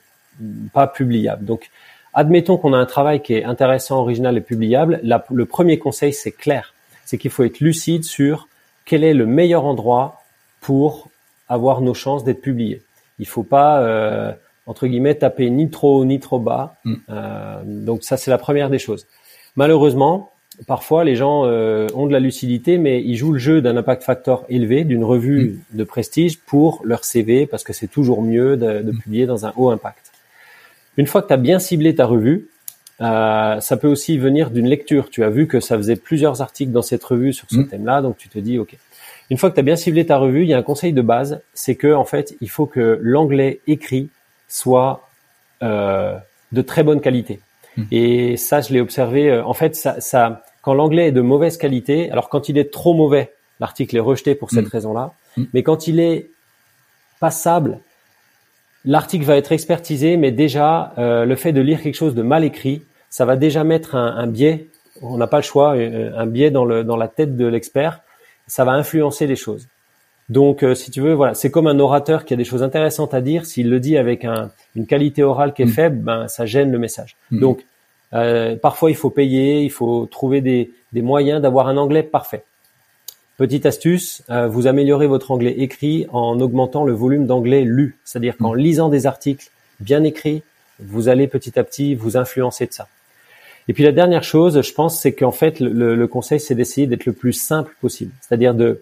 pas 0.71 0.87
publiables. 0.87 1.43
Donc, 1.43 1.69
admettons 2.13 2.55
qu'on 2.55 2.71
a 2.71 2.77
un 2.77 2.85
travail 2.85 3.21
qui 3.21 3.33
est 3.33 3.43
intéressant, 3.43 3.99
original 3.99 4.37
et 4.37 4.41
publiable. 4.41 5.01
Le 5.03 5.45
premier 5.45 5.79
conseil, 5.79 6.13
c'est 6.13 6.31
clair, 6.31 6.73
c'est 7.09 7.17
qu'il 7.17 7.31
faut 7.31 7.43
être 7.43 7.59
lucide 7.59 8.03
sur 8.03 8.47
quel 8.85 9.03
est 9.03 9.15
le 9.15 9.25
meilleur 9.25 9.65
endroit 9.65 10.21
pour 10.61 11.09
avoir 11.47 11.81
nos 11.81 11.95
chances 11.95 12.23
d'être 12.23 12.39
publié. 12.39 12.83
Il 13.17 13.25
faut 13.25 13.41
pas 13.41 13.81
euh, 13.81 14.31
entre 14.67 14.85
guillemets 14.85 15.15
taper 15.15 15.49
ni 15.49 15.71
trop 15.71 15.97
haut 15.97 16.05
ni 16.05 16.19
trop 16.19 16.37
bas. 16.37 16.75
Mm. 16.85 16.93
Euh, 17.09 17.61
donc 17.65 18.03
ça 18.03 18.15
c'est 18.15 18.29
la 18.29 18.37
première 18.37 18.69
des 18.69 18.77
choses. 18.77 19.07
Malheureusement, 19.55 20.29
parfois 20.67 21.03
les 21.03 21.15
gens 21.15 21.45
euh, 21.45 21.87
ont 21.95 22.05
de 22.05 22.11
la 22.11 22.19
lucidité, 22.19 22.77
mais 22.77 23.01
ils 23.03 23.15
jouent 23.15 23.33
le 23.33 23.39
jeu 23.39 23.59
d'un 23.59 23.75
impact 23.75 24.03
factor 24.03 24.45
élevé, 24.47 24.83
d'une 24.83 25.03
revue 25.03 25.61
de 25.73 25.83
prestige 25.83 26.37
pour 26.37 26.81
leur 26.83 27.05
CV, 27.05 27.47
parce 27.47 27.63
que 27.63 27.73
c'est 27.73 27.87
toujours 27.87 28.21
mieux 28.21 28.55
de, 28.55 28.83
de 28.83 28.91
publier 28.91 29.25
dans 29.25 29.47
un 29.47 29.53
haut 29.57 29.71
impact. 29.71 30.11
Une 30.95 31.07
fois 31.07 31.23
que 31.23 31.29
tu 31.29 31.33
as 31.33 31.37
bien 31.37 31.57
ciblé 31.57 31.95
ta 31.95 32.05
revue, 32.05 32.49
euh, 33.01 33.59
ça 33.59 33.77
peut 33.77 33.87
aussi 33.87 34.17
venir 34.17 34.49
d'une 34.51 34.67
lecture. 34.67 35.09
Tu 35.09 35.23
as 35.23 35.29
vu 35.29 35.47
que 35.47 35.59
ça 35.59 35.77
faisait 35.77 35.95
plusieurs 35.95 36.41
articles 36.41 36.71
dans 36.71 36.81
cette 36.81 37.03
revue 37.03 37.33
sur 37.33 37.47
ce 37.49 37.57
Mm. 37.57 37.67
thème-là, 37.67 38.01
donc 38.01 38.17
tu 38.17 38.27
te 38.29 38.39
dis 38.39 38.59
OK. 38.59 38.75
Une 39.29 39.37
fois 39.37 39.49
que 39.49 39.55
tu 39.55 39.59
as 39.59 39.63
bien 39.63 39.75
ciblé 39.75 40.05
ta 40.05 40.17
revue, 40.17 40.41
il 40.43 40.49
y 40.49 40.53
a 40.53 40.57
un 40.57 40.63
conseil 40.63 40.91
de 40.91 41.01
base, 41.01 41.41
c'est 41.53 41.75
que 41.75 41.93
en 41.93 42.03
fait, 42.03 42.35
il 42.41 42.49
faut 42.49 42.65
que 42.65 42.99
l'anglais 43.01 43.59
écrit 43.67 44.09
soit 44.47 45.07
euh, 45.63 46.15
de 46.51 46.61
très 46.61 46.83
bonne 46.83 46.99
qualité. 46.99 47.39
Mm. 47.77 47.83
Et 47.91 48.37
ça, 48.37 48.61
je 48.61 48.73
l'ai 48.73 48.81
observé. 48.81 49.29
euh, 49.29 49.43
En 49.45 49.53
fait, 49.53 49.75
ça, 49.75 50.01
ça, 50.01 50.43
quand 50.63 50.73
l'anglais 50.73 51.07
est 51.07 51.11
de 51.11 51.21
mauvaise 51.21 51.57
qualité, 51.57 52.09
alors 52.11 52.27
quand 52.29 52.49
il 52.49 52.57
est 52.57 52.71
trop 52.71 52.93
mauvais, 52.93 53.31
l'article 53.59 53.95
est 53.97 54.01
rejeté 54.01 54.35
pour 54.35 54.49
cette 54.49 54.65
Mm. 54.65 54.69
raison-là. 54.77 55.13
Mais 55.53 55.63
quand 55.63 55.87
il 55.87 55.99
est 55.99 56.29
passable, 57.19 57.79
l'article 58.85 59.25
va 59.25 59.35
être 59.37 59.51
expertisé, 59.51 60.17
mais 60.17 60.31
déjà 60.31 60.93
euh, 60.97 61.25
le 61.25 61.35
fait 61.35 61.53
de 61.53 61.61
lire 61.61 61.81
quelque 61.81 61.95
chose 61.95 62.15
de 62.15 62.21
mal 62.23 62.43
écrit, 62.43 62.81
ça 63.09 63.25
va 63.25 63.35
déjà 63.35 63.63
mettre 63.63 63.95
un, 63.95 64.15
un 64.17 64.27
biais. 64.27 64.67
On 65.01 65.17
n'a 65.17 65.27
pas 65.27 65.37
le 65.37 65.43
choix, 65.43 65.75
euh, 65.75 66.11
un 66.15 66.25
biais 66.25 66.51
dans 66.51 66.65
le 66.65 66.83
dans 66.83 66.97
la 66.97 67.07
tête 67.07 67.35
de 67.37 67.45
l'expert. 67.45 68.01
Ça 68.47 68.65
va 68.65 68.71
influencer 68.73 69.27
les 69.27 69.35
choses. 69.35 69.67
Donc, 70.29 70.61
euh, 70.61 70.75
si 70.75 70.91
tu 70.91 71.01
veux, 71.01 71.13
voilà, 71.13 71.33
c'est 71.33 71.49
comme 71.49 71.67
un 71.67 71.79
orateur 71.79 72.23
qui 72.23 72.33
a 72.33 72.37
des 72.37 72.43
choses 72.43 72.61
intéressantes 72.61 73.13
à 73.15 73.21
dire. 73.21 73.45
S'il 73.45 73.69
le 73.69 73.79
dit 73.79 73.97
avec 73.97 74.25
un, 74.25 74.51
une 74.75 74.85
qualité 74.85 75.23
orale 75.23 75.53
qui 75.53 75.63
est 75.63 75.65
Mm. 75.65 75.69
faible, 75.69 75.97
ben 75.97 76.27
ça 76.27 76.45
gêne 76.45 76.71
le 76.71 76.77
message. 76.77 77.15
Mm. 77.31 77.39
Donc, 77.39 77.65
euh, 78.13 78.55
parfois 78.55 78.91
il 78.91 78.95
faut 78.95 79.09
payer, 79.09 79.63
il 79.63 79.71
faut 79.71 80.05
trouver 80.05 80.41
des, 80.41 80.71
des 80.93 81.01
moyens 81.01 81.41
d'avoir 81.41 81.67
un 81.67 81.77
anglais 81.77 82.03
parfait. 82.03 82.43
Petite 83.37 83.65
astuce, 83.65 84.21
euh, 84.29 84.47
vous 84.47 84.67
améliorez 84.67 85.07
votre 85.07 85.31
anglais 85.31 85.55
écrit 85.59 86.05
en 86.11 86.39
augmentant 86.41 86.83
le 86.83 86.91
volume 86.93 87.25
d'anglais 87.25 87.61
lu. 87.61 87.97
C'est-à-dire 88.03 88.35
qu'en 88.37 88.53
lisant 88.53 88.89
des 88.89 89.07
articles 89.07 89.49
bien 89.79 90.03
écrits, 90.03 90.43
vous 90.79 91.07
allez 91.07 91.27
petit 91.27 91.57
à 91.57 91.63
petit 91.63 91.95
vous 91.95 92.17
influencer 92.17 92.67
de 92.67 92.73
ça. 92.73 92.87
Et 93.69 93.73
puis 93.73 93.83
la 93.83 93.93
dernière 93.93 94.23
chose, 94.23 94.61
je 94.61 94.73
pense, 94.73 94.99
c'est 94.99 95.13
qu'en 95.13 95.31
fait, 95.31 95.61
le, 95.61 95.95
le 95.95 96.07
conseil, 96.07 96.41
c'est 96.41 96.55
d'essayer 96.55 96.87
d'être 96.87 97.05
le 97.05 97.13
plus 97.13 97.31
simple 97.31 97.73
possible. 97.79 98.11
C'est-à-dire 98.19 98.53
de 98.53 98.81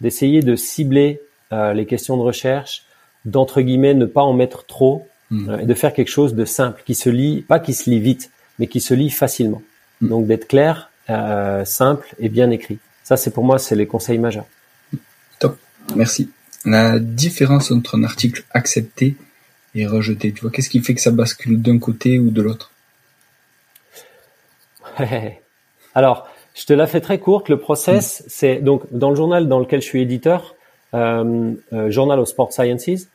d'essayer 0.00 0.40
de 0.42 0.54
cibler 0.54 1.20
euh, 1.52 1.74
les 1.74 1.84
questions 1.84 2.16
de 2.16 2.22
recherche, 2.22 2.84
d'entre 3.26 3.60
guillemets 3.60 3.94
ne 3.94 4.06
pas 4.06 4.22
en 4.22 4.32
mettre 4.32 4.64
trop, 4.64 5.08
Mm. 5.30 5.48
euh, 5.48 5.58
et 5.58 5.66
de 5.66 5.74
faire 5.74 5.92
quelque 5.92 6.08
chose 6.08 6.34
de 6.34 6.44
simple, 6.44 6.82
qui 6.86 6.94
se 6.94 7.10
lit, 7.10 7.42
pas 7.42 7.58
qui 7.58 7.74
se 7.74 7.90
lit 7.90 8.00
vite, 8.00 8.30
mais 8.58 8.66
qui 8.66 8.80
se 8.80 8.94
lit 8.94 9.10
facilement. 9.10 9.62
Mm. 10.00 10.08
Donc 10.08 10.26
d'être 10.26 10.48
clair, 10.48 10.90
euh, 11.10 11.64
simple 11.64 12.14
et 12.18 12.28
bien 12.28 12.50
écrit. 12.50 12.78
Ça, 13.02 13.16
c'est 13.16 13.30
pour 13.30 13.44
moi, 13.44 13.58
c'est 13.58 13.76
les 13.76 13.86
conseils 13.86 14.18
majeurs. 14.18 14.46
Merci. 15.96 16.28
La 16.66 16.98
différence 16.98 17.70
entre 17.70 17.96
un 17.96 18.04
article 18.04 18.44
accepté 18.50 19.16
et 19.74 19.86
rejeté, 19.86 20.32
tu 20.32 20.42
vois, 20.42 20.50
qu'est-ce 20.50 20.68
qui 20.68 20.80
fait 20.80 20.94
que 20.94 21.00
ça 21.00 21.10
bascule 21.10 21.62
d'un 21.62 21.78
côté 21.78 22.18
ou 22.18 22.30
de 22.30 22.42
l'autre? 22.42 22.72
Alors, 25.94 26.28
je 26.54 26.64
te 26.66 26.72
la 26.72 26.86
fais 26.86 27.00
très 27.00 27.18
courte. 27.18 27.48
Le 27.48 27.58
process, 27.58 28.24
c'est 28.28 28.56
donc 28.56 28.82
dans 28.92 29.10
le 29.10 29.16
journal 29.16 29.48
dans 29.48 29.58
lequel 29.58 29.80
je 29.80 29.86
suis 29.86 30.02
éditeur, 30.02 30.54
euh, 30.94 31.52
euh, 31.72 31.90
Journal 31.90 32.18
of 32.18 32.28
Sport 32.28 32.52
Sciences, 32.52 33.06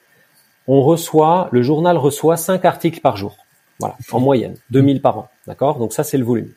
on 0.67 0.82
reçoit, 0.82 1.50
le 1.52 1.62
journal 1.62 1.98
reçoit 1.98 2.38
cinq 2.38 2.65
articles 2.65 3.02
par 3.02 3.17
jour. 3.17 3.38
Voilà, 3.80 3.96
en 4.12 4.19
moyenne, 4.19 4.56
2000 4.69 5.02
par 5.02 5.17
an. 5.17 5.30
D'accord? 5.48 5.78
Donc 5.80 5.93
ça, 5.93 6.04
c'est 6.04 6.17
le 6.17 6.24
volume. 6.24 6.52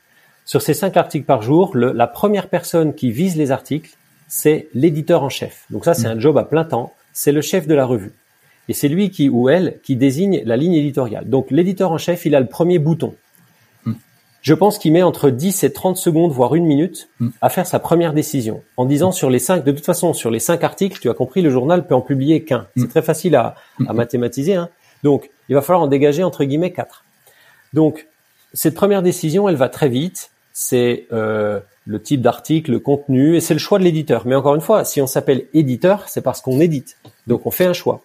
Sur 0.44 0.62
ces 0.62 0.74
cinq 0.74 0.96
articles 0.96 1.24
par 1.26 1.42
jour, 1.42 1.70
le- 1.74 1.92
la 1.92 2.06
première 2.06 2.48
personne 2.48 2.94
qui 2.94 3.10
vise 3.10 3.36
les 3.36 3.50
articles, 3.50 3.96
c'est 4.28 4.68
l'éditeur 4.74 5.22
en 5.24 5.28
chef. 5.28 5.64
Donc 5.70 5.84
ça, 5.84 5.94
c'est 5.94 6.06
un 6.06 6.18
job 6.20 6.36
à 6.38 6.44
plein 6.44 6.64
temps. 6.64 6.92
C'est 7.12 7.32
le 7.32 7.40
chef 7.40 7.66
de 7.66 7.74
la 7.74 7.84
revue. 7.86 8.12
Et 8.68 8.74
c'est 8.74 8.88
lui 8.88 9.10
qui 9.10 9.28
ou 9.28 9.48
elle 9.48 9.80
qui 9.82 9.96
désigne 9.96 10.42
la 10.44 10.56
ligne 10.56 10.74
éditoriale. 10.74 11.28
Donc 11.28 11.50
l'éditeur 11.50 11.90
en 11.92 11.98
chef, 11.98 12.26
il 12.26 12.34
a 12.34 12.40
le 12.40 12.46
premier 12.46 12.78
bouton. 12.78 13.14
Je 14.46 14.54
pense 14.54 14.78
qu'il 14.78 14.92
met 14.92 15.02
entre 15.02 15.30
10 15.30 15.64
et 15.64 15.72
30 15.72 15.96
secondes, 15.96 16.30
voire 16.30 16.54
une 16.54 16.66
minute, 16.66 17.08
Mm. 17.18 17.30
à 17.40 17.48
faire 17.48 17.66
sa 17.66 17.80
première 17.80 18.12
décision. 18.12 18.62
En 18.76 18.84
disant 18.84 19.10
sur 19.10 19.28
les 19.28 19.40
cinq, 19.40 19.64
de 19.64 19.72
toute 19.72 19.84
façon, 19.84 20.14
sur 20.14 20.30
les 20.30 20.38
cinq 20.38 20.62
articles, 20.62 21.00
tu 21.00 21.10
as 21.10 21.14
compris, 21.14 21.42
le 21.42 21.50
journal 21.50 21.84
peut 21.84 21.96
en 21.96 22.00
publier 22.00 22.44
qu'un. 22.44 22.68
C'est 22.76 22.84
Mm. 22.84 22.88
très 22.90 23.02
facile 23.02 23.34
à, 23.34 23.56
à 23.88 23.92
mathématiser. 23.92 24.54
Hein. 24.54 24.68
Donc, 25.02 25.30
il 25.48 25.56
va 25.56 25.62
falloir 25.62 25.82
en 25.82 25.88
dégager 25.88 26.22
entre 26.22 26.44
guillemets 26.44 26.70
quatre. 26.72 27.02
Donc, 27.72 28.06
cette 28.54 28.74
première 28.76 29.02
décision, 29.02 29.48
elle 29.48 29.56
va 29.56 29.68
très 29.68 29.88
vite. 29.88 30.30
C'est 30.52 31.08
euh, 31.12 31.58
le 31.84 32.00
type 32.00 32.20
d'article, 32.22 32.70
le 32.70 32.78
contenu, 32.78 33.34
et 33.36 33.40
c'est 33.40 33.52
le 33.54 33.58
choix 33.60 33.80
de 33.80 33.84
l'éditeur. 33.84 34.28
Mais 34.28 34.36
encore 34.36 34.54
une 34.54 34.60
fois, 34.60 34.84
si 34.84 35.00
on 35.02 35.08
s'appelle 35.08 35.46
éditeur, 35.54 36.08
c'est 36.08 36.22
parce 36.22 36.40
qu'on 36.40 36.60
édite. 36.60 36.98
Donc, 37.26 37.46
on 37.46 37.50
fait 37.50 37.66
un 37.66 37.72
choix. 37.72 38.00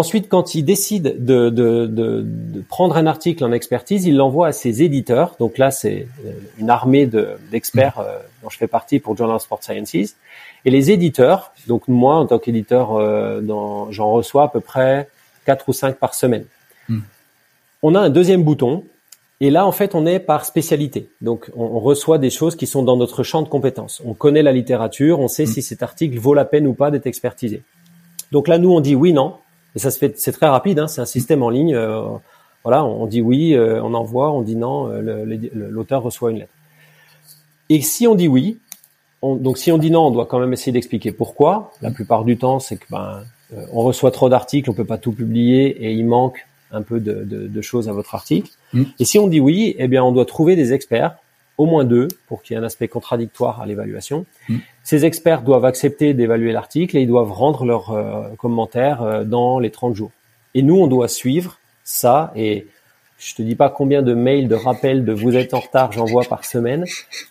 Ensuite, 0.00 0.26
quand 0.34 0.46
il 0.54 0.64
décide 0.64 1.06
de, 1.30 1.50
de, 1.50 1.86
de, 1.86 2.24
de 2.54 2.60
prendre 2.74 2.94
un 2.96 3.06
article 3.14 3.44
en 3.44 3.52
expertise, 3.52 4.02
il 4.10 4.16
l'envoie 4.20 4.48
à 4.52 4.52
ses 4.52 4.82
éditeurs. 4.82 5.36
Donc 5.42 5.52
là, 5.58 5.70
c'est 5.80 6.00
euh, 6.24 6.32
une 6.60 6.70
armée 6.70 7.06
de- 7.14 7.32
d'experts 7.50 7.98
euh, 7.98 8.18
dont 8.42 8.50
je 8.54 8.58
fais 8.62 8.70
partie 8.78 8.98
pour 8.98 9.16
Journal 9.18 9.36
of 9.36 9.42
Sport 9.42 9.62
Sciences. 9.62 10.16
Et 10.64 10.70
les 10.76 10.90
éditeurs, 10.90 11.52
donc 11.66 11.82
moi, 11.86 12.14
en 12.22 12.26
tant 12.30 12.38
qu'éditeur, 12.38 12.84
euh, 12.96 13.42
j'en 13.96 14.10
reçois 14.18 14.44
à 14.44 14.48
peu 14.48 14.60
près 14.72 15.08
quatre 15.48 15.68
ou 15.70 15.74
cinq 15.82 15.92
par 16.04 16.12
semaine. 16.14 16.46
Mm. 16.88 17.00
On 17.82 17.94
a 17.94 18.00
un 18.00 18.10
deuxième 18.10 18.42
bouton. 18.42 18.84
Et 19.42 19.50
là, 19.56 19.66
en 19.70 19.72
fait, 19.72 19.94
on 19.94 20.04
est 20.12 20.20
par 20.32 20.44
spécialité. 20.52 21.00
Donc, 21.28 21.50
on, 21.56 21.64
on 21.76 21.80
reçoit 21.80 22.18
des 22.18 22.32
choses 22.38 22.56
qui 22.60 22.66
sont 22.66 22.82
dans 22.82 22.98
notre 23.04 23.22
champ 23.30 23.42
de 23.46 23.48
compétences. 23.48 23.96
On 24.04 24.14
connaît 24.24 24.44
la 24.50 24.54
littérature, 24.60 25.14
on 25.18 25.28
sait 25.28 25.46
si 25.54 25.60
cet 25.70 25.82
article 25.82 26.18
vaut 26.18 26.34
la 26.42 26.46
peine 26.52 26.66
ou 26.66 26.74
pas 26.74 26.90
d'être 26.90 27.06
expertisé. 27.06 27.58
Donc 28.34 28.48
là, 28.48 28.56
nous, 28.62 28.72
on 28.78 28.80
dit 28.88 28.94
oui, 28.94 29.12
non. 29.12 29.30
Et 29.76 29.78
ça 29.78 29.90
se 29.90 29.98
fait, 29.98 30.18
c'est 30.18 30.32
très 30.32 30.46
rapide. 30.48 30.78
Hein, 30.78 30.88
c'est 30.88 31.00
un 31.00 31.06
système 31.06 31.42
en 31.42 31.50
ligne. 31.50 31.74
euh, 31.74 32.02
voilà, 32.64 32.84
on, 32.84 33.06
dit 33.06 33.22
oui, 33.22 33.54
euh, 33.54 33.82
on 33.82 33.94
envoie, 33.94 34.30
on 34.32 34.42
dit 34.42 34.56
non. 34.56 34.88
euh, 34.88 35.24
L'auteur 35.54 36.02
reçoit 36.02 36.30
une 36.30 36.38
lettre. 36.38 36.52
Et 37.68 37.80
si 37.80 38.06
on 38.06 38.14
dit 38.14 38.28
oui, 38.28 38.58
on- 39.22 39.36
donc 39.36 39.58
si 39.58 39.70
on 39.72 39.78
dit 39.78 39.90
non, 39.90 40.06
on 40.06 40.10
doit 40.10 40.26
quand 40.26 40.38
même 40.40 40.52
essayer 40.52 40.72
d'expliquer 40.72 41.12
pourquoi. 41.12 41.72
La 41.82 41.90
plupart 41.90 42.24
du 42.24 42.36
temps, 42.36 42.58
c'est 42.58 42.76
que 42.76 42.84
ben, 42.90 43.22
euh, 43.54 43.64
on 43.72 43.82
reçoit 43.82 44.10
trop 44.10 44.28
d'articles, 44.28 44.68
on 44.70 44.74
peut 44.74 44.84
pas 44.84 44.98
tout 44.98 45.12
publier 45.12 45.68
et 45.84 45.92
il 45.92 46.04
manque 46.06 46.46
un 46.72 46.82
peu 46.82 47.00
de, 47.00 47.24
de- 47.24 47.46
de 47.48 47.60
choses 47.62 47.88
à 47.88 47.92
votre 47.92 48.14
article. 48.14 48.50
Mm. 48.72 48.82
Et 48.98 49.04
si 49.04 49.18
on 49.18 49.26
dit 49.26 49.40
oui, 49.40 49.74
eh 49.78 49.88
bien, 49.88 50.04
on 50.04 50.12
doit 50.12 50.24
trouver 50.26 50.54
des 50.56 50.72
experts, 50.72 51.16
au 51.62 51.66
moins 51.66 51.84
deux, 51.84 52.08
pour 52.26 52.38
qu'il 52.42 52.54
y 52.54 52.58
ait 52.58 52.62
un 52.62 52.64
aspect 52.64 52.88
contradictoire 52.88 53.60
à 53.62 53.66
l'évaluation. 53.66 54.24
Mm. 54.48 54.56
Ces 54.82 55.04
experts 55.04 55.42
doivent 55.42 55.66
accepter 55.66 56.14
d'évaluer 56.14 56.52
l'article 56.52 56.96
et 56.96 57.02
ils 57.02 57.06
doivent 57.14 57.32
rendre 57.32 57.64
leurs 57.66 57.90
euh, 57.90 58.28
commentaires 58.38 59.02
euh, 59.02 59.24
dans 59.24 59.58
les 59.58 59.70
30 59.70 59.94
jours. 59.94 60.10
Et 60.54 60.62
nous, 60.62 60.78
on 60.84 60.86
doit 60.86 61.08
suivre 61.08 61.58
ça 61.84 62.32
et 62.34 62.66
je 63.18 63.34
te 63.34 63.42
dis 63.42 63.54
pas 63.56 63.68
combien 63.68 64.00
de 64.00 64.14
mails, 64.14 64.48
de 64.48 64.54
rappels 64.54 65.04
de 65.04 65.12
vous 65.12 65.36
êtes 65.36 65.52
en 65.52 65.60
retard 65.60 65.92
j'envoie 65.92 66.24
par 66.24 66.42
semaine, 66.46 66.84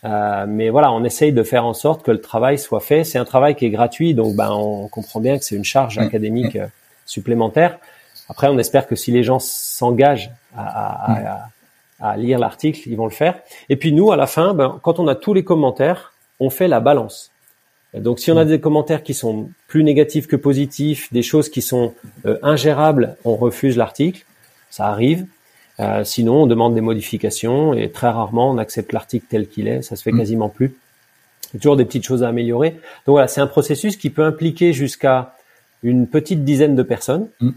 Euh, 0.04 0.44
mais 0.48 0.68
voilà, 0.70 0.92
on 0.92 1.02
essaye 1.04 1.32
de 1.32 1.42
faire 1.42 1.64
en 1.66 1.74
sorte 1.74 2.04
que 2.06 2.12
le 2.12 2.20
travail 2.20 2.56
soit 2.66 2.78
fait. 2.80 3.02
C'est 3.02 3.18
un 3.18 3.24
travail 3.24 3.56
qui 3.56 3.64
est 3.66 3.70
gratuit, 3.78 4.14
donc 4.14 4.36
ben 4.36 4.50
on 4.52 4.86
comprend 4.88 5.18
bien 5.20 5.36
que 5.38 5.44
c'est 5.44 5.56
une 5.56 5.64
charge 5.74 5.98
Ouais. 5.98 6.04
académique 6.04 6.54
euh, 6.56 6.66
supplémentaire. 7.06 7.78
Après, 8.28 8.46
on 8.46 8.58
espère 8.58 8.86
que 8.86 8.94
si 8.94 9.10
les 9.10 9.24
gens 9.24 9.40
s'engagent 9.40 10.30
à, 10.56 10.64
à- 10.64 11.32
à- 11.34 11.48
à 12.00 12.16
lire 12.16 12.38
l'article, 12.38 12.80
ils 12.86 12.96
vont 12.96 13.04
le 13.06 13.10
faire. 13.12 13.40
Et 13.68 13.76
puis 13.76 13.92
nous, 13.92 14.12
à 14.12 14.16
la 14.16 14.26
fin, 14.26 14.54
ben, 14.54 14.78
quand 14.82 14.98
on 14.98 15.08
a 15.08 15.14
tous 15.14 15.34
les 15.34 15.44
commentaires, 15.44 16.12
on 16.38 16.50
fait 16.50 16.68
la 16.68 16.80
balance. 16.80 17.30
Et 17.94 18.00
Donc, 18.00 18.20
si 18.20 18.30
on 18.30 18.36
a 18.36 18.44
des 18.44 18.60
commentaires 18.60 19.02
qui 19.02 19.14
sont 19.14 19.50
plus 19.66 19.82
négatifs 19.84 20.26
que 20.26 20.36
positifs, 20.36 21.12
des 21.12 21.22
choses 21.22 21.48
qui 21.48 21.60
sont 21.60 21.94
euh, 22.24 22.38
ingérables, 22.42 23.16
on 23.24 23.36
refuse 23.36 23.76
l'article. 23.76 24.24
Ça 24.70 24.86
arrive. 24.86 25.26
Euh, 25.80 26.04
sinon, 26.04 26.42
on 26.42 26.46
demande 26.46 26.74
des 26.74 26.80
modifications 26.80 27.74
et 27.74 27.90
très 27.90 28.08
rarement, 28.08 28.50
on 28.50 28.58
accepte 28.58 28.92
l'article 28.92 29.26
tel 29.28 29.48
qu'il 29.48 29.66
est. 29.66 29.82
Ça 29.82 29.96
se 29.96 30.02
fait 30.02 30.12
Mm. 30.12 30.18
quasiment 30.18 30.48
plus. 30.48 30.76
Il 31.52 31.54
y 31.54 31.56
a 31.56 31.60
toujours 31.60 31.76
des 31.76 31.84
petites 31.84 32.04
choses 32.06 32.22
à 32.22 32.28
améliorer. 32.28 32.70
Donc 32.70 33.14
voilà, 33.14 33.26
c'est 33.26 33.40
un 33.40 33.46
processus 33.46 33.96
qui 33.96 34.10
peut 34.10 34.24
impliquer 34.24 34.72
jusqu'à 34.72 35.34
une 35.82 36.06
petite 36.06 36.44
dizaine 36.44 36.76
de 36.76 36.82
personnes. 36.82 37.28
Mm. 37.40 37.50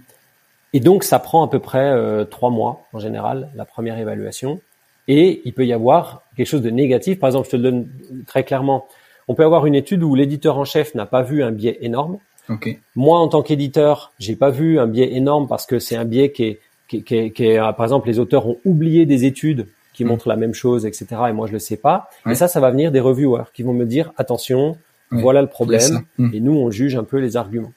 Et 0.73 0.79
donc, 0.79 1.03
ça 1.03 1.19
prend 1.19 1.43
à 1.45 1.47
peu 1.49 1.59
près 1.59 1.89
euh, 1.91 2.25
trois 2.25 2.49
mois 2.49 2.81
en 2.93 2.99
général, 2.99 3.49
la 3.55 3.65
première 3.65 3.97
évaluation. 3.99 4.59
Et 5.07 5.41
il 5.45 5.53
peut 5.53 5.65
y 5.65 5.73
avoir 5.73 6.23
quelque 6.35 6.47
chose 6.47 6.61
de 6.61 6.69
négatif. 6.69 7.19
Par 7.19 7.27
exemple, 7.29 7.45
je 7.47 7.51
te 7.51 7.55
le 7.57 7.63
donne 7.63 7.87
très 8.25 8.43
clairement. 8.43 8.87
On 9.27 9.35
peut 9.35 9.43
avoir 9.43 9.65
une 9.65 9.75
étude 9.75 10.01
où 10.03 10.15
l'éditeur 10.15 10.57
en 10.57 10.65
chef 10.65 10.95
n'a 10.95 11.05
pas 11.05 11.21
vu 11.21 11.43
un 11.43 11.51
biais 11.51 11.77
énorme. 11.81 12.17
Ok. 12.49 12.77
Moi, 12.95 13.19
en 13.19 13.27
tant 13.27 13.41
qu'éditeur, 13.41 14.11
j'ai 14.19 14.35
pas 14.35 14.49
vu 14.49 14.79
un 14.79 14.87
biais 14.87 15.13
énorme 15.13 15.47
parce 15.47 15.65
que 15.65 15.79
c'est 15.79 15.95
un 15.95 16.05
biais 16.05 16.31
qui 16.31 16.43
est, 16.45 16.59
qui, 16.87 16.97
est- 16.97 17.01
qui 17.03 17.15
est- 17.15 17.31
qui 17.31 17.45
est, 17.45 17.59
euh, 17.59 17.71
par 17.73 17.85
exemple, 17.85 18.07
les 18.07 18.19
auteurs 18.19 18.47
ont 18.47 18.57
oublié 18.65 19.05
des 19.05 19.25
études 19.25 19.67
qui 19.93 20.03
Mm. 20.03 20.07
montrent 20.07 20.27
la 20.27 20.35
même 20.35 20.53
chose, 20.53 20.85
etc. 20.85 21.05
Et 21.29 21.33
moi, 21.33 21.47
je 21.47 21.53
le 21.53 21.59
sais 21.59 21.77
pas. 21.77 22.09
Ouais. 22.25 22.31
Et 22.31 22.35
ça, 22.35 22.47
ça 22.47 22.59
va 22.59 22.71
venir 22.71 22.91
des 22.91 22.99
reviewers 22.99 23.43
qui 23.53 23.63
vont 23.63 23.73
me 23.73 23.85
dire 23.85 24.11
attention, 24.17 24.77
Ouais. 25.11 25.21
voilà 25.21 25.41
le 25.41 25.47
problème. 25.47 26.01
Mm. 26.17 26.33
Et 26.33 26.39
nous, 26.39 26.53
on 26.57 26.71
juge 26.71 26.95
un 26.95 27.03
peu 27.03 27.19
les 27.19 27.37
arguments. 27.37 27.71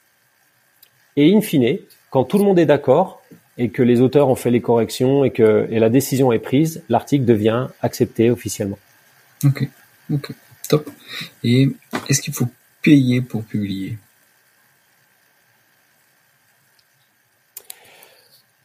Et 1.15 1.33
in 1.35 1.41
fine, 1.41 1.77
quand 2.09 2.23
tout 2.23 2.37
le 2.37 2.43
monde 2.43 2.59
est 2.59 2.65
d'accord 2.65 3.21
et 3.57 3.69
que 3.69 3.83
les 3.83 4.01
auteurs 4.01 4.29
ont 4.29 4.35
fait 4.35 4.51
les 4.51 4.61
corrections 4.61 5.23
et 5.23 5.31
que 5.31 5.67
et 5.71 5.79
la 5.79 5.89
décision 5.89 6.31
est 6.31 6.39
prise, 6.39 6.83
l'article 6.89 7.25
devient 7.25 7.67
accepté 7.81 8.29
officiellement. 8.29 8.79
Ok. 9.43 9.67
Ok. 10.11 10.31
Top. 10.69 10.89
Et 11.43 11.69
est-ce 12.09 12.21
qu'il 12.21 12.33
faut 12.33 12.47
payer 12.81 13.21
pour 13.21 13.43
publier? 13.43 13.97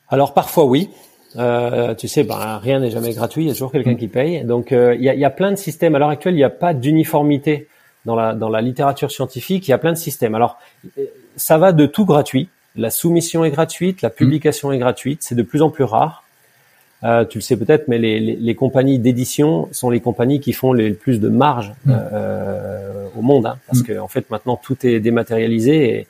Alors 0.09 0.35
parfois 0.35 0.65
oui. 0.67 0.91
Euh, 1.37 1.95
tu 1.95 2.09
sais, 2.09 2.25
ben, 2.25 2.59
rien 2.59 2.81
n'est 2.81 2.91
jamais 2.91 3.15
gratuit, 3.15 3.45
il 3.45 3.49
y 3.49 3.51
a 3.51 3.55
toujours 3.55 3.73
quelqu'un 3.73 3.95
qui 3.95 4.09
paye. 4.09 4.45
Donc 4.45 4.71
euh, 4.71 4.95
il 4.95 5.03
y, 5.03 5.09
a, 5.09 5.15
il 5.15 5.21
y 5.21 5.25
a 5.25 5.31
plein 5.31 5.51
de 5.51 5.57
systèmes. 5.57 5.95
À 5.95 5.99
l'heure 5.99 6.11
actuelle, 6.11 6.35
il 6.35 6.39
n'y 6.39 6.45
a 6.45 6.51
pas 6.51 6.75
d'uniformité 6.75 7.69
dans 8.05 8.15
la, 8.15 8.35
dans 8.35 8.51
la 8.51 8.61
littérature 8.61 9.11
scientifique. 9.11 9.67
Il 9.67 9.71
y 9.71 9.75
a 9.75 9.79
plein 9.79 9.93
de 9.93 9.99
systèmes. 9.99 10.35
Alors 10.35 10.59
euh, 10.99 11.07
ça 11.37 11.57
va 11.57 11.73
de 11.73 11.87
tout 11.87 12.05
gratuit. 12.05 12.51
La 12.77 12.91
soumission 12.91 13.45
est 13.45 13.51
gratuite, 13.51 14.03
la 14.03 14.11
publication 14.11 14.73
est 14.73 14.79
gratuite. 14.79 15.23
C'est 15.23 15.35
de 15.35 15.43
plus 15.43 15.61
en 15.63 15.71
plus 15.71 15.85
rare. 15.85 16.25
Euh, 17.05 17.25
tu 17.25 17.39
le 17.39 17.43
sais 17.43 17.57
peut-être, 17.57 17.89
mais 17.89 17.99
les, 17.99 18.21
les, 18.21 18.37
les 18.37 18.55
compagnies 18.55 18.99
d'édition 19.01 19.69
sont 19.73 19.91
les 19.91 20.01
compagnies 20.01 20.39
qui 20.41 20.53
font 20.53 20.73
les 20.73 20.93
plus 20.93 21.21
de 21.21 21.29
marge 21.29 21.73
Mm. 21.85 21.93
euh, 22.13 23.07
au 23.19 23.23
monde, 23.23 23.47
hein, 23.47 23.59
parce 23.67 23.81
Mm. 23.81 23.85
que 23.87 23.99
en 23.99 24.07
fait 24.09 24.31
maintenant 24.31 24.57
tout 24.57 24.87
est 24.87 25.01
dématérialisé 25.01 26.07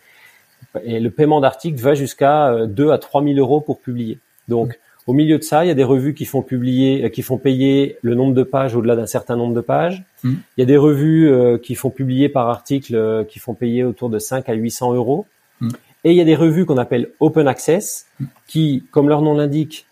et, 0.84 0.94
et 0.96 1.00
le 1.00 1.10
paiement 1.10 1.40
d'articles 1.40 1.80
va 1.82 1.94
jusqu'à 1.94 2.48
euh, 2.52 2.66
2 2.66 2.90
à 2.90 2.98
3 2.98 3.24
000 3.24 3.36
euros 3.38 3.60
pour 3.60 3.80
publier. 3.80 4.18
Donc 4.48 4.78
Au 5.08 5.14
milieu 5.14 5.36
de 5.38 5.42
ça, 5.42 5.64
il 5.64 5.68
y 5.68 5.70
a 5.70 5.74
des 5.74 5.82
revues 5.82 6.14
qui 6.14 6.26
font 6.26 6.42
publier, 6.42 7.10
qui 7.10 7.22
font 7.22 7.36
payer 7.38 7.96
le 8.02 8.14
nombre 8.14 8.34
de 8.34 8.44
pages 8.44 8.76
au-delà 8.76 8.94
d'un 8.94 9.06
certain 9.06 9.34
nombre 9.34 9.52
de 9.54 9.60
pages. 9.62 10.04
Mm. 10.22 10.34
Il 10.56 10.60
y 10.60 10.62
a 10.62 10.66
des 10.66 10.76
revues 10.76 11.58
qui 11.62 11.74
font 11.74 11.90
publier 11.90 12.28
par 12.28 12.48
article, 12.50 13.24
qui 13.28 13.38
font 13.40 13.54
payer 13.54 13.82
autour 13.82 14.10
de 14.10 14.18
5 14.20 14.48
à 14.48 14.52
800 14.52 14.92
euros. 14.94 15.26
Mm. 15.60 15.70
Et 16.04 16.10
il 16.10 16.16
y 16.16 16.20
a 16.20 16.24
des 16.24 16.34
revues 16.34 16.66
qu'on 16.66 16.78
appelle 16.78 17.10
open 17.20 17.46
access, 17.46 18.06
qui, 18.48 18.84
comme 18.90 19.08
leur 19.08 19.22
nom 19.22 19.34
l'indique, 19.34 19.86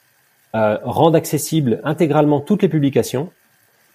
euh, 0.54 0.78
rendent 0.82 1.14
accessibles 1.14 1.80
intégralement 1.84 2.40
toutes 2.40 2.62
les 2.62 2.68
publications. 2.68 3.30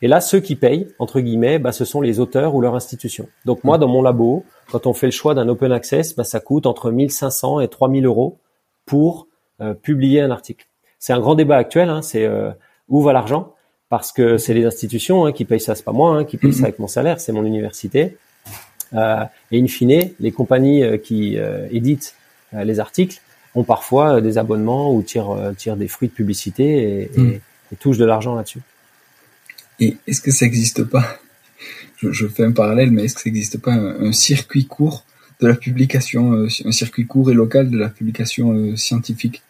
Et 0.01 0.08
là, 0.08 0.21
ceux 0.21 0.39
qui 0.39 0.56
payent, 0.56 0.88
entre 0.99 1.19
guillemets, 1.19 1.60
bah, 1.60 1.71
ce 1.71 1.84
sont 1.84 1.99
les 1.99 2.19
auteurs 2.19 2.56
ou 2.56 2.62
leur 2.62 2.75
institution. 2.75 3.28
Donc 3.43 3.63
moi, 3.63 3.78
dans 3.78 3.88
mon 3.88 4.01
labo, 4.01 4.45
quand 4.71 4.88
on 4.88 4.93
fait 4.93 5.08
le 5.08 5.12
choix 5.12 5.34
d'un 5.34 5.47
open 5.49 5.71
access, 5.71 6.15
bah, 6.15 6.23
ça 6.23 6.39
coûte 6.39 6.65
entre 6.65 6.91
1500 6.91 7.60
et 7.60 7.67
3000 7.67 8.06
euros 8.06 8.38
pour 8.86 9.28
euh, 9.62 9.73
publier 9.73 10.21
un 10.21 10.32
article. 10.32 10.67
C'est 10.99 11.13
un 11.13 11.19
grand 11.19 11.36
débat 11.36 11.58
actuel, 11.58 11.89
hein, 11.89 12.01
c'est 12.01 12.25
euh, 12.25 12.51
où 12.88 13.01
va 13.01 13.13
l'argent? 13.13 13.54
Parce 13.89 14.12
que 14.12 14.38
c'est 14.38 14.54
les 14.54 14.65
institutions 14.65 15.25
hein, 15.25 15.32
qui 15.32 15.45
payent 15.45 15.60
ça, 15.60 15.75
c'est 15.75 15.84
pas 15.84 15.91
moi 15.91 16.15
hein, 16.15 16.23
qui 16.25 16.38
paye 16.38 16.54
ça 16.54 16.63
avec 16.63 16.80
mon 16.80 16.88
salaire, 16.88 17.19
c'est 17.19 17.32
mon 17.32 17.45
université. 17.45 18.17
Euh, 18.96 19.24
et 19.52 19.62
in 19.62 19.68
fine, 19.68 20.12
les 20.20 20.32
compagnies 20.32 20.84
euh, 20.84 20.98
qui 20.98 21.38
euh, 21.38 21.68
éditent 21.72 22.16
les 22.54 22.80
articles 22.80 23.20
ont 23.56 23.64
parfois 23.66 24.22
des 24.22 24.38
abonnements 24.38 24.94
ou 24.96 25.02
tirent, 25.02 25.36
tirent 25.58 25.76
des 25.76 25.90
fruits 25.90 26.08
de 26.08 26.14
publicité 26.14 26.66
et, 27.16 27.20
Mm. 27.20 27.30
et- 27.32 27.42
et 27.74 27.76
touchent 27.76 27.98
de 27.98 28.06
l'argent 28.06 28.36
là-dessus. 28.36 28.62
Et 29.82 29.98
est-ce 30.08 30.22
que 30.22 30.32
ça 30.32 30.46
n'existe 30.46 30.84
pas? 30.86 31.20
Je, 31.98 32.12
je 32.12 32.28
fais 32.28 32.44
un 32.46 32.52
parallèle, 32.52 32.92
mais 32.92 33.04
est-ce 33.06 33.16
que 33.16 33.22
ça 33.22 33.30
n'existe 33.30 33.58
pas 33.58 33.74
un, 33.74 34.06
un 34.08 34.12
circuit 34.14 34.66
court 34.66 35.04
de 35.42 35.48
la 35.48 35.56
publication, 35.56 36.34
euh, 36.34 36.48
un 36.64 36.72
circuit 36.72 37.06
court 37.08 37.30
et 37.32 37.34
local 37.34 37.70
de 37.70 37.78
la 37.78 37.90
publication 37.90 38.54
euh, 38.54 38.76
scientifique? 38.78 39.42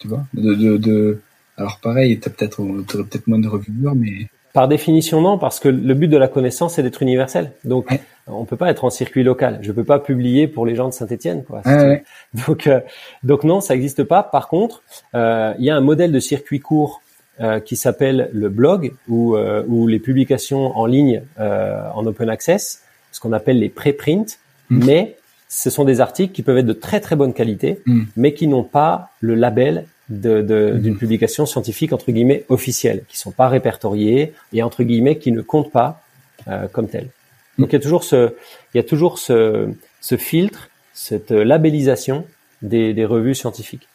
Tu 0.00 0.08
vois? 0.08 0.26
De, 0.34 0.54
de, 0.54 0.76
de... 0.76 1.20
Alors 1.56 1.78
pareil, 1.80 2.18
t'as 2.18 2.30
peut-être 2.30 2.56
peut-être 2.88 3.26
moins 3.26 3.38
de 3.38 3.48
reviewers, 3.48 3.94
mais 3.96 4.28
Par 4.54 4.68
définition, 4.68 5.20
non, 5.20 5.36
parce 5.36 5.58
que 5.60 5.68
le 5.68 5.94
but 5.94 6.08
de 6.08 6.16
la 6.16 6.28
connaissance, 6.28 6.74
c'est 6.74 6.82
d'être 6.82 7.02
universel. 7.02 7.50
Donc, 7.64 7.90
Ouais. 7.90 8.00
on 8.28 8.44
peut 8.44 8.56
pas 8.56 8.70
être 8.70 8.84
en 8.84 8.90
circuit 8.90 9.24
local. 9.24 9.58
Je 9.62 9.72
peux 9.72 9.82
pas 9.84 9.98
publier 9.98 10.46
pour 10.46 10.64
les 10.64 10.76
gens 10.76 10.88
de 10.88 10.94
Saint-Étienne, 10.94 11.42
quoi. 11.44 11.60
Ouais. 11.66 12.04
Donc, 12.46 12.66
euh, 12.68 12.80
donc 13.24 13.42
non, 13.44 13.60
ça 13.60 13.74
n'existe 13.74 14.04
pas. 14.04 14.22
Par 14.22 14.46
contre, 14.48 14.82
euh, 15.16 15.52
il 15.58 15.64
y 15.64 15.70
a 15.70 15.76
un 15.76 15.80
modèle 15.80 16.12
de 16.12 16.20
circuit 16.20 16.60
court 16.60 17.02
euh, 17.40 17.58
qui 17.58 17.74
s'appelle 17.74 18.30
le 18.32 18.48
blog, 18.48 18.92
ou 19.08 19.34
euh, 19.36 19.64
ou 19.66 19.88
les 19.88 19.98
publications 19.98 20.78
en 20.78 20.86
ligne 20.86 21.22
euh, 21.40 21.80
en 21.92 22.06
open 22.06 22.30
access, 22.30 22.82
ce 23.10 23.18
qu'on 23.18 23.32
appelle 23.32 23.58
les 23.58 23.68
préprints. 23.68 24.38
Mm. 24.70 24.84
Mais 24.86 25.16
ce 25.48 25.68
sont 25.68 25.84
des 25.84 26.00
articles 26.00 26.32
qui 26.32 26.42
peuvent 26.42 26.58
être 26.58 26.66
de 26.66 26.72
très 26.72 27.00
très 27.00 27.16
bonne 27.16 27.32
qualité, 27.34 27.80
Mm. 27.86 28.02
mais 28.16 28.34
qui 28.34 28.46
n'ont 28.46 28.62
pas 28.62 29.08
le 29.20 29.34
label. 29.34 29.84
D'une 30.20 30.96
publication 30.96 31.46
scientifique 31.46 31.92
entre 31.92 32.10
guillemets 32.12 32.44
officielle, 32.48 33.04
qui 33.08 33.18
sont 33.18 33.32
pas 33.32 33.48
répertoriées 33.48 34.32
et 34.52 34.62
entre 34.62 34.82
guillemets 34.82 35.18
qui 35.18 35.32
ne 35.32 35.42
comptent 35.42 35.72
pas 35.72 36.02
euh, 36.48 36.66
comme 36.68 36.88
telles. 36.88 37.10
Donc 37.58 37.72
il 37.72 37.74
y 37.74 37.76
a 37.76 37.80
toujours 37.80 38.04
ce, 38.04 38.34
il 38.72 38.78
y 38.78 38.80
a 38.80 38.82
toujours 38.82 39.18
ce, 39.18 39.68
ce 40.00 40.16
filtre, 40.16 40.68
cette 40.92 41.30
labellisation 41.30 42.26
des, 42.62 42.94
des 42.94 43.04
revues 43.04 43.34
scientifiques. 43.34 43.86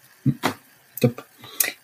top. 1.00 1.22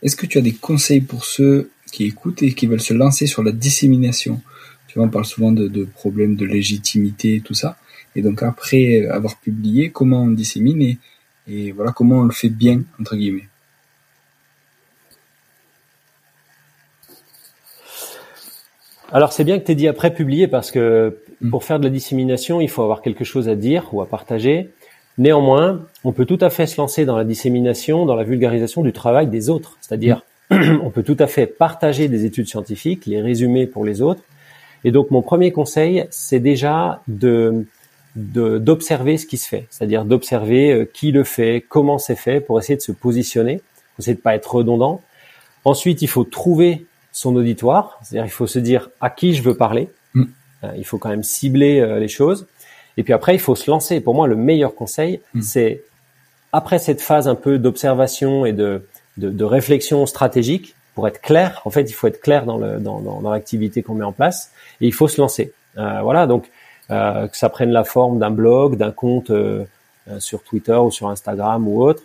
Est-ce 0.01 0.15
que 0.15 0.25
tu 0.25 0.37
as 0.37 0.41
des 0.41 0.53
conseils 0.53 1.01
pour 1.01 1.25
ceux 1.25 1.69
qui 1.91 2.05
écoutent 2.05 2.43
et 2.43 2.53
qui 2.53 2.67
veulent 2.67 2.81
se 2.81 2.93
lancer 2.93 3.27
sur 3.27 3.43
la 3.43 3.51
dissémination? 3.51 4.41
Tu 4.87 4.99
vois, 4.99 5.07
on 5.07 5.09
parle 5.09 5.25
souvent 5.25 5.51
de, 5.51 5.67
de 5.67 5.83
problèmes 5.83 6.35
de 6.35 6.45
légitimité 6.45 7.35
et 7.35 7.41
tout 7.41 7.53
ça. 7.53 7.77
Et 8.15 8.21
donc 8.21 8.43
après 8.43 9.05
avoir 9.07 9.37
publié, 9.37 9.89
comment 9.89 10.23
on 10.23 10.29
dissémine 10.31 10.81
et, 10.81 10.97
et 11.47 11.71
voilà 11.71 11.91
comment 11.91 12.19
on 12.19 12.23
le 12.23 12.31
fait 12.31 12.49
bien 12.49 12.83
entre 12.99 13.15
guillemets? 13.15 13.47
Alors 19.11 19.31
c'est 19.33 19.43
bien 19.43 19.59
que 19.59 19.65
tu 19.65 19.71
aies 19.71 19.75
dit 19.75 19.87
après 19.87 20.13
publier 20.13 20.47
parce 20.47 20.71
que 20.71 21.17
Mm. 21.41 21.49
pour 21.49 21.63
faire 21.63 21.79
de 21.79 21.83
la 21.83 21.89
dissémination, 21.89 22.61
il 22.61 22.69
faut 22.69 22.81
avoir 22.83 23.01
quelque 23.01 23.23
chose 23.23 23.49
à 23.49 23.55
dire 23.55 23.89
ou 23.93 24.01
à 24.01 24.05
partager. 24.07 24.69
Néanmoins, 25.17 25.85
on 26.03 26.11
peut 26.11 26.25
tout 26.25 26.37
à 26.41 26.49
fait 26.49 26.65
se 26.65 26.79
lancer 26.79 27.05
dans 27.05 27.17
la 27.17 27.23
dissémination, 27.23 28.05
dans 28.05 28.15
la 28.15 28.23
vulgarisation 28.23 28.81
du 28.83 28.93
travail 28.93 29.27
des 29.27 29.49
autres. 29.49 29.77
C'est-à-dire, 29.81 30.23
on 30.51 30.89
peut 30.89 31.03
tout 31.03 31.15
à 31.19 31.27
fait 31.27 31.45
partager 31.45 32.07
des 32.07 32.25
études 32.25 32.47
scientifiques, 32.47 33.05
les 33.05 33.21
résumer 33.21 33.67
pour 33.67 33.85
les 33.85 34.01
autres. 34.01 34.21
Et 34.83 34.91
donc, 34.91 35.11
mon 35.11 35.21
premier 35.21 35.51
conseil, 35.51 36.05
c'est 36.09 36.39
déjà 36.39 37.01
de 37.07 37.65
de- 38.15 38.59
d'observer 38.59 39.17
ce 39.17 39.25
qui 39.25 39.35
se 39.35 39.45
fait, 39.49 39.67
c'est-à-dire 39.69 40.05
d'observer 40.05 40.71
euh, 40.71 40.85
qui 40.85 41.11
le 41.11 41.25
fait, 41.25 41.61
comment 41.67 41.97
c'est 41.97 42.15
fait, 42.15 42.39
pour 42.39 42.57
essayer 42.57 42.77
de 42.77 42.81
se 42.81 42.93
positionner, 42.93 43.57
pour 43.57 44.03
essayer 44.03 44.15
de 44.15 44.21
pas 44.21 44.35
être 44.35 44.55
redondant. 44.55 45.01
Ensuite, 45.65 46.01
il 46.01 46.07
faut 46.07 46.23
trouver 46.23 46.85
son 47.15 47.33
auditoire, 47.37 47.97
c'est-à-dire 48.03 48.25
il 48.25 48.35
faut 48.39 48.45
se 48.45 48.59
dire 48.59 48.89
à 48.99 49.09
qui 49.09 49.33
je 49.33 49.41
veux 49.41 49.55
parler. 49.55 49.89
Mm. 50.13 50.23
Euh, 50.65 50.71
il 50.77 50.85
faut 50.85 50.97
quand 50.97 51.07
même 51.07 51.23
cibler 51.23 51.79
euh, 51.79 51.97
les 51.97 52.09
choses. 52.09 52.45
Et 52.97 53.03
puis 53.03 53.13
après, 53.13 53.33
il 53.33 53.39
faut 53.39 53.55
se 53.55 53.71
lancer. 53.71 54.01
Pour 54.01 54.15
moi, 54.15 54.27
le 54.27 54.35
meilleur 54.35 54.75
conseil, 54.75 55.21
Mm. 55.33 55.41
c'est 55.41 55.83
après 56.51 56.77
cette 56.77 57.01
phase 57.01 57.29
un 57.29 57.35
peu 57.35 57.57
d'observation 57.57 58.45
et 58.45 58.51
de, 58.51 58.85
de, 59.15 59.29
de 59.29 59.45
réflexion 59.45 60.05
stratégique, 60.05 60.75
pour 60.93 61.07
être 61.07 61.21
clair, 61.21 61.61
en 61.63 61.69
fait, 61.69 61.83
il 61.89 61.93
faut 61.93 62.07
être 62.07 62.19
clair 62.19 62.45
dans 62.45 62.57
le 62.57 62.79
dans, 62.79 62.99
dans, 62.99 63.21
dans 63.21 63.31
l'activité 63.31 63.81
qu'on 63.81 63.95
met 63.95 64.03
en 64.05 64.11
place, 64.11 64.51
et 64.81 64.87
il 64.87 64.93
faut 64.93 65.07
se 65.07 65.21
lancer. 65.21 65.53
Euh, 65.77 66.01
voilà, 66.01 66.27
donc 66.27 66.49
euh, 66.91 67.27
que 67.29 67.37
ça 67.37 67.47
prenne 67.47 67.71
la 67.71 67.85
forme 67.85 68.19
d'un 68.19 68.31
blog, 68.31 68.75
d'un 68.75 68.91
compte 68.91 69.29
euh, 69.29 69.63
sur 70.19 70.43
Twitter 70.43 70.75
ou 70.75 70.91
sur 70.91 71.07
Instagram 71.09 71.65
ou 71.67 71.81
autre. 71.81 72.03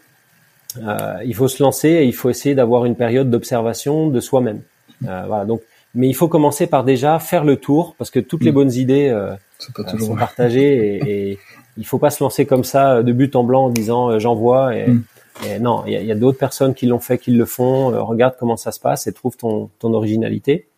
Il 1.25 1.35
faut 1.35 1.49
se 1.49 1.61
lancer 1.63 1.89
et 1.89 2.05
il 2.05 2.15
faut 2.15 2.31
essayer 2.31 2.55
d'avoir 2.55 2.85
une 2.85 2.95
période 2.95 3.29
d'observation 3.29 4.09
de 4.09 4.21
soi-même. 4.21 4.61
Euh, 5.07 5.25
voilà, 5.27 5.45
donc, 5.45 5.63
mais 5.95 6.09
il 6.09 6.15
faut 6.15 6.29
commencer 6.29 6.67
par 6.67 6.85
déjà 6.85 7.19
faire 7.19 7.45
le 7.45 7.57
tour 7.57 7.95
parce 7.99 8.11
que 8.11 8.21
toutes 8.21 8.45
les 8.45 8.51
Mm. 8.51 8.55
bonnes 8.55 8.73
idées 8.73 9.09
euh, 9.09 9.33
euh, 9.79 9.99
sont 9.99 10.17
partagées 10.17 10.97
et, 10.97 11.31
et 11.33 11.39
il 11.77 11.87
faut 11.87 11.99
pas 11.99 12.11
se 12.11 12.23
lancer 12.23 12.47
comme 12.47 12.65
ça 12.65 13.03
de 13.03 13.13
but 13.13 13.35
en 13.37 13.45
blanc 13.45 13.65
en 13.67 13.71
disant 13.71 14.11
euh, 14.11 14.19
j'envoie 14.19 14.77
et, 14.77 14.87
Mm. 14.89 15.03
et 15.47 15.59
non, 15.59 15.85
il 15.87 15.93
y 15.93 16.11
a, 16.11 16.15
a 16.15 16.19
d'autres 16.19 16.39
personnes 16.39 16.75
qui 16.75 16.87
l'ont 16.87 17.01
fait, 17.01 17.19
qui 17.19 17.31
le 17.33 17.45
font. 17.47 17.93
euh, 17.93 18.03
regarde 18.03 18.35
comment 18.39 18.57
ça 18.57 18.73
se 18.73 18.81
passe 18.81 19.07
et 19.07 19.13
trouve 19.13 19.37
ton, 19.37 19.71
ton 19.79 19.95
originalité 19.95 20.69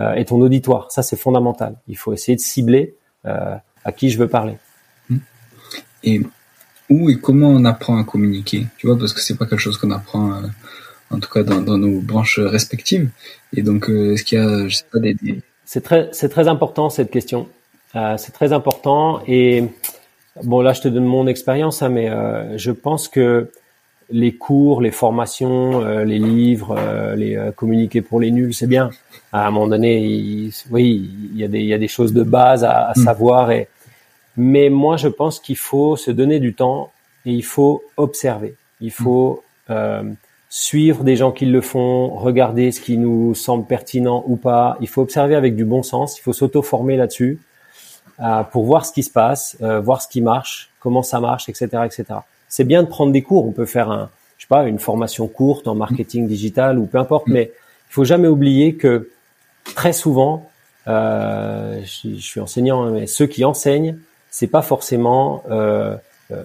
euh, 0.00 0.14
et 0.14 0.24
ton 0.24 0.40
auditoire. 0.40 0.90
Ça 0.90 1.02
c'est 1.02 1.16
fondamental. 1.16 1.74
Il 1.88 1.96
faut 1.98 2.12
essayer 2.12 2.34
de 2.36 2.40
cibler 2.40 2.94
euh, 3.26 3.54
à 3.84 3.92
qui 3.92 4.08
je 4.10 4.18
veux 4.18 4.28
parler. 4.28 4.56
Et 6.04 6.20
où 6.88 7.10
et 7.10 7.16
comment 7.18 7.48
on 7.50 7.64
apprend 7.64 7.98
à 7.98 8.04
communiquer? 8.04 8.66
Tu 8.78 8.86
vois, 8.86 8.96
parce 8.98 9.12
que 9.12 9.20
c'est 9.20 9.36
pas 9.36 9.46
quelque 9.46 9.58
chose 9.60 9.76
qu'on 9.76 9.90
apprend, 9.90 10.32
euh, 10.32 10.46
en 11.10 11.18
tout 11.20 11.30
cas 11.30 11.42
dans, 11.42 11.60
dans 11.60 11.78
nos 11.78 12.00
branches 12.00 12.38
respectives. 12.38 13.08
Et 13.56 13.62
donc, 13.62 13.88
euh, 13.88 14.12
est-ce 14.14 14.24
qu'il 14.24 14.38
y 14.38 14.42
a, 14.42 14.68
je 14.68 14.76
sais 14.76 14.84
pas, 14.92 14.98
des, 14.98 15.14
des... 15.14 15.40
C'est 15.64 15.82
très, 15.82 16.08
c'est 16.12 16.28
très 16.28 16.48
important 16.48 16.90
cette 16.90 17.10
question. 17.10 17.48
Euh, 17.96 18.16
c'est 18.18 18.32
très 18.32 18.52
important 18.52 19.22
et 19.26 19.64
bon 20.44 20.60
là 20.60 20.74
je 20.74 20.82
te 20.82 20.88
donne 20.88 21.04
mon 21.06 21.26
expérience, 21.26 21.80
hein, 21.82 21.88
mais 21.88 22.10
euh, 22.10 22.58
je 22.58 22.70
pense 22.70 23.08
que 23.08 23.50
les 24.10 24.32
cours, 24.32 24.80
les 24.82 24.90
formations, 24.90 25.82
euh, 25.82 26.04
les 26.04 26.18
livres, 26.18 26.76
euh, 26.78 27.14
les 27.16 27.36
euh, 27.36 27.50
communiquer 27.50 28.00
pour 28.02 28.20
les 28.20 28.30
nuls, 28.30 28.52
c'est 28.54 28.66
bien. 28.66 28.90
À 29.32 29.46
un 29.46 29.50
moment 29.50 29.68
donné, 29.68 30.00
il- 30.00 30.52
oui, 30.70 31.10
il 31.32 31.38
y 31.38 31.44
a 31.44 31.48
des, 31.48 31.60
il 31.60 31.66
y 31.66 31.74
a 31.74 31.78
des 31.78 31.88
choses 31.88 32.12
de 32.12 32.22
base 32.22 32.62
à, 32.64 32.88
à 32.88 32.92
Mm. 32.96 33.04
savoir 33.04 33.50
et 33.50 33.68
mais 34.36 34.68
moi 34.70 34.96
je 34.98 35.08
pense 35.08 35.40
qu'il 35.40 35.56
faut 35.56 35.96
se 35.96 36.10
donner 36.10 36.40
du 36.40 36.54
temps 36.54 36.92
et 37.26 37.32
il 37.32 37.42
faut 37.44 37.82
observer. 37.96 38.54
Il 38.80 38.92
faut 38.92 39.42
euh, 39.70 40.02
suivre 40.48 41.04
des 41.04 41.16
gens 41.16 41.30
qui 41.30 41.46
le 41.46 41.60
font, 41.60 42.08
regarder 42.08 42.72
ce 42.72 42.80
qui 42.80 42.96
nous 42.96 43.34
semble 43.34 43.66
pertinent 43.66 44.24
ou 44.26 44.36
pas. 44.36 44.76
Il 44.80 44.88
faut 44.88 45.02
observer 45.02 45.34
avec 45.34 45.56
du 45.56 45.64
bon 45.64 45.82
sens. 45.82 46.18
Il 46.18 46.22
faut 46.22 46.32
s'auto-former 46.32 46.96
là-dessus 46.96 47.38
euh, 48.20 48.42
pour 48.44 48.64
voir 48.64 48.86
ce 48.86 48.92
qui 48.92 49.02
se 49.02 49.10
passe, 49.10 49.56
euh, 49.62 49.80
voir 49.80 50.00
ce 50.00 50.08
qui 50.08 50.20
marche, 50.20 50.70
comment 50.80 51.02
ça 51.02 51.20
marche, 51.20 51.48
etc., 51.48 51.68
etc. 51.84 52.04
C'est 52.48 52.64
bien 52.64 52.82
de 52.82 52.88
prendre 52.88 53.12
des 53.12 53.22
cours. 53.22 53.46
On 53.46 53.52
peut 53.52 53.66
faire 53.66 53.90
un, 53.90 54.10
je 54.38 54.44
sais 54.44 54.48
pas, 54.48 54.66
une 54.66 54.78
formation 54.78 55.28
courte 55.28 55.68
en 55.68 55.74
marketing 55.74 56.26
digital 56.26 56.78
ou 56.78 56.86
peu 56.86 56.98
importe, 56.98 57.26
mais 57.26 57.52
il 57.90 57.92
faut 57.92 58.04
jamais 58.04 58.28
oublier 58.28 58.74
que 58.74 59.10
très 59.64 59.92
souvent, 59.92 60.48
euh, 60.86 61.80
je, 61.84 62.14
je 62.16 62.22
suis 62.22 62.40
enseignant, 62.40 62.84
hein, 62.84 62.90
mais 62.92 63.06
ceux 63.06 63.26
qui 63.26 63.44
enseignent, 63.44 63.98
c'est 64.30 64.46
pas 64.46 64.62
forcément 64.62 65.42
euh, 65.50 65.96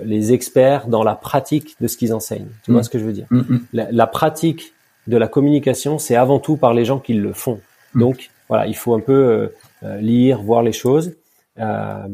les 0.04 0.32
experts 0.34 0.88
dans 0.88 1.04
la 1.04 1.15
pratique 1.15 1.76
de 1.82 1.88
ce 1.88 1.98
qu'ils 1.98 2.13
enseignent. 2.13 2.48
Tu 2.63 2.72
Mm. 2.72 2.74
vois 2.74 2.84
ce 2.84 2.89
que 2.89 3.00
je 3.00 3.04
veux 3.06 3.13
dire 3.13 3.26
Hum, 3.32 3.46
hum. 3.50 3.62
la, 3.74 3.91
la 3.91 4.08
pratique 4.08 4.74
de 5.08 5.17
la 5.17 5.28
communication, 5.28 6.00
c'est 6.00 6.15
avant 6.15 6.39
tout 6.39 6.56
par 6.58 6.74
les 6.74 6.86
gens 6.86 7.00
qui 7.00 7.13
le 7.13 7.34
font. 7.34 7.60
Mm. 7.93 8.00
Donc 8.00 8.30
voilà, 8.50 8.67
il 8.67 8.76
faut 8.76 8.93
un 8.93 9.00
peu 9.02 9.13
euh, 9.13 9.48
euh, 9.84 9.98
lire, 10.00 10.41
voir 10.41 10.63
les 10.63 10.72
choses. 10.72 11.13
Euh, 11.60 12.08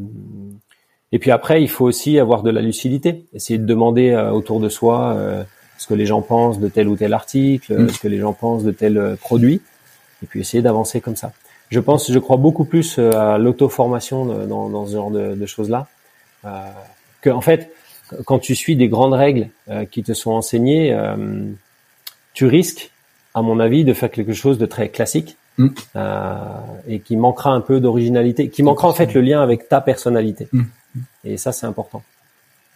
et 1.11 1.19
puis 1.19 1.31
après, 1.31 1.61
il 1.61 1.69
faut 1.69 1.85
aussi 1.85 2.19
avoir 2.19 2.43
de 2.43 2.49
la 2.51 2.61
lucidité, 2.61 3.25
essayer 3.33 3.57
de 3.59 3.65
demander 3.65 4.11
euh, 4.11 4.31
autour 4.31 4.59
de 4.59 4.69
soi 4.69 5.13
euh, 5.15 5.43
ce 5.77 5.87
que 5.87 5.93
les 5.93 6.05
gens 6.05 6.21
pensent 6.21 6.59
de 6.59 6.67
tel 6.67 6.87
ou 6.87 6.95
tel 6.95 7.13
article, 7.13 7.81
Mm. 7.83 7.89
ce 7.89 7.99
que 7.99 8.07
les 8.07 8.17
gens 8.19 8.33
pensent 8.33 8.63
de 8.63 8.71
tel 8.71 8.97
euh, 8.97 9.15
produit, 9.15 9.61
et 10.23 10.25
puis 10.27 10.39
essayer 10.41 10.61
d'avancer 10.63 11.01
comme 11.01 11.15
ça. 11.15 11.31
Je 11.69 11.79
pense, 11.79 12.11
je 12.11 12.17
crois 12.19 12.37
beaucoup 12.37 12.65
plus 12.65 12.97
euh, 12.97 13.11
à 13.11 13.37
l'auto-formation 13.37 14.25
dans, 14.47 14.69
dans 14.69 14.85
ce 14.87 14.93
genre 14.93 15.11
de, 15.11 15.35
de 15.35 15.45
choses-là, 15.45 15.87
euh, 16.45 16.49
que 17.21 17.29
en 17.29 17.41
fait, 17.41 17.71
quand 18.25 18.39
tu 18.39 18.55
suis 18.55 18.75
des 18.75 18.87
grandes 18.87 19.13
règles 19.13 19.49
euh, 19.69 19.85
qui 19.85 20.03
te 20.03 20.13
sont 20.13 20.31
enseignées, 20.31 20.93
euh, 20.93 21.45
tu 22.33 22.45
risques 22.45 22.91
à 23.35 23.41
mon 23.41 23.59
avis, 23.59 23.83
de 23.83 23.93
faire 23.93 24.09
quelque 24.09 24.33
chose 24.33 24.57
de 24.57 24.65
très 24.65 24.89
classique 24.89 25.37
Mm. 25.59 25.67
euh, 25.97 26.35
et 26.87 26.99
qui 27.01 27.17
manquera 27.17 27.51
un 27.51 27.59
peu 27.59 27.81
d'originalité, 27.81 28.47
qui 28.47 28.63
manquera 28.63 28.87
en 28.87 28.93
fait 28.93 29.13
le 29.13 29.19
lien 29.19 29.41
avec 29.41 29.67
ta 29.67 29.81
personnalité. 29.81 30.47
Mm. 30.53 30.63
Et 31.25 31.37
ça, 31.37 31.51
c'est 31.51 31.65
important. 31.65 32.01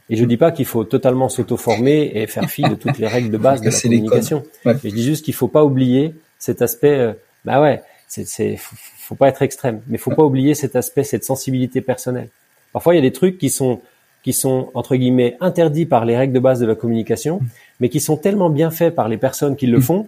Et 0.09 0.17
je 0.17 0.25
dis 0.25 0.35
pas 0.35 0.51
qu'il 0.51 0.65
faut 0.65 0.83
totalement 0.83 1.29
s'auto-former 1.29 2.11
et 2.13 2.27
faire 2.27 2.49
fi 2.49 2.61
de 2.63 2.75
toutes 2.75 2.97
les 2.99 3.07
règles 3.07 3.31
de 3.31 3.37
base 3.37 3.61
de 3.61 3.69
la 3.69 3.79
communication. 3.79 4.43
Ouais. 4.65 4.75
Mais 4.83 4.89
je 4.89 4.95
dis 4.95 5.03
juste 5.03 5.23
qu'il 5.23 5.33
faut 5.33 5.47
pas 5.47 5.63
oublier 5.63 6.13
cet 6.39 6.61
aspect. 6.61 6.99
euh, 6.99 7.13
bah 7.45 7.61
ouais, 7.61 7.81
c'est, 8.09 8.27
c'est, 8.27 8.57
faut, 8.57 8.75
faut 8.99 9.15
pas 9.15 9.29
être 9.29 9.41
extrême, 9.41 9.81
mais 9.87 9.97
faut 9.97 10.11
pas 10.11 10.23
oublier 10.23 10.53
cet 10.53 10.75
aspect, 10.75 11.05
cette 11.05 11.23
sensibilité 11.23 11.79
personnelle. 11.79 12.27
Parfois, 12.73 12.95
il 12.95 12.97
y 12.97 12.99
a 12.99 13.01
des 13.01 13.13
trucs 13.13 13.37
qui 13.37 13.49
sont 13.49 13.81
qui 14.23 14.33
sont 14.33 14.71
entre 14.73 14.95
guillemets 14.95 15.37
interdits 15.41 15.85
par 15.85 16.05
les 16.05 16.17
règles 16.17 16.33
de 16.33 16.39
base 16.39 16.59
de 16.59 16.65
la 16.65 16.75
communication, 16.75 17.41
mais 17.79 17.89
qui 17.89 17.99
sont 17.99 18.17
tellement 18.17 18.49
bien 18.49 18.71
faits 18.71 18.95
par 18.95 19.07
les 19.09 19.17
personnes 19.17 19.55
qui 19.55 19.67
le 19.67 19.79
font 19.79 20.07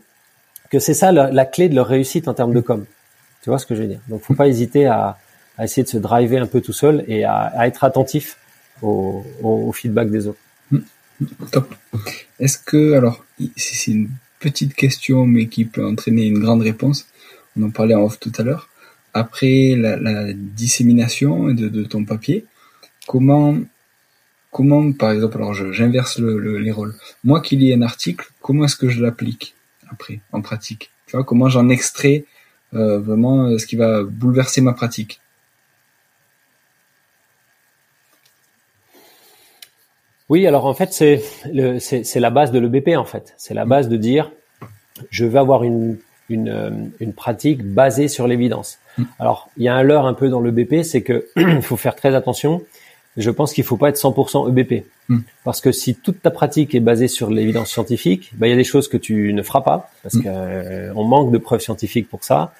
que 0.72 0.80
c'est 0.80 0.96
ça 0.96 1.12
la, 1.12 1.32
la 1.32 1.46
clé 1.46 1.70
de 1.70 1.76
leur 1.76 1.88
réussite 1.88 2.28
en 2.28 2.34
termes 2.34 2.54
de 2.54 2.62
com. 2.62 2.86
Tu 3.44 3.50
vois 3.50 3.60
ce 3.60 3.66
que 3.66 3.76
je 3.76 3.82
veux 3.82 3.88
dire? 3.88 4.00
Donc, 4.08 4.22
faut 4.22 4.34
pas 4.34 4.48
hésiter 4.48 4.88
à, 4.88 5.20
à 5.58 5.66
essayer 5.66 5.84
de 5.84 5.90
se 5.90 5.98
driver 5.98 6.40
un 6.40 6.48
peu 6.48 6.62
tout 6.62 6.74
seul 6.74 7.04
et 7.08 7.24
à, 7.24 7.36
à 7.36 7.68
être 7.68 7.84
attentif 7.84 8.38
au, 8.82 9.24
au, 9.44 9.68
au 9.68 9.72
feedback 9.72 10.10
des 10.10 10.28
autres. 10.28 10.40
Top. 11.52 11.76
Est-ce 12.40 12.58
que, 12.58 12.94
alors, 12.94 13.24
c'est 13.56 13.76
c'est 13.76 13.92
une 13.92 14.10
petite 14.40 14.74
question, 14.74 15.26
mais 15.26 15.48
qui 15.48 15.66
peut 15.66 15.86
entraîner 15.86 16.26
une 16.26 16.40
grande 16.40 16.62
réponse. 16.62 17.06
On 17.58 17.64
en 17.64 17.70
parlait 17.70 17.96
en 17.96 18.04
off 18.04 18.20
tout 18.20 18.34
à 18.38 18.44
l'heure. 18.44 18.70
Après 19.14 19.76
la, 19.78 19.96
la 19.98 20.34
dissémination 20.34 21.54
de, 21.54 21.70
de 21.70 21.84
ton 21.84 22.04
papier, 22.04 22.46
comment, 23.08 23.56
comment, 24.56 24.94
par 24.94 25.12
exemple, 25.12 25.36
alors 25.36 25.54
j'inverse 25.54 26.18
le, 26.18 26.40
le- 26.40 26.58
les 26.60 26.72
rôles. 26.72 26.94
Moi 27.26 27.42
qui 27.42 27.58
lis 27.58 27.74
un 27.74 27.82
article, 27.82 28.26
comment 28.42 28.64
est-ce 28.64 28.78
que 28.78 28.88
je 28.88 29.02
l'applique 29.04 29.54
après, 29.92 30.22
en 30.32 30.42
pratique? 30.42 30.92
Tu 31.08 31.18
vois, 31.18 31.26
comment 31.26 31.50
j'en 31.50 31.68
extrais 31.68 32.24
euh, 32.74 32.98
vraiment 33.00 33.48
euh, 33.48 33.58
ce 33.58 33.66
qui 33.68 33.76
va 33.76 34.04
bouleverser 34.04 34.62
ma 34.62 34.72
pratique? 34.72 35.20
Oui, 40.30 40.48
alors 40.48 40.66
en 40.66 40.74
fait, 40.74 40.94
c'est 40.94 41.22
le, 41.52 41.80
c'est, 41.80 42.06
c'est 42.06 42.22
la 42.22 42.30
base 42.30 42.54
de 42.54 42.60
l'EBP 42.60 42.96
en 42.98 43.04
fait. 43.06 43.34
C'est 43.38 43.54
la 43.54 43.66
base 43.66 43.90
de 43.90 43.98
dire, 43.98 44.32
je 45.10 45.26
veux 45.26 45.38
avoir 45.38 45.64
une, 45.66 45.98
une, 46.30 46.48
euh, 46.48 46.70
une 47.02 47.12
pratique 47.12 47.62
basée 47.62 48.08
sur 48.08 48.26
l'évidence. 48.26 48.80
Alors, 49.20 49.50
il 49.58 49.64
y 49.64 49.68
a 49.68 49.76
un 49.76 49.84
leurre 49.84 50.06
un 50.06 50.14
peu 50.14 50.30
dans 50.30 50.40
l'EBP, 50.40 50.84
c'est 50.84 51.02
que 51.02 51.28
il 51.36 51.62
faut 51.70 51.76
faire 51.76 51.96
très 51.98 52.16
attention. 52.16 52.64
Je 53.18 53.32
pense 53.32 53.54
qu'il 53.54 53.64
faut 53.64 53.78
pas 53.78 53.90
être 53.90 53.98
100% 53.98 54.50
EBP. 54.50 54.86
Mm. 55.10 55.20
Parce 55.44 55.62
que 55.62 55.72
si 55.72 55.96
toute 55.96 56.22
ta 56.22 56.32
pratique 56.32 56.76
est 56.76 56.80
basée 56.80 57.08
sur 57.08 57.30
l'évidence 57.30 57.70
scientifique, 57.70 58.32
ben, 58.36 58.48
il 58.48 58.50
y 58.50 58.54
a 58.54 58.58
des 58.58 58.64
choses 58.64 58.88
que 58.88 58.98
tu 58.98 59.34
ne 59.34 59.42
feras 59.44 59.62
pas, 59.62 59.90
parce 60.04 60.16
Mm. 60.16 60.24
que 60.24 60.28
euh, 60.28 60.94
on 60.96 61.04
manque 61.06 61.32
de 61.32 61.38
preuves 61.38 61.62
scientifiques 61.62 62.10
pour 62.10 62.24
ça. 62.24 62.54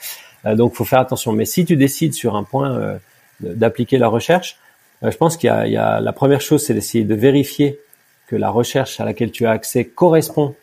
Euh, 0.46 0.56
donc, 0.56 0.74
faut 0.76 0.86
faire 0.86 1.00
attention. 1.00 1.34
Mais 1.34 1.46
si 1.46 1.66
tu 1.66 1.76
décides 1.76 2.14
sur 2.14 2.36
un 2.36 2.44
point 2.44 2.78
euh, 2.78 2.98
d'appliquer 3.42 3.98
la 3.98 4.08
recherche, 4.08 4.58
euh, 5.04 5.12
je 5.12 5.18
pense 5.18 5.36
qu'il 5.38 5.50
y 5.66 5.72
y 5.72 5.78
a 5.78 6.00
la 6.00 6.14
première 6.14 6.42
chose, 6.42 6.64
c'est 6.64 6.74
d'essayer 6.74 7.04
de 7.04 7.16
vérifier 7.16 7.80
que 8.28 8.36
la 8.36 8.50
recherche 8.50 9.00
à 9.00 9.06
laquelle 9.06 9.32
tu 9.32 9.46
as 9.46 9.52
accès 9.52 9.84
correspond 9.86 10.56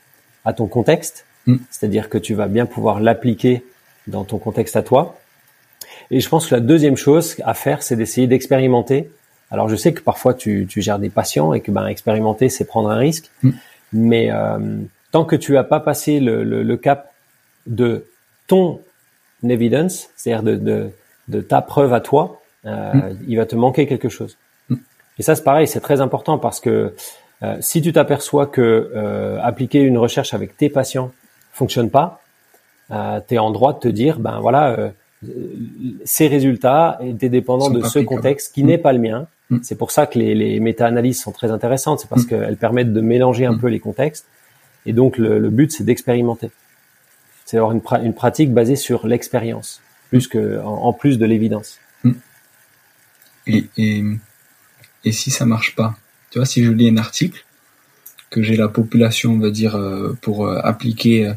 à 0.44 0.52
ton 0.52 0.66
contexte, 0.66 1.26
Mm. 1.46 1.56
c'est-à-dire 1.70 2.08
que 2.08 2.18
tu 2.18 2.34
vas 2.34 2.46
bien 2.46 2.66
pouvoir 2.66 3.00
l'appliquer 3.00 3.64
dans 4.06 4.24
ton 4.24 4.38
contexte 4.38 4.76
à 4.76 4.82
toi. 4.82 5.18
Et 6.10 6.20
je 6.20 6.28
pense 6.28 6.46
que 6.46 6.54
la 6.54 6.60
deuxième 6.60 6.96
chose 6.96 7.36
à 7.44 7.54
faire, 7.54 7.82
c'est 7.82 7.96
d'essayer 7.96 8.26
d'expérimenter. 8.28 9.10
Alors 9.52 9.68
je 9.68 9.76
sais 9.76 9.92
que 9.92 10.00
parfois 10.00 10.34
tu, 10.34 10.66
tu 10.68 10.80
gères 10.82 10.98
des 10.98 11.10
patients 11.10 11.52
et 11.52 11.60
que 11.60 11.70
ben 11.70 11.86
expérimenter, 11.86 12.48
c'est 12.48 12.64
prendre 12.64 12.90
un 12.90 12.96
risque, 12.96 13.30
Mm. 13.42 13.50
mais 13.92 14.30
euh, 14.32 14.58
tant 15.12 15.24
que 15.24 15.36
tu 15.36 15.56
as 15.58 15.64
pas 15.64 15.78
passé 15.80 16.18
le, 16.20 16.42
le, 16.42 16.62
le 16.62 16.76
cap 16.76 17.12
de 17.66 18.06
ton 18.48 18.80
evidence, 19.46 20.08
c'est-à-dire 20.16 20.42
de, 20.42 20.56
de, 20.56 20.90
de 21.28 21.40
ta 21.40 21.60
preuve 21.62 21.92
à 21.92 22.00
toi, 22.00 22.40
euh, 22.64 22.92
il 23.28 23.36
va 23.36 23.44
te 23.46 23.54
manquer 23.56 23.86
quelque 23.86 24.08
chose. 24.08 24.36
Mm. 24.70 24.76
Et 25.18 25.22
ça, 25.22 25.34
c'est 25.36 25.44
pareil, 25.44 25.68
c'est 25.68 25.80
très 25.80 26.00
important 26.00 26.38
parce 26.38 26.58
que 26.60 26.94
euh, 27.42 27.56
si 27.60 27.82
tu 27.82 27.92
t'aperçois 27.92 28.46
que 28.46 28.90
euh, 28.94 29.38
appliquer 29.42 29.80
une 29.80 29.98
recherche 29.98 30.32
avec 30.32 30.56
tes 30.56 30.70
patients 30.70 31.10
fonctionne 31.52 31.90
pas, 31.90 32.22
euh, 32.90 33.20
tu 33.28 33.34
es 33.34 33.38
en 33.38 33.50
droit 33.50 33.72
de 33.74 33.80
te 33.80 33.88
dire, 33.88 34.18
ben 34.18 34.38
voilà, 34.40 34.70
euh, 34.78 34.90
ces 36.04 36.26
résultats 36.28 36.98
étaient 37.02 37.28
dépendants 37.28 37.70
de 37.70 37.82
ce 37.82 37.98
contexte 38.00 38.54
qui 38.54 38.62
Mm. 38.64 38.66
n'est 38.68 38.78
pas 38.78 38.92
le 38.92 38.98
mien. 38.98 39.26
Mm. 39.52 39.58
C'est 39.62 39.76
pour 39.76 39.90
ça 39.90 40.06
que 40.06 40.18
les, 40.18 40.34
les 40.34 40.58
méta-analyses 40.60 41.20
sont 41.22 41.32
très 41.32 41.50
intéressantes, 41.50 42.00
c'est 42.00 42.08
parce 42.08 42.24
Mm. 42.24 42.28
qu'elles 42.28 42.56
permettent 42.56 42.92
de 42.92 43.00
mélanger 43.00 43.44
un 43.46 43.52
Mm. 43.54 43.60
peu 43.60 43.68
les 43.68 43.80
contextes. 43.80 44.26
Et 44.86 44.92
donc 44.92 45.16
le, 45.18 45.38
le 45.38 45.50
but, 45.50 45.70
c'est 45.72 45.84
d'expérimenter. 45.84 46.50
C'est 47.44 47.56
d'avoir 47.56 47.72
une, 47.72 47.80
pra- 47.80 48.02
une 48.04 48.14
pratique 48.14 48.52
basée 48.52 48.76
sur 48.76 49.06
l'expérience, 49.06 49.80
plus 50.10 50.26
que 50.28 50.60
en, 50.60 50.76
en 50.88 50.92
plus 50.92 51.18
de 51.18 51.26
l'évidence. 51.26 51.78
Et, 53.46 53.64
et, 53.76 54.04
et 55.04 55.12
si 55.12 55.30
ça 55.30 55.44
marche 55.46 55.74
pas? 55.74 55.96
Tu 56.30 56.38
vois, 56.38 56.46
si 56.46 56.62
je 56.64 56.70
lis 56.70 56.88
un 56.88 56.96
article, 56.96 57.44
que 58.30 58.40
j'ai 58.42 58.56
la 58.56 58.68
population, 58.68 59.32
on 59.32 59.38
va 59.38 59.50
dire, 59.50 59.74
euh, 59.76 60.16
pour 60.22 60.46
euh, 60.46 60.58
appliquer 60.62 61.34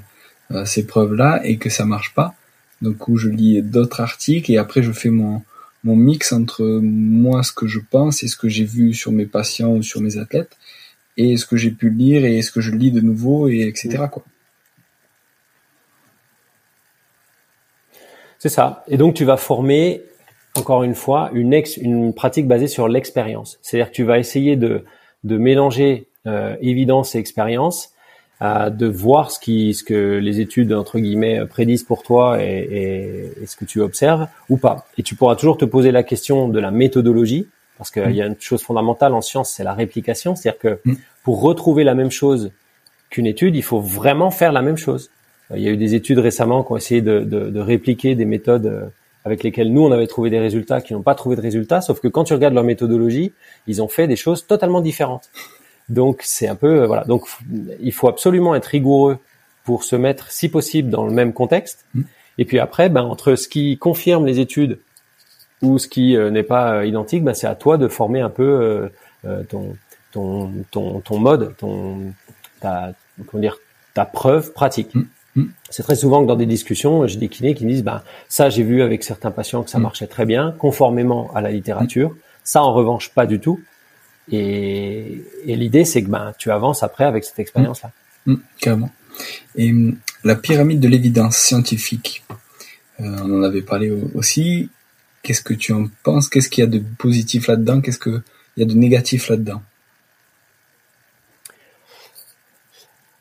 euh, 0.51 0.63
ces 0.65 0.85
preuves-là, 0.85 1.41
et 1.43 1.57
que 1.57 1.69
ça 1.69 1.83
marche 1.85 2.13
pas, 2.13 2.35
donc 2.81 3.07
où 3.07 3.17
je 3.17 3.27
lis 3.29 3.61
d'autres 3.61 3.99
articles, 4.01 4.51
et 4.51 4.57
après 4.57 4.81
je 4.83 4.91
fais 4.91 5.09
mon, 5.09 5.41
mon 5.85 5.95
mix 5.95 6.33
entre 6.33 6.63
moi, 6.81 7.43
ce 7.43 7.53
que 7.53 7.67
je 7.67 7.79
pense, 7.79 8.23
et 8.23 8.27
ce 8.27 8.35
que 8.35 8.49
j'ai 8.49 8.65
vu 8.65 8.93
sur 8.93 9.11
mes 9.11 9.27
patients 9.27 9.71
ou 9.71 9.83
sur 9.83 10.01
mes 10.01 10.17
athlètes, 10.17 10.57
et 11.15 11.37
ce 11.37 11.45
que 11.45 11.55
j'ai 11.55 11.71
pu 11.71 11.89
lire, 11.89 12.25
et 12.25 12.41
ce 12.41 12.51
que 12.51 12.59
je 12.59 12.71
lis 12.71 12.91
de 12.91 13.01
nouveau, 13.01 13.47
et 13.47 13.61
etc. 13.61 14.05
Quoi. 14.11 14.23
C'est 18.39 18.49
ça. 18.49 18.83
Et 18.87 18.97
donc 18.97 19.13
tu 19.13 19.25
vas 19.25 19.37
former 19.37 20.01
encore 20.55 20.83
une 20.83 20.95
fois 20.95 21.29
une 21.33 21.53
ex, 21.53 21.77
une 21.77 22.13
pratique 22.13 22.47
basée 22.47 22.67
sur 22.67 22.87
l'expérience. 22.87 23.59
C'est-à-dire 23.61 23.91
que 23.91 23.95
tu 23.95 24.03
vas 24.03 24.19
essayer 24.19 24.55
de 24.55 24.83
de 25.23 25.37
mélanger 25.37 26.07
euh, 26.27 26.55
évidence 26.61 27.15
et 27.15 27.19
expérience, 27.19 27.94
de 28.41 28.85
voir 28.85 29.31
ce 29.31 29.39
qui 29.39 29.73
ce 29.73 29.83
que 29.83 30.17
les 30.17 30.39
études 30.41 30.73
entre 30.73 30.99
guillemets 30.99 31.45
prédisent 31.45 31.83
pour 31.83 32.03
toi 32.03 32.43
et, 32.43 32.45
et, 32.45 33.43
et 33.43 33.45
ce 33.45 33.55
que 33.55 33.65
tu 33.65 33.79
observes 33.79 34.27
ou 34.49 34.57
pas. 34.57 34.87
Et 34.97 35.03
tu 35.03 35.15
pourras 35.15 35.35
toujours 35.35 35.57
te 35.57 35.65
poser 35.65 35.91
la 35.91 36.03
question 36.03 36.49
de 36.49 36.59
la 36.59 36.71
méthodologie 36.71 37.47
parce 37.77 37.91
qu'il 37.91 38.11
y 38.11 38.21
a 38.21 38.25
une 38.25 38.35
chose 38.39 38.61
fondamentale 38.61 39.13
en 39.13 39.21
science, 39.21 39.51
c'est 39.51 39.63
la 39.63 39.73
réplication, 39.73 40.35
c'est-à-dire 40.35 40.59
que 40.59 40.79
Mm. 40.85 40.93
pour 41.23 41.41
retrouver 41.41 41.83
la 41.83 41.93
même 41.95 42.11
chose 42.11 42.51
qu'une 43.09 43.25
étude, 43.25 43.55
il 43.55 43.63
faut 43.63 43.79
vraiment 43.79 44.31
faire 44.31 44.51
la 44.51 44.61
même 44.61 44.77
chose. 44.77 45.09
Il 45.55 45.61
y 45.61 45.67
a 45.67 45.71
eu 45.71 45.77
des 45.77 45.93
études 45.93 46.19
récemment 46.19 46.63
qui 46.63 46.71
ont 46.71 46.77
essayé 46.77 47.01
de, 47.01 47.19
de, 47.19 47.49
de 47.49 47.59
répliquer 47.59 48.15
des 48.15 48.25
méthodes 48.25 48.65
euh, 48.65 48.85
avec 49.25 49.43
lesquelles 49.43 49.71
nous, 49.71 49.81
on 49.81 49.91
avait 49.91 50.07
trouvé 50.07 50.29
des 50.29 50.39
résultats 50.39 50.81
qui 50.81 50.93
n'ont 50.93 51.01
pas 51.01 51.15
trouvé 51.15 51.35
de 51.35 51.41
résultats, 51.41 51.81
sauf 51.81 51.99
que 51.99 52.07
quand 52.07 52.23
tu 52.25 52.33
regardes 52.33 52.53
leur 52.53 52.63
méthodologie, 52.63 53.31
ils 53.67 53.81
ont 53.81 53.87
fait 53.87 54.07
des 54.07 54.15
choses 54.15 54.45
totalement 54.45 54.81
différentes. 54.81 55.29
Donc, 55.89 56.21
c'est 56.23 56.47
un 56.47 56.55
peu... 56.55 56.81
euh, 56.81 56.87
voilà. 56.87 57.03
Donc, 57.03 57.27
il 57.79 57.91
faut 57.91 58.07
absolument 58.07 58.55
être 58.55 58.65
rigoureux 58.65 59.17
pour 59.63 59.83
se 59.83 59.95
mettre, 59.95 60.31
si 60.31 60.49
possible, 60.49 60.89
dans 60.89 61.05
le 61.05 61.11
même 61.11 61.33
contexte. 61.33 61.85
Mm. 61.93 62.01
Et 62.37 62.45
puis 62.45 62.59
après, 62.59 62.89
ben, 62.89 63.03
entre 63.03 63.35
ce 63.35 63.47
qui 63.47 63.77
confirme 63.77 64.25
les 64.25 64.39
études 64.39 64.79
ou 65.61 65.79
ce 65.79 65.87
qui 65.87 66.15
euh, 66.15 66.29
n'est 66.29 66.43
pas 66.43 66.75
euh, 66.75 66.85
identique, 66.85 67.23
ben, 67.23 67.33
c'est 67.33 67.47
à 67.47 67.55
toi 67.55 67.77
de 67.77 67.87
former 67.87 68.21
un 68.21 68.29
peu 68.29 68.89
euh, 69.25 69.43
ton, 69.49 69.75
ton, 70.11 70.51
ton, 70.71 70.99
ton 70.99 71.17
mode, 71.17 71.55
ton, 71.57 72.13
ta, 72.59 72.93
comment 73.27 73.41
dire, 73.41 73.57
ta 73.93 74.05
preuve 74.05 74.53
pratique. 74.53 74.93
Mm. 74.93 75.05
Mm. 75.35 75.45
C'est 75.69 75.83
très 75.83 75.95
souvent 75.95 76.21
que 76.21 76.27
dans 76.27 76.35
des 76.35 76.45
discussions, 76.45 77.07
j'ai 77.07 77.17
des 77.17 77.29
kinés 77.29 77.55
qui 77.55 77.65
me 77.65 77.71
disent, 77.71 77.83
ben, 77.83 78.01
ça, 78.27 78.49
j'ai 78.49 78.63
vu 78.63 78.81
avec 78.81 79.03
certains 79.03 79.31
patients 79.31 79.63
que 79.63 79.69
ça 79.69 79.79
marchait 79.79 80.07
très 80.07 80.25
bien, 80.25 80.53
conformément 80.57 81.31
à 81.33 81.41
la 81.41 81.51
littérature. 81.51 82.15
Ça, 82.43 82.61
en 82.61 82.73
revanche, 82.73 83.09
pas 83.09 83.25
du 83.25 83.39
tout. 83.39 83.59
Et, 84.31 85.23
et 85.45 85.55
l'idée, 85.55 85.85
c'est 85.85 86.03
que 86.03 86.09
ben, 86.09 86.33
tu 86.37 86.51
avances 86.51 86.83
après 86.83 87.05
avec 87.05 87.23
cette 87.23 87.39
expérience-là. 87.39 87.91
Mm, 88.25 88.35
carrément. 88.59 88.91
Et 89.55 89.71
hum, 89.71 89.97
la 90.23 90.35
pyramide 90.35 90.79
de 90.79 90.87
l'évidence 90.87 91.37
scientifique, 91.37 92.23
euh, 92.99 93.17
on 93.23 93.39
en 93.39 93.43
avait 93.43 93.61
parlé 93.61 93.91
au- 93.91 94.09
aussi. 94.15 94.69
Qu'est-ce 95.21 95.41
que 95.41 95.53
tu 95.53 95.73
en 95.73 95.87
penses? 96.03 96.29
Qu'est-ce 96.29 96.49
qu'il 96.49 96.63
y 96.63 96.67
a 96.67 96.69
de 96.69 96.81
positif 96.97 97.47
là-dedans? 97.47 97.81
Qu'est-ce 97.81 97.99
qu'il 97.99 98.21
y 98.57 98.61
a 98.63 98.65
de 98.65 98.73
négatif 98.73 99.29
là-dedans? 99.29 99.61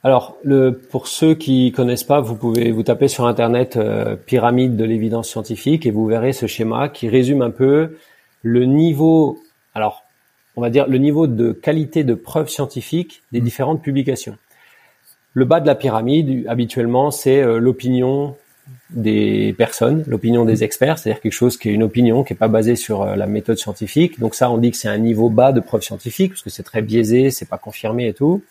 Alors, 0.03 0.37
le, 0.45 0.73
pour 0.77 1.09
ceux 1.09 1.35
qui 1.35 1.73
connaissent 1.73 2.05
pas, 2.05 2.21
vous 2.21 2.37
pouvez 2.37 2.71
vous 2.73 2.83
taper 2.83 3.09
sur 3.09 3.27
internet 3.27 3.77
euh, 3.77 4.17
pyramide 4.17 4.77
de 4.77 4.85
l'évidence 4.85 5.31
scientifique 5.31 5.87
et 5.87 5.91
vous 5.91 6.07
verrez 6.07 6.35
ce 6.35 6.47
schéma 6.47 6.91
qui 6.91 7.09
résume 7.09 7.41
un 7.41 7.51
peu 7.51 7.97
le 8.43 8.67
niveau, 8.67 9.43
alors 9.75 10.04
on 10.57 10.61
va 10.61 10.71
dire 10.71 10.87
le 10.89 10.99
niveau 10.99 11.27
de 11.27 11.53
qualité 11.53 12.05
de 12.05 12.15
preuve 12.15 12.49
scientifique 12.49 13.23
des 13.33 13.41
différentes 13.41 13.83
publications. 13.83 14.37
Le 15.33 15.45
bas 15.45 15.61
de 15.61 15.67
la 15.67 15.75
pyramide, 15.75 16.47
habituellement, 16.49 17.11
c'est 17.11 17.43
euh, 17.43 17.59
l'opinion 17.59 18.37
des 18.91 19.55
personnes, 19.59 20.05
l'opinion 20.07 20.45
des 20.45 20.63
experts, 20.63 20.99
c'est-à-dire 20.99 21.21
quelque 21.21 21.33
chose 21.33 21.57
qui 21.57 21.69
est 21.69 21.73
une 21.73 21.83
opinion 21.83 22.23
qui 22.23 22.33
est 22.33 22.37
pas 22.37 22.49
basée 22.49 22.77
sur 22.77 23.03
euh, 23.03 23.17
la 23.17 23.27
méthode 23.27 23.59
scientifique. 23.59 24.21
Donc 24.21 24.35
ça, 24.35 24.51
on 24.51 24.59
dit 24.59 24.71
que 24.71 24.77
c'est 24.77 24.89
un 24.89 24.99
niveau 24.99 25.31
bas 25.31 25.53
de 25.53 25.61
preuve 25.61 25.83
scientifique 25.83 26.33
parce 26.33 26.43
que 26.43 26.51
c'est 26.51 26.63
très 26.63 26.83
biaisé, 26.83 27.31
c'est 27.31 27.49
pas 27.49 27.59
confirmé 27.59 28.07
et 28.07 28.15
tout. 28.15 28.43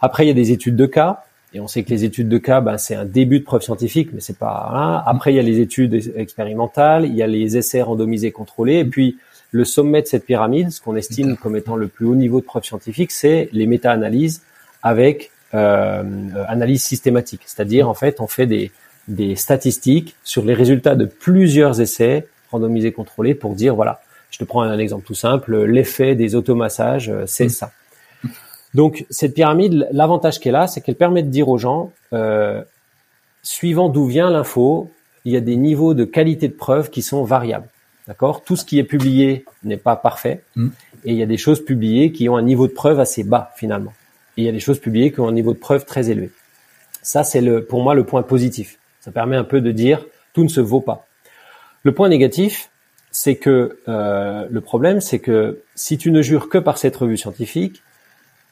Après, 0.00 0.24
il 0.24 0.28
y 0.28 0.30
a 0.30 0.34
des 0.34 0.52
études 0.52 0.76
de 0.76 0.86
cas. 0.86 1.24
Et 1.54 1.60
on 1.60 1.68
sait 1.68 1.82
que 1.82 1.90
les 1.90 2.04
études 2.04 2.30
de 2.30 2.38
cas, 2.38 2.62
ben, 2.62 2.78
c'est 2.78 2.94
un 2.94 3.04
début 3.04 3.40
de 3.40 3.44
preuve 3.44 3.60
scientifique, 3.60 4.10
mais 4.12 4.20
c'est 4.20 4.38
pas. 4.38 4.70
Hein. 4.72 5.02
Après, 5.06 5.34
il 5.34 5.36
y 5.36 5.38
a 5.38 5.42
les 5.42 5.60
études 5.60 6.12
expérimentales, 6.16 7.04
il 7.04 7.14
y 7.14 7.22
a 7.22 7.26
les 7.26 7.58
essais 7.58 7.82
randomisés 7.82 8.32
contrôlés, 8.32 8.78
et 8.78 8.84
puis 8.86 9.18
le 9.52 9.64
sommet 9.64 10.02
de 10.02 10.06
cette 10.06 10.24
pyramide, 10.24 10.70
ce 10.70 10.80
qu'on 10.80 10.96
estime 10.96 11.36
comme 11.36 11.56
étant 11.56 11.76
le 11.76 11.86
plus 11.86 12.06
haut 12.06 12.14
niveau 12.14 12.40
de 12.40 12.44
preuve 12.44 12.64
scientifique, 12.64 13.12
c'est 13.12 13.48
les 13.52 13.66
méta-analyses 13.66 14.42
avec 14.82 15.30
euh, 15.54 16.02
analyse 16.48 16.82
systématique. 16.82 17.42
C'est-à-dire, 17.44 17.88
en 17.88 17.94
fait, 17.94 18.20
on 18.20 18.26
fait 18.26 18.46
des, 18.46 18.72
des 19.08 19.36
statistiques 19.36 20.16
sur 20.24 20.44
les 20.44 20.54
résultats 20.54 20.94
de 20.94 21.04
plusieurs 21.04 21.80
essais 21.80 22.26
randomisés 22.50 22.92
contrôlés 22.92 23.34
pour 23.34 23.54
dire, 23.54 23.74
voilà, 23.74 24.00
je 24.30 24.38
te 24.38 24.44
prends 24.44 24.62
un 24.62 24.78
exemple 24.78 25.04
tout 25.04 25.14
simple, 25.14 25.64
l'effet 25.64 26.14
des 26.14 26.34
automassages, 26.34 27.10
euh, 27.10 27.24
c'est 27.26 27.48
ça. 27.48 27.72
Donc 28.74 29.04
cette 29.10 29.34
pyramide, 29.34 29.86
l'avantage 29.92 30.40
qu'elle 30.40 30.56
a, 30.56 30.66
c'est 30.66 30.80
qu'elle 30.80 30.96
permet 30.96 31.22
de 31.22 31.28
dire 31.28 31.48
aux 31.48 31.58
gens, 31.58 31.92
euh, 32.14 32.62
suivant 33.42 33.90
d'où 33.90 34.06
vient 34.06 34.30
l'info, 34.30 34.90
il 35.24 35.32
y 35.32 35.36
a 35.36 35.40
des 35.40 35.56
niveaux 35.56 35.92
de 35.94 36.04
qualité 36.04 36.48
de 36.48 36.54
preuve 36.54 36.88
qui 36.88 37.02
sont 37.02 37.22
variables. 37.24 37.68
D'accord? 38.08 38.42
Tout 38.42 38.56
ce 38.56 38.64
qui 38.64 38.78
est 38.78 38.84
publié 38.84 39.44
n'est 39.62 39.76
pas 39.76 39.96
parfait, 39.96 40.42
mm. 40.56 40.68
et 41.04 41.12
il 41.12 41.16
y 41.16 41.22
a 41.22 41.26
des 41.26 41.36
choses 41.36 41.64
publiées 41.64 42.12
qui 42.12 42.28
ont 42.28 42.36
un 42.36 42.42
niveau 42.42 42.66
de 42.66 42.72
preuve 42.72 43.00
assez 43.00 43.24
bas 43.24 43.52
finalement. 43.56 43.92
Et 44.36 44.42
il 44.42 44.44
y 44.44 44.48
a 44.48 44.52
des 44.52 44.60
choses 44.60 44.78
publiées 44.78 45.12
qui 45.12 45.20
ont 45.20 45.28
un 45.28 45.32
niveau 45.32 45.52
de 45.52 45.58
preuve 45.58 45.84
très 45.84 46.10
élevé. 46.10 46.30
Ça, 47.02 47.24
c'est 47.24 47.40
le, 47.40 47.64
pour 47.64 47.82
moi 47.82 47.94
le 47.94 48.04
point 48.04 48.22
positif. 48.22 48.78
Ça 49.00 49.10
permet 49.10 49.36
un 49.36 49.44
peu 49.44 49.60
de 49.60 49.72
dire 49.72 50.04
tout 50.32 50.42
ne 50.42 50.48
se 50.48 50.60
vaut 50.60 50.80
pas. 50.80 51.06
Le 51.82 51.92
point 51.92 52.08
négatif, 52.08 52.70
c'est 53.10 53.36
que 53.36 53.78
euh, 53.88 54.46
le 54.50 54.60
problème, 54.60 55.00
c'est 55.00 55.18
que 55.18 55.60
si 55.74 55.98
tu 55.98 56.10
ne 56.10 56.22
jures 56.22 56.48
que 56.48 56.58
par 56.58 56.78
cette 56.78 56.96
revue 56.96 57.16
scientifique, 57.16 57.82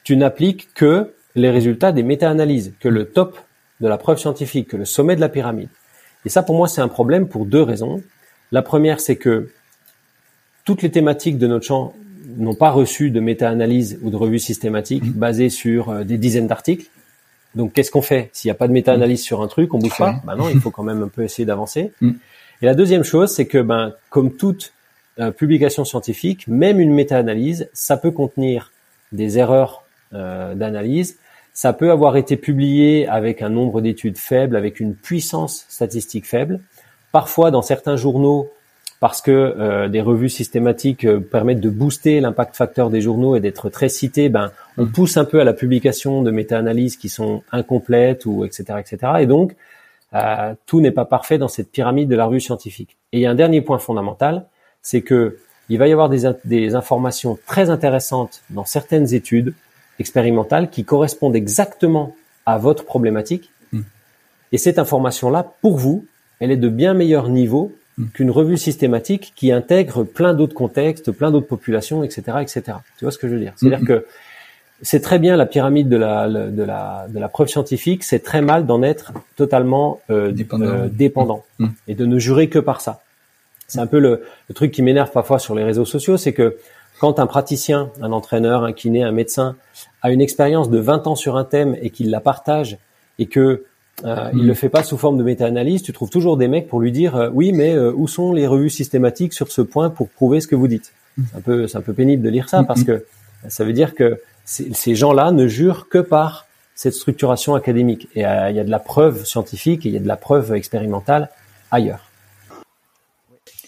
tu 0.03 0.15
n'appliques 0.17 0.73
que 0.73 1.13
les 1.35 1.49
résultats 1.49 1.91
des 1.91 2.03
méta-analyses, 2.03 2.73
que 2.79 2.89
le 2.89 3.05
top 3.05 3.39
de 3.79 3.87
la 3.87 3.97
preuve 3.97 4.19
scientifique, 4.19 4.69
que 4.69 4.77
le 4.77 4.85
sommet 4.85 5.15
de 5.15 5.21
la 5.21 5.29
pyramide. 5.29 5.69
Et 6.25 6.29
ça, 6.29 6.43
pour 6.43 6.55
moi, 6.55 6.67
c'est 6.67 6.81
un 6.81 6.87
problème 6.87 7.27
pour 7.27 7.45
deux 7.45 7.61
raisons. 7.61 8.03
La 8.51 8.61
première, 8.61 8.99
c'est 8.99 9.15
que 9.15 9.49
toutes 10.65 10.81
les 10.81 10.91
thématiques 10.91 11.37
de 11.37 11.47
notre 11.47 11.65
champ 11.65 11.93
n'ont 12.37 12.55
pas 12.55 12.69
reçu 12.69 13.11
de 13.11 13.19
méta-analyse 13.19 13.99
ou 14.01 14.09
de 14.09 14.15
revue 14.15 14.39
systématique 14.39 15.03
mmh. 15.03 15.11
basée 15.11 15.49
sur 15.49 15.89
euh, 15.89 16.03
des 16.03 16.17
dizaines 16.17 16.47
d'articles. 16.47 16.87
Donc, 17.55 17.73
qu'est-ce 17.73 17.91
qu'on 17.91 18.01
fait? 18.01 18.29
S'il 18.31 18.47
n'y 18.47 18.51
a 18.51 18.55
pas 18.55 18.67
de 18.67 18.73
méta-analyse 18.73 19.21
sur 19.21 19.41
un 19.41 19.47
truc, 19.47 19.73
on 19.73 19.79
bouge 19.79 19.97
pas. 19.97 20.21
Ben 20.25 20.35
non, 20.35 20.47
il 20.49 20.59
faut 20.59 20.71
quand 20.71 20.83
même 20.83 21.03
un 21.03 21.09
peu 21.09 21.23
essayer 21.23 21.45
d'avancer. 21.45 21.91
Mmh. 21.99 22.11
Et 22.61 22.65
la 22.65 22.75
deuxième 22.75 23.03
chose, 23.03 23.31
c'est 23.31 23.47
que, 23.47 23.57
ben, 23.57 23.93
comme 24.09 24.35
toute 24.35 24.73
euh, 25.19 25.31
publication 25.31 25.83
scientifique, 25.83 26.47
même 26.47 26.79
une 26.79 26.93
méta-analyse, 26.93 27.69
ça 27.73 27.97
peut 27.97 28.11
contenir 28.11 28.71
des 29.11 29.37
erreurs 29.37 29.83
euh, 30.13 30.55
d'analyse. 30.55 31.17
Ça 31.53 31.73
peut 31.73 31.91
avoir 31.91 32.15
été 32.15 32.37
publié 32.37 33.07
avec 33.07 33.41
un 33.41 33.49
nombre 33.49 33.81
d'études 33.81 34.17
faible, 34.17 34.55
avec 34.55 34.79
une 34.79 34.95
puissance 34.95 35.65
statistique 35.67 36.25
faible. 36.25 36.61
Parfois, 37.11 37.51
dans 37.51 37.61
certains 37.61 37.95
journaux, 37.95 38.49
parce 38.99 39.21
que 39.21 39.31
euh, 39.31 39.89
des 39.89 40.01
revues 40.01 40.29
systématiques 40.29 41.05
euh, 41.05 41.19
permettent 41.19 41.59
de 41.59 41.69
booster 41.69 42.19
l'impact 42.19 42.55
facteur 42.55 42.89
des 42.89 43.01
journaux 43.01 43.35
et 43.35 43.39
d'être 43.39 43.69
très 43.69 43.89
cités, 43.89 44.29
ben, 44.29 44.51
on 44.77 44.85
mm. 44.85 44.91
pousse 44.91 45.17
un 45.17 45.25
peu 45.25 45.39
à 45.41 45.43
la 45.43 45.53
publication 45.53 46.21
de 46.21 46.31
méta-analyses 46.31 46.97
qui 46.97 47.09
sont 47.09 47.41
incomplètes 47.51 48.25
ou 48.25 48.45
etc. 48.45 48.79
etc. 48.79 49.13
Et 49.19 49.25
donc, 49.25 49.55
tout 50.65 50.81
n'est 50.81 50.91
pas 50.91 51.05
parfait 51.05 51.37
dans 51.37 51.47
cette 51.47 51.71
pyramide 51.71 52.09
de 52.09 52.15
la 52.15 52.25
revue 52.25 52.41
scientifique. 52.41 52.97
Et 53.13 53.19
il 53.19 53.21
y 53.21 53.25
a 53.25 53.31
un 53.31 53.35
dernier 53.35 53.61
point 53.61 53.79
fondamental, 53.79 54.45
c'est 54.81 55.01
que 55.01 55.37
il 55.69 55.77
va 55.77 55.87
y 55.87 55.93
avoir 55.93 56.09
des, 56.09 56.29
des 56.43 56.75
informations 56.75 57.39
très 57.47 57.69
intéressantes 57.69 58.41
dans 58.49 58.65
certaines 58.65 59.13
études 59.13 59.53
expérimentales 59.99 60.69
qui 60.69 60.83
correspondent 60.83 61.35
exactement 61.35 62.13
à 62.45 62.57
votre 62.57 62.83
problématique. 62.83 63.49
Hmm. 63.71 63.83
Et 64.51 64.57
cette 64.57 64.79
information-là, 64.79 65.53
pour 65.61 65.77
vous, 65.77 66.05
elle 66.41 66.51
est 66.51 66.57
de 66.57 66.67
bien 66.67 66.93
meilleur 66.93 67.29
niveau 67.29 67.71
hmm. 67.97 68.07
qu'une 68.13 68.31
revue 68.31 68.57
systématique 68.57 69.31
qui 69.35 69.53
intègre 69.53 70.03
plein 70.03 70.33
d'autres 70.33 70.55
contextes, 70.55 71.11
plein 71.11 71.31
d'autres 71.31 71.47
populations, 71.47 72.03
etc., 72.03 72.39
etc. 72.41 72.63
Tu 72.97 73.05
vois 73.05 73.11
ce 73.11 73.17
que 73.17 73.29
je 73.29 73.35
veux 73.35 73.39
dire? 73.39 73.53
C'est-à-dire 73.55 73.81
hmm. 73.81 73.87
que 73.87 74.05
c'est 74.81 75.01
très 75.01 75.19
bien 75.19 75.37
la 75.37 75.45
pyramide 75.45 75.87
de 75.87 75.97
la, 75.97 76.27
de 76.27 76.63
la, 76.63 77.05
de 77.07 77.19
la 77.19 77.29
preuve 77.29 77.47
scientifique, 77.47 78.03
c'est 78.03 78.19
très 78.19 78.41
mal 78.41 78.65
d'en 78.65 78.81
être 78.81 79.13
totalement 79.35 80.01
euh, 80.09 80.31
dépendant, 80.31 81.45
euh, 81.61 81.67
et 81.87 81.93
de 81.93 82.05
ne 82.05 82.17
jurer 82.17 82.49
que 82.49 82.59
par 82.59 82.81
ça. 82.81 83.01
C'est 83.67 83.79
un 83.79 83.87
peu 83.87 83.99
le, 83.99 84.23
le 84.49 84.55
truc 84.55 84.71
qui 84.71 84.81
m'énerve 84.81 85.11
parfois 85.11 85.37
sur 85.39 85.53
les 85.55 85.63
réseaux 85.63 85.85
sociaux, 85.85 86.17
c'est 86.17 86.33
que 86.33 86.57
quand 86.99 87.19
un 87.19 87.27
praticien, 87.27 87.91
un 88.01 88.11
entraîneur, 88.11 88.63
un 88.63 88.73
kiné, 88.73 89.03
un 89.03 89.11
médecin 89.11 89.55
a 90.01 90.11
une 90.11 90.21
expérience 90.21 90.69
de 90.69 90.79
20 90.79 91.07
ans 91.07 91.15
sur 91.15 91.37
un 91.37 91.43
thème 91.43 91.77
et 91.81 91.89
qu'il 91.91 92.09
la 92.09 92.19
partage 92.19 92.77
et 93.17 93.27
que 93.27 93.63
euh, 94.05 94.29
il 94.33 94.47
le 94.47 94.53
fait 94.53 94.69
pas 94.69 94.83
sous 94.83 94.97
forme 94.97 95.17
de 95.17 95.23
méta-analyse, 95.23 95.83
tu 95.83 95.93
trouves 95.93 96.09
toujours 96.09 96.37
des 96.37 96.47
mecs 96.47 96.67
pour 96.67 96.79
lui 96.79 96.91
dire 96.91 97.15
euh, 97.15 97.29
oui, 97.33 97.51
mais 97.51 97.73
euh, 97.73 97.93
où 97.95 98.07
sont 98.07 98.33
les 98.33 98.47
revues 98.47 98.69
systématiques 98.69 99.33
sur 99.33 99.51
ce 99.51 99.61
point 99.61 99.89
pour 99.89 100.09
prouver 100.09 100.41
ce 100.41 100.47
que 100.47 100.55
vous 100.55 100.67
dites? 100.67 100.93
C'est 101.17 101.37
un 101.37 101.41
peu, 101.41 101.67
c'est 101.67 101.77
un 101.77 101.81
peu 101.81 101.93
pénible 101.93 102.23
de 102.23 102.29
lire 102.29 102.49
ça 102.49 102.63
parce 102.63 102.83
que 102.83 103.05
ça 103.47 103.63
veut 103.65 103.73
dire 103.73 103.95
que 103.95 104.21
ces 104.45 104.95
gens-là 104.95 105.31
ne 105.31 105.47
jurent 105.47 105.87
que 105.89 105.97
par 105.97 106.47
cette 106.73 106.93
structuration 106.93 107.53
académique. 107.53 108.07
Et 108.15 108.21
il 108.21 108.55
y 108.55 108.59
a 108.59 108.63
de 108.63 108.69
la 108.69 108.79
preuve 108.79 109.25
scientifique 109.25 109.85
et 109.85 109.89
il 109.89 109.93
y 109.93 109.97
a 109.97 109.99
de 109.99 110.07
la 110.07 110.15
preuve 110.15 110.53
expérimentale 110.53 111.29
ailleurs. 111.69 112.10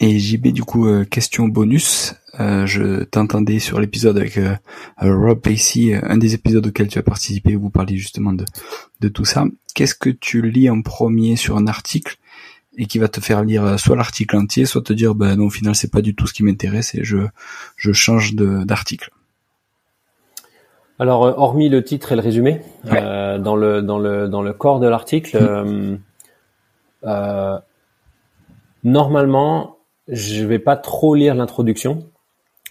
Et 0.06 0.20
JB, 0.20 0.48
du 0.48 0.66
coup, 0.66 0.86
question 1.06 1.48
bonus. 1.48 2.14
Euh, 2.38 2.66
je 2.66 3.06
t'entendais 3.06 3.60
sur 3.60 3.80
l'épisode 3.80 4.18
avec 4.18 4.38
euh, 4.38 4.54
euh, 5.02 5.16
Rob 5.16 5.40
Pacey, 5.40 5.98
un 6.04 6.18
des 6.18 6.34
épisodes 6.34 6.68
auxquels 6.68 6.90
tu 6.90 7.00
as 7.00 7.04
participé, 7.04 7.56
où 7.56 7.62
vous 7.62 7.70
parliez 7.70 7.96
justement 7.96 8.34
de, 8.34 8.44
de 9.00 9.08
tout 9.08 9.24
ça. 9.24 9.46
Qu'est-ce 9.74 9.96
que 9.96 10.10
tu 10.10 10.42
lis 10.42 10.70
en 10.70 10.82
premier 10.82 11.38
sur 11.38 11.56
un 11.56 11.68
article 11.68 12.18
et 12.78 12.86
qui 12.86 13.00
va 13.00 13.08
te 13.08 13.22
faire 13.22 13.46
lire 13.46 13.80
soit 13.80 13.96
l'article 13.96 14.36
entier, 14.36 14.66
soit 14.66 14.82
te 14.82 14.92
dire, 14.92 15.16
ben 15.16 15.38
non, 15.38 15.46
au 15.46 15.50
final, 15.50 15.74
c'est 15.74 15.90
pas 15.90 16.02
du 16.02 16.16
tout 16.16 16.28
ce 16.28 16.34
qui 16.34 16.44
m'intéresse 16.44 16.94
et 16.96 17.06
je, 17.06 17.20
je 17.78 17.94
change 17.94 18.36
d'article? 18.36 19.10
Alors, 21.00 21.22
hormis 21.22 21.70
le 21.70 21.82
titre 21.82 22.12
et 22.12 22.16
le 22.18 22.22
résumé, 22.22 22.60
dans 22.84 23.56
le 23.56 23.82
dans 23.82 24.00
le 24.00 24.28
dans 24.28 24.42
le 24.42 24.52
corps 24.52 24.82
de 24.82 24.88
l'article, 24.88 25.98
mm. 27.06 27.60
normalement, 28.84 29.78
je 30.08 30.46
vais 30.46 30.60
pas 30.60 30.76
trop 30.76 31.16
lire 31.16 31.36
l'introduction 31.36 32.06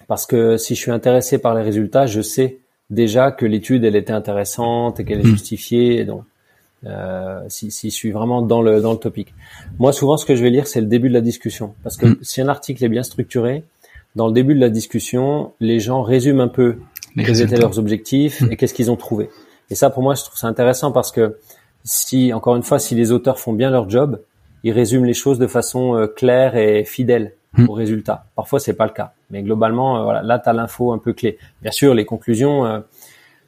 parce 0.09 0.26
que 0.26 0.57
si 0.57 0.74
je 0.74 0.80
suis 0.80 0.91
intéressé 0.91 1.39
par 1.39 1.55
les 1.55 1.62
résultats, 1.62 2.07
je 2.07 2.20
sais 2.20 2.59
déjà 2.91 3.30
que 3.30 3.47
l'étude 3.47 3.85
elle 3.85 3.97
était 3.97 4.12
intéressante 4.12 5.01
et 5.01 5.05
qu'elle 5.05 5.20
est 5.20 5.24
hmm. 5.24 5.37
justifiée. 5.37 6.05
donc, 6.05 6.24
euh, 6.85 7.41
si, 7.49 7.70
si, 7.70 7.91
je 7.91 7.95
suis 7.95 8.11
vraiment 8.11 8.43
dans 8.43 8.61
le 8.61 8.80
dans 8.80 8.93
le 8.93 8.99
topic. 8.99 9.33
Moi, 9.78 9.93
souvent, 9.93 10.16
ce 10.16 10.26
que 10.26 10.35
je 10.35 10.43
vais 10.43 10.51
lire, 10.51 10.66
c'est 10.66 10.80
le 10.80 10.89
début 10.89 11.09
de 11.09 11.14
la 11.14 11.20
discussion, 11.20 11.74
parce 11.83 11.97
que 11.97 12.07
hmm. 12.07 12.18
si 12.22 12.41
un 12.41 12.49
article 12.49 12.85
est 12.85 12.89
bien 12.89 13.05
structuré, 13.05 13.64
dans 14.16 14.26
le 14.26 14.33
début 14.33 14.55
de 14.55 14.61
la 14.61 14.68
discussion, 14.68 15.53
les 15.61 15.80
gens 15.80 16.03
résument 16.03 16.43
un 16.43 16.49
peu 16.49 16.78
quels 17.16 17.41
étaient 17.41 17.57
leurs 17.57 17.78
objectifs 17.78 18.41
hmm. 18.41 18.53
et 18.53 18.57
qu'est-ce 18.57 18.74
qu'ils 18.74 18.91
ont 18.91 18.97
trouvé. 18.97 19.30
Et 19.70 19.74
ça, 19.74 19.91
pour 19.91 20.03
moi, 20.03 20.14
je 20.14 20.24
trouve 20.24 20.37
ça 20.37 20.49
intéressant 20.49 20.93
parce 20.93 21.12
que 21.12 21.39
si, 21.85 22.33
encore 22.33 22.57
une 22.57 22.62
fois, 22.62 22.78
si 22.78 22.95
les 22.95 23.12
auteurs 23.12 23.39
font 23.39 23.53
bien 23.53 23.70
leur 23.70 23.89
job, 23.89 24.20
ils 24.64 24.72
résument 24.72 25.04
les 25.04 25.14
choses 25.14 25.38
de 25.38 25.46
façon 25.46 25.96
euh, 25.96 26.06
claire 26.06 26.56
et 26.56 26.84
fidèle. 26.84 27.32
Hmm. 27.54 27.68
au 27.68 27.74
résultat. 27.74 28.24
Parfois, 28.34 28.60
c'est 28.60 28.72
pas 28.72 28.86
le 28.86 28.92
cas, 28.92 29.12
mais 29.30 29.42
globalement, 29.42 29.98
euh, 29.98 30.04
voilà, 30.04 30.22
là, 30.22 30.38
tu 30.38 30.48
as 30.48 30.54
l'info 30.54 30.90
un 30.92 30.96
peu 30.96 31.12
clé. 31.12 31.36
Bien 31.60 31.70
sûr, 31.70 31.92
les 31.92 32.06
conclusions, 32.06 32.64
euh, 32.64 32.80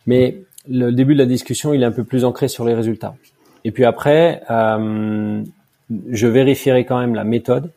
mais 0.07 0.43
le 0.69 0.91
début 0.91 1.15
de 1.15 1.21
la 1.21 1.25
discussion, 1.25 1.73
il 1.73 1.83
est 1.83 1.87
un 1.87 1.91
peu 1.91 2.05
plus 2.05 2.27
ancré 2.27 2.49
sur 2.49 2.67
les 2.67 2.75
résultats. 2.75 3.15
Et 3.65 3.71
puis 3.71 3.87
après, 3.87 4.43
euh, 4.51 5.43
je 6.11 6.27
vérifierai 6.27 6.85
quand 6.85 6.99
même 6.99 7.15
la 7.15 7.25
méthode. 7.25 7.71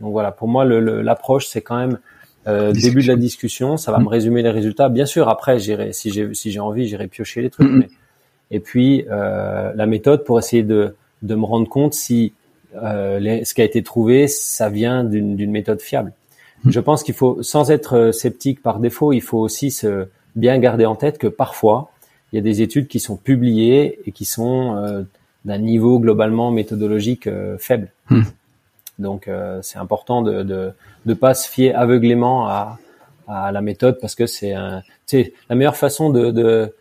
Donc 0.00 0.12
voilà, 0.12 0.32
pour 0.32 0.48
moi, 0.48 0.64
l'approche, 0.64 1.46
c'est 1.46 1.62
quand 1.62 1.76
même 1.76 1.98
euh, 2.46 2.72
début 2.72 3.02
de 3.02 3.08
la 3.08 3.16
discussion, 3.16 3.76
ça 3.76 3.92
va 3.92 3.98
me 3.98 4.04
hmm. 4.04 4.08
résumer 4.08 4.42
les 4.42 4.50
résultats. 4.50 4.88
Bien 4.88 5.06
sûr, 5.06 5.28
après, 5.28 5.58
j'irai, 5.58 5.92
si 5.92 6.10
j'ai 6.10 6.32
si 6.34 6.50
j'ai 6.50 6.60
envie, 6.60 6.86
j'irai 6.86 7.06
piocher 7.08 7.42
les 7.42 7.50
trucs. 7.50 7.68
Hmm. 7.68 7.78
Mais, 7.78 7.88
et 8.50 8.60
puis 8.60 9.04
euh, 9.10 9.72
la 9.74 9.86
méthode 9.86 10.24
pour 10.24 10.38
essayer 10.38 10.62
de 10.62 10.96
de 11.22 11.34
me 11.34 11.44
rendre 11.44 11.68
compte 11.68 11.94
si 11.94 12.32
euh, 12.76 13.44
ce 13.44 13.54
qui 13.54 13.60
a 13.60 13.64
été 13.64 13.82
trouvé, 13.82 14.28
ça 14.28 14.68
vient 14.68 15.04
d'une 15.04 15.50
méthode 15.50 15.80
fiable. 15.80 16.12
Hmm. 16.64 16.70
Je 16.70 16.80
pense 16.80 17.02
qu'il 17.02 17.14
faut, 17.14 17.42
sans 17.42 17.70
être 17.70 17.96
euh, 17.96 18.12
sceptique 18.12 18.62
par 18.62 18.78
défaut, 18.80 19.12
il 19.12 19.20
faut 19.22 19.38
aussi 19.38 19.70
se 19.70 20.08
bien 20.36 20.58
garder 20.58 20.86
en 20.86 20.96
tête 20.96 21.18
que 21.18 21.26
parfois, 21.26 21.90
il 22.32 22.36
y 22.36 22.38
a 22.38 22.42
des 22.42 22.62
études 22.62 22.88
qui 22.88 23.00
sont 23.00 23.16
publiées 23.16 24.00
et 24.06 24.12
qui 24.12 24.24
sont 24.24 24.76
euh, 24.76 25.02
d'un 25.44 25.58
niveau 25.58 25.98
globalement 25.98 26.50
méthodologique 26.50 27.28
faible. 27.58 27.90
Hmm. 28.10 28.22
Donc, 28.98 29.30
c'est 29.62 29.78
important 29.78 30.22
de, 30.22 30.42
de 30.42 30.72
de 31.06 31.14
pas 31.14 31.34
se 31.34 31.48
fier 31.48 31.72
aveuglément 31.74 32.48
à, 32.48 32.78
à 33.26 33.50
la 33.50 33.60
méthode 33.60 33.98
parce 34.00 34.14
que 34.14 34.26
c'est 34.26 34.52
un, 34.52 34.82
la 35.48 35.56
meilleure 35.56 35.76
façon 35.76 36.10
de, 36.10 36.30
de 36.30 36.74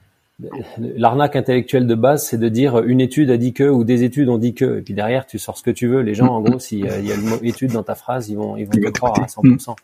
l'arnaque 0.77 1.35
intellectuelle 1.35 1.88
de 1.88 1.95
base, 1.95 2.25
c'est 2.27 2.38
de 2.38 2.49
dire 2.49 2.79
une 2.83 3.01
étude 3.01 3.31
a 3.31 3.38
dit 3.38 3.53
que 3.53 3.63
ou 3.63 3.83
des 3.83 4.03
études 4.03 4.29
ont 4.29 4.38
dit 4.38 4.53
que, 4.53 4.79
et 4.79 4.81
puis 4.81 4.93
derrière 4.93 5.25
tu 5.25 5.39
sors 5.39 5.57
ce 5.57 5.63
que 5.63 5.71
tu 5.71 5.88
veux. 5.88 6.01
Les 6.01 6.13
gens, 6.13 6.27
en 6.27 6.41
gros, 6.41 6.59
s'il 6.59 6.79
y 6.79 6.88
a 6.88 7.15
le 7.15 7.21
mot 7.23 7.38
étude 7.41 7.71
dans 7.71 7.83
ta 7.83 7.95
phrase, 7.95 8.29
ils 8.29 8.38
vont 8.38 8.55
ils 8.57 8.65
vont 8.65 8.71
te 8.71 8.89
croire 8.89 9.19
à 9.19 9.25
100%. 9.25 9.75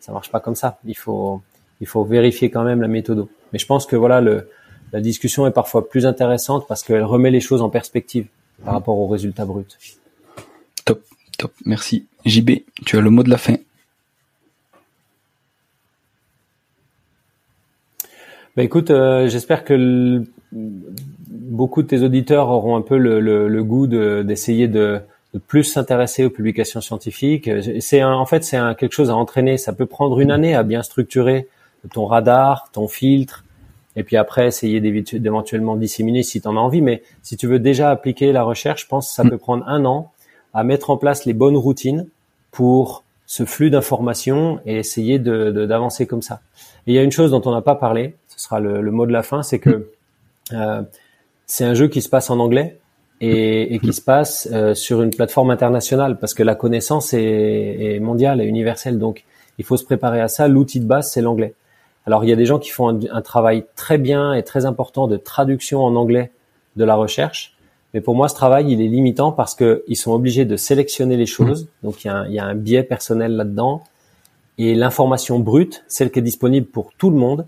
Ça 0.00 0.12
marche 0.12 0.30
pas 0.30 0.40
comme 0.40 0.56
ça. 0.56 0.78
Il 0.84 0.96
faut 0.96 1.40
il 1.80 1.86
faut 1.86 2.04
vérifier 2.04 2.50
quand 2.50 2.64
même 2.64 2.80
la 2.80 2.88
méthode. 2.88 3.26
Mais 3.52 3.58
je 3.58 3.66
pense 3.66 3.86
que 3.86 3.96
voilà 3.96 4.20
le 4.20 4.48
la 4.92 5.00
discussion 5.00 5.46
est 5.46 5.52
parfois 5.52 5.88
plus 5.88 6.06
intéressante 6.06 6.66
parce 6.66 6.82
qu'elle 6.82 7.04
remet 7.04 7.30
les 7.30 7.40
choses 7.40 7.62
en 7.62 7.70
perspective 7.70 8.26
par 8.64 8.74
rapport 8.74 8.98
aux 8.98 9.06
résultats 9.06 9.44
bruts. 9.44 9.64
Top, 10.84 11.02
top, 11.38 11.52
merci. 11.64 12.06
JB, 12.26 12.50
tu 12.84 12.98
as 12.98 13.00
le 13.00 13.10
mot 13.10 13.22
de 13.22 13.30
la 13.30 13.38
fin. 13.38 13.56
Bah 18.60 18.64
écoute, 18.64 18.90
euh, 18.90 19.26
j'espère 19.26 19.64
que 19.64 20.22
beaucoup 20.52 21.80
de 21.80 21.86
tes 21.86 22.02
auditeurs 22.02 22.50
auront 22.50 22.76
un 22.76 22.82
peu 22.82 22.98
le, 22.98 23.64
goût 23.64 23.86
d'essayer 23.86 24.68
de, 24.68 25.00
plus 25.48 25.64
s'intéresser 25.64 26.26
aux 26.26 26.30
publications 26.30 26.82
scientifiques. 26.82 27.48
C'est 27.80 28.04
en 28.04 28.26
fait 28.26 28.44
c'est 28.44 28.58
quelque 28.76 28.92
chose 28.92 29.08
à 29.08 29.16
entraîner. 29.16 29.56
Ça 29.56 29.72
peut 29.72 29.86
prendre 29.86 30.20
une 30.20 30.30
année 30.30 30.54
à 30.54 30.62
bien 30.62 30.82
structurer 30.82 31.48
ton 31.94 32.04
radar, 32.04 32.68
ton 32.70 32.86
filtre, 32.86 33.46
et 33.96 34.02
puis 34.02 34.18
après 34.18 34.48
essayer 34.48 34.78
d'éventuellement 34.82 35.76
disséminer 35.76 36.22
si 36.22 36.42
tu 36.42 36.46
en 36.46 36.58
as 36.58 36.60
envie. 36.60 36.82
Mais 36.82 37.02
si 37.22 37.38
tu 37.38 37.46
veux 37.46 37.60
déjà 37.60 37.90
appliquer 37.90 38.30
la 38.30 38.42
recherche, 38.42 38.82
je 38.82 38.88
pense 38.88 39.08
que 39.08 39.14
ça 39.14 39.24
peut 39.24 39.38
prendre 39.38 39.66
un 39.68 39.86
an 39.86 40.12
à 40.52 40.64
mettre 40.64 40.90
en 40.90 40.98
place 40.98 41.24
les 41.24 41.32
bonnes 41.32 41.56
routines 41.56 42.08
pour 42.50 43.04
ce 43.24 43.46
flux 43.46 43.70
d'informations 43.70 44.60
et 44.66 44.76
essayer 44.76 45.18
d'avancer 45.18 46.06
comme 46.06 46.20
ça. 46.20 46.42
Il 46.86 46.94
y 46.94 46.98
a 46.98 47.02
une 47.02 47.12
chose 47.12 47.30
dont 47.30 47.40
on 47.46 47.52
n'a 47.52 47.62
pas 47.62 47.76
parlé, 47.76 48.16
ce 48.40 48.46
sera 48.46 48.58
le, 48.58 48.90
mot 48.90 49.04
de 49.04 49.12
la 49.12 49.22
fin, 49.22 49.42
c'est 49.42 49.58
que 49.58 49.90
euh, 50.54 50.82
c'est 51.44 51.64
un 51.64 51.74
jeu 51.74 51.88
qui 51.88 52.00
se 52.00 52.08
passe 52.08 52.30
en 52.30 52.38
anglais 52.38 52.78
et, 53.20 53.78
qui 53.82 53.92
se 53.92 54.00
passe 54.00 54.48
euh, 54.50 54.74
sur 54.74 55.02
une 55.02 55.10
plateforme 55.10 55.50
internationale 55.50 56.18
parce 56.18 56.32
que 56.32 56.42
la 56.42 56.54
connaissance 56.54 57.12
est, 57.12 57.18
est 57.20 58.00
mondiale 58.00 58.40
et 58.40 58.46
universelle. 58.46 58.98
Donc 58.98 59.24
il 59.58 59.64
faut 59.66 59.76
se 59.76 59.84
préparer 59.84 60.22
à 60.22 60.28
ça. 60.28 60.48
L'outil 60.48 60.80
de 60.80 60.86
base, 60.86 61.10
c'est 61.12 61.20
l'anglais. 61.20 61.52
Alors 62.06 62.24
il 62.24 62.30
y 62.30 62.32
a 62.32 62.36
des 62.36 62.46
gens 62.46 62.58
qui 62.58 62.70
font 62.70 62.88
un, 62.88 63.20
travail 63.20 63.66
très 63.76 63.98
bien 63.98 64.32
et 64.32 64.42
très 64.42 64.64
important 64.64 65.06
de 65.06 65.18
traduction 65.18 65.84
en 65.84 65.94
anglais 65.94 66.30
de 66.76 66.84
la 66.84 66.94
recherche, 66.94 67.54
mais 67.92 68.00
pour 68.00 68.14
moi 68.14 68.30
ce 68.30 68.34
travail 68.34 68.72
il 68.72 68.80
est 68.80 68.88
limitant 68.88 69.32
parce 69.32 69.54
qu'ils 69.54 69.96
sont 69.96 70.12
obligés 70.12 70.46
de 70.46 70.56
sélectionner 70.56 71.18
les 71.18 71.26
choses, 71.26 71.64
mmh. 71.64 71.84
donc 71.84 72.04
il 72.04 72.06
y, 72.06 72.10
a 72.10 72.16
un, 72.16 72.26
il 72.26 72.32
y 72.32 72.38
a 72.38 72.46
un 72.46 72.54
biais 72.54 72.84
personnel 72.84 73.36
là-dedans, 73.36 73.82
et 74.56 74.74
l'information 74.74 75.40
brute, 75.40 75.84
celle 75.88 76.10
qui 76.10 76.20
est 76.20 76.22
disponible 76.22 76.66
pour 76.66 76.92
tout 76.96 77.10
le 77.10 77.16
monde, 77.16 77.44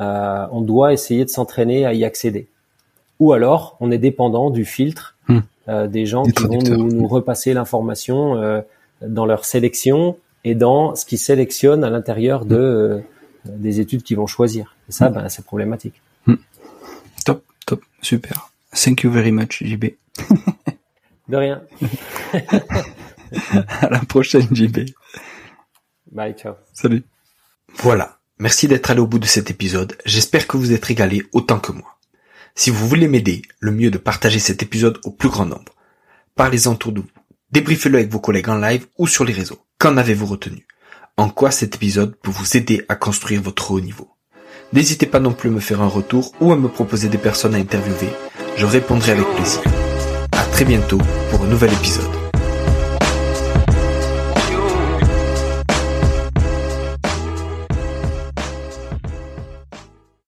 euh, 0.00 0.46
on 0.52 0.60
doit 0.60 0.92
essayer 0.92 1.24
de 1.24 1.30
s'entraîner 1.30 1.86
à 1.86 1.94
y 1.94 2.04
accéder. 2.04 2.48
Ou 3.18 3.32
alors 3.32 3.76
on 3.80 3.90
est 3.90 3.98
dépendant 3.98 4.50
du 4.50 4.64
filtre 4.64 5.16
mmh. 5.28 5.38
euh, 5.68 5.86
des 5.86 6.06
gens 6.06 6.24
qui 6.24 6.44
vont 6.44 6.58
nous, 6.58 7.06
repasser 7.08 7.54
l'information 7.54 8.36
euh, 8.36 8.60
dans 9.02 9.26
leur 9.26 9.44
sélection 9.44 10.16
et 10.44 10.54
dans 10.54 10.94
ce 10.94 11.04
qu'ils 11.04 11.18
sélectionnent 11.18 11.84
à 11.84 11.90
l'intérieur 11.90 12.44
de 12.44 12.56
euh, 12.56 13.00
des 13.44 13.80
études 13.80 14.02
qu'ils 14.02 14.16
vont 14.16 14.26
choisir. 14.26 14.76
Et 14.88 14.92
ça, 14.92 15.10
mm. 15.10 15.12
ben, 15.12 15.28
c'est 15.28 15.44
problématique. 15.44 16.00
Mm. 16.26 16.34
Top, 17.24 17.44
top, 17.66 17.82
super. 18.00 18.50
Thank 18.72 19.02
you 19.02 19.10
very 19.10 19.32
much, 19.32 19.62
JB. 19.62 19.84
De 21.28 21.36
rien. 21.36 21.62
à 23.80 23.90
la 23.90 23.98
prochaine, 24.00 24.46
JB. 24.52 24.90
Bye, 26.12 26.34
ciao. 26.34 26.54
Salut. 26.72 27.02
Voilà. 27.74 28.15
Merci 28.38 28.68
d'être 28.68 28.90
allé 28.90 29.00
au 29.00 29.06
bout 29.06 29.18
de 29.18 29.26
cet 29.26 29.50
épisode. 29.50 29.96
J'espère 30.04 30.46
que 30.46 30.58
vous 30.58 30.72
êtes 30.72 30.84
régalé 30.84 31.24
autant 31.32 31.58
que 31.58 31.72
moi. 31.72 31.98
Si 32.54 32.68
vous 32.68 32.86
voulez 32.86 33.08
m'aider, 33.08 33.40
le 33.60 33.72
mieux 33.72 33.90
de 33.90 33.96
partager 33.96 34.38
cet 34.38 34.62
épisode 34.62 34.98
au 35.04 35.10
plus 35.10 35.30
grand 35.30 35.46
nombre. 35.46 35.72
Parlez-en 36.34 36.72
autour 36.72 36.92
de 36.92 37.00
vous. 37.00 37.06
Débriefez-le 37.50 37.96
avec 37.96 38.12
vos 38.12 38.20
collègues 38.20 38.50
en 38.50 38.58
live 38.58 38.86
ou 38.98 39.06
sur 39.06 39.24
les 39.24 39.32
réseaux. 39.32 39.58
Qu'en 39.78 39.96
avez-vous 39.96 40.26
retenu? 40.26 40.66
En 41.16 41.30
quoi 41.30 41.50
cet 41.50 41.76
épisode 41.76 42.14
peut 42.22 42.30
vous 42.30 42.58
aider 42.58 42.84
à 42.90 42.94
construire 42.94 43.40
votre 43.40 43.70
haut 43.70 43.80
niveau? 43.80 44.10
N'hésitez 44.74 45.06
pas 45.06 45.20
non 45.20 45.32
plus 45.32 45.48
à 45.48 45.52
me 45.52 45.60
faire 45.60 45.80
un 45.80 45.88
retour 45.88 46.34
ou 46.40 46.52
à 46.52 46.56
me 46.56 46.68
proposer 46.68 47.08
des 47.08 47.18
personnes 47.18 47.54
à 47.54 47.58
interviewer, 47.58 48.10
je 48.58 48.66
répondrai 48.66 49.12
avec 49.12 49.26
plaisir. 49.34 49.62
À 50.32 50.44
très 50.44 50.66
bientôt 50.66 51.00
pour 51.30 51.42
un 51.42 51.46
nouvel 51.46 51.72
épisode. 51.72 52.15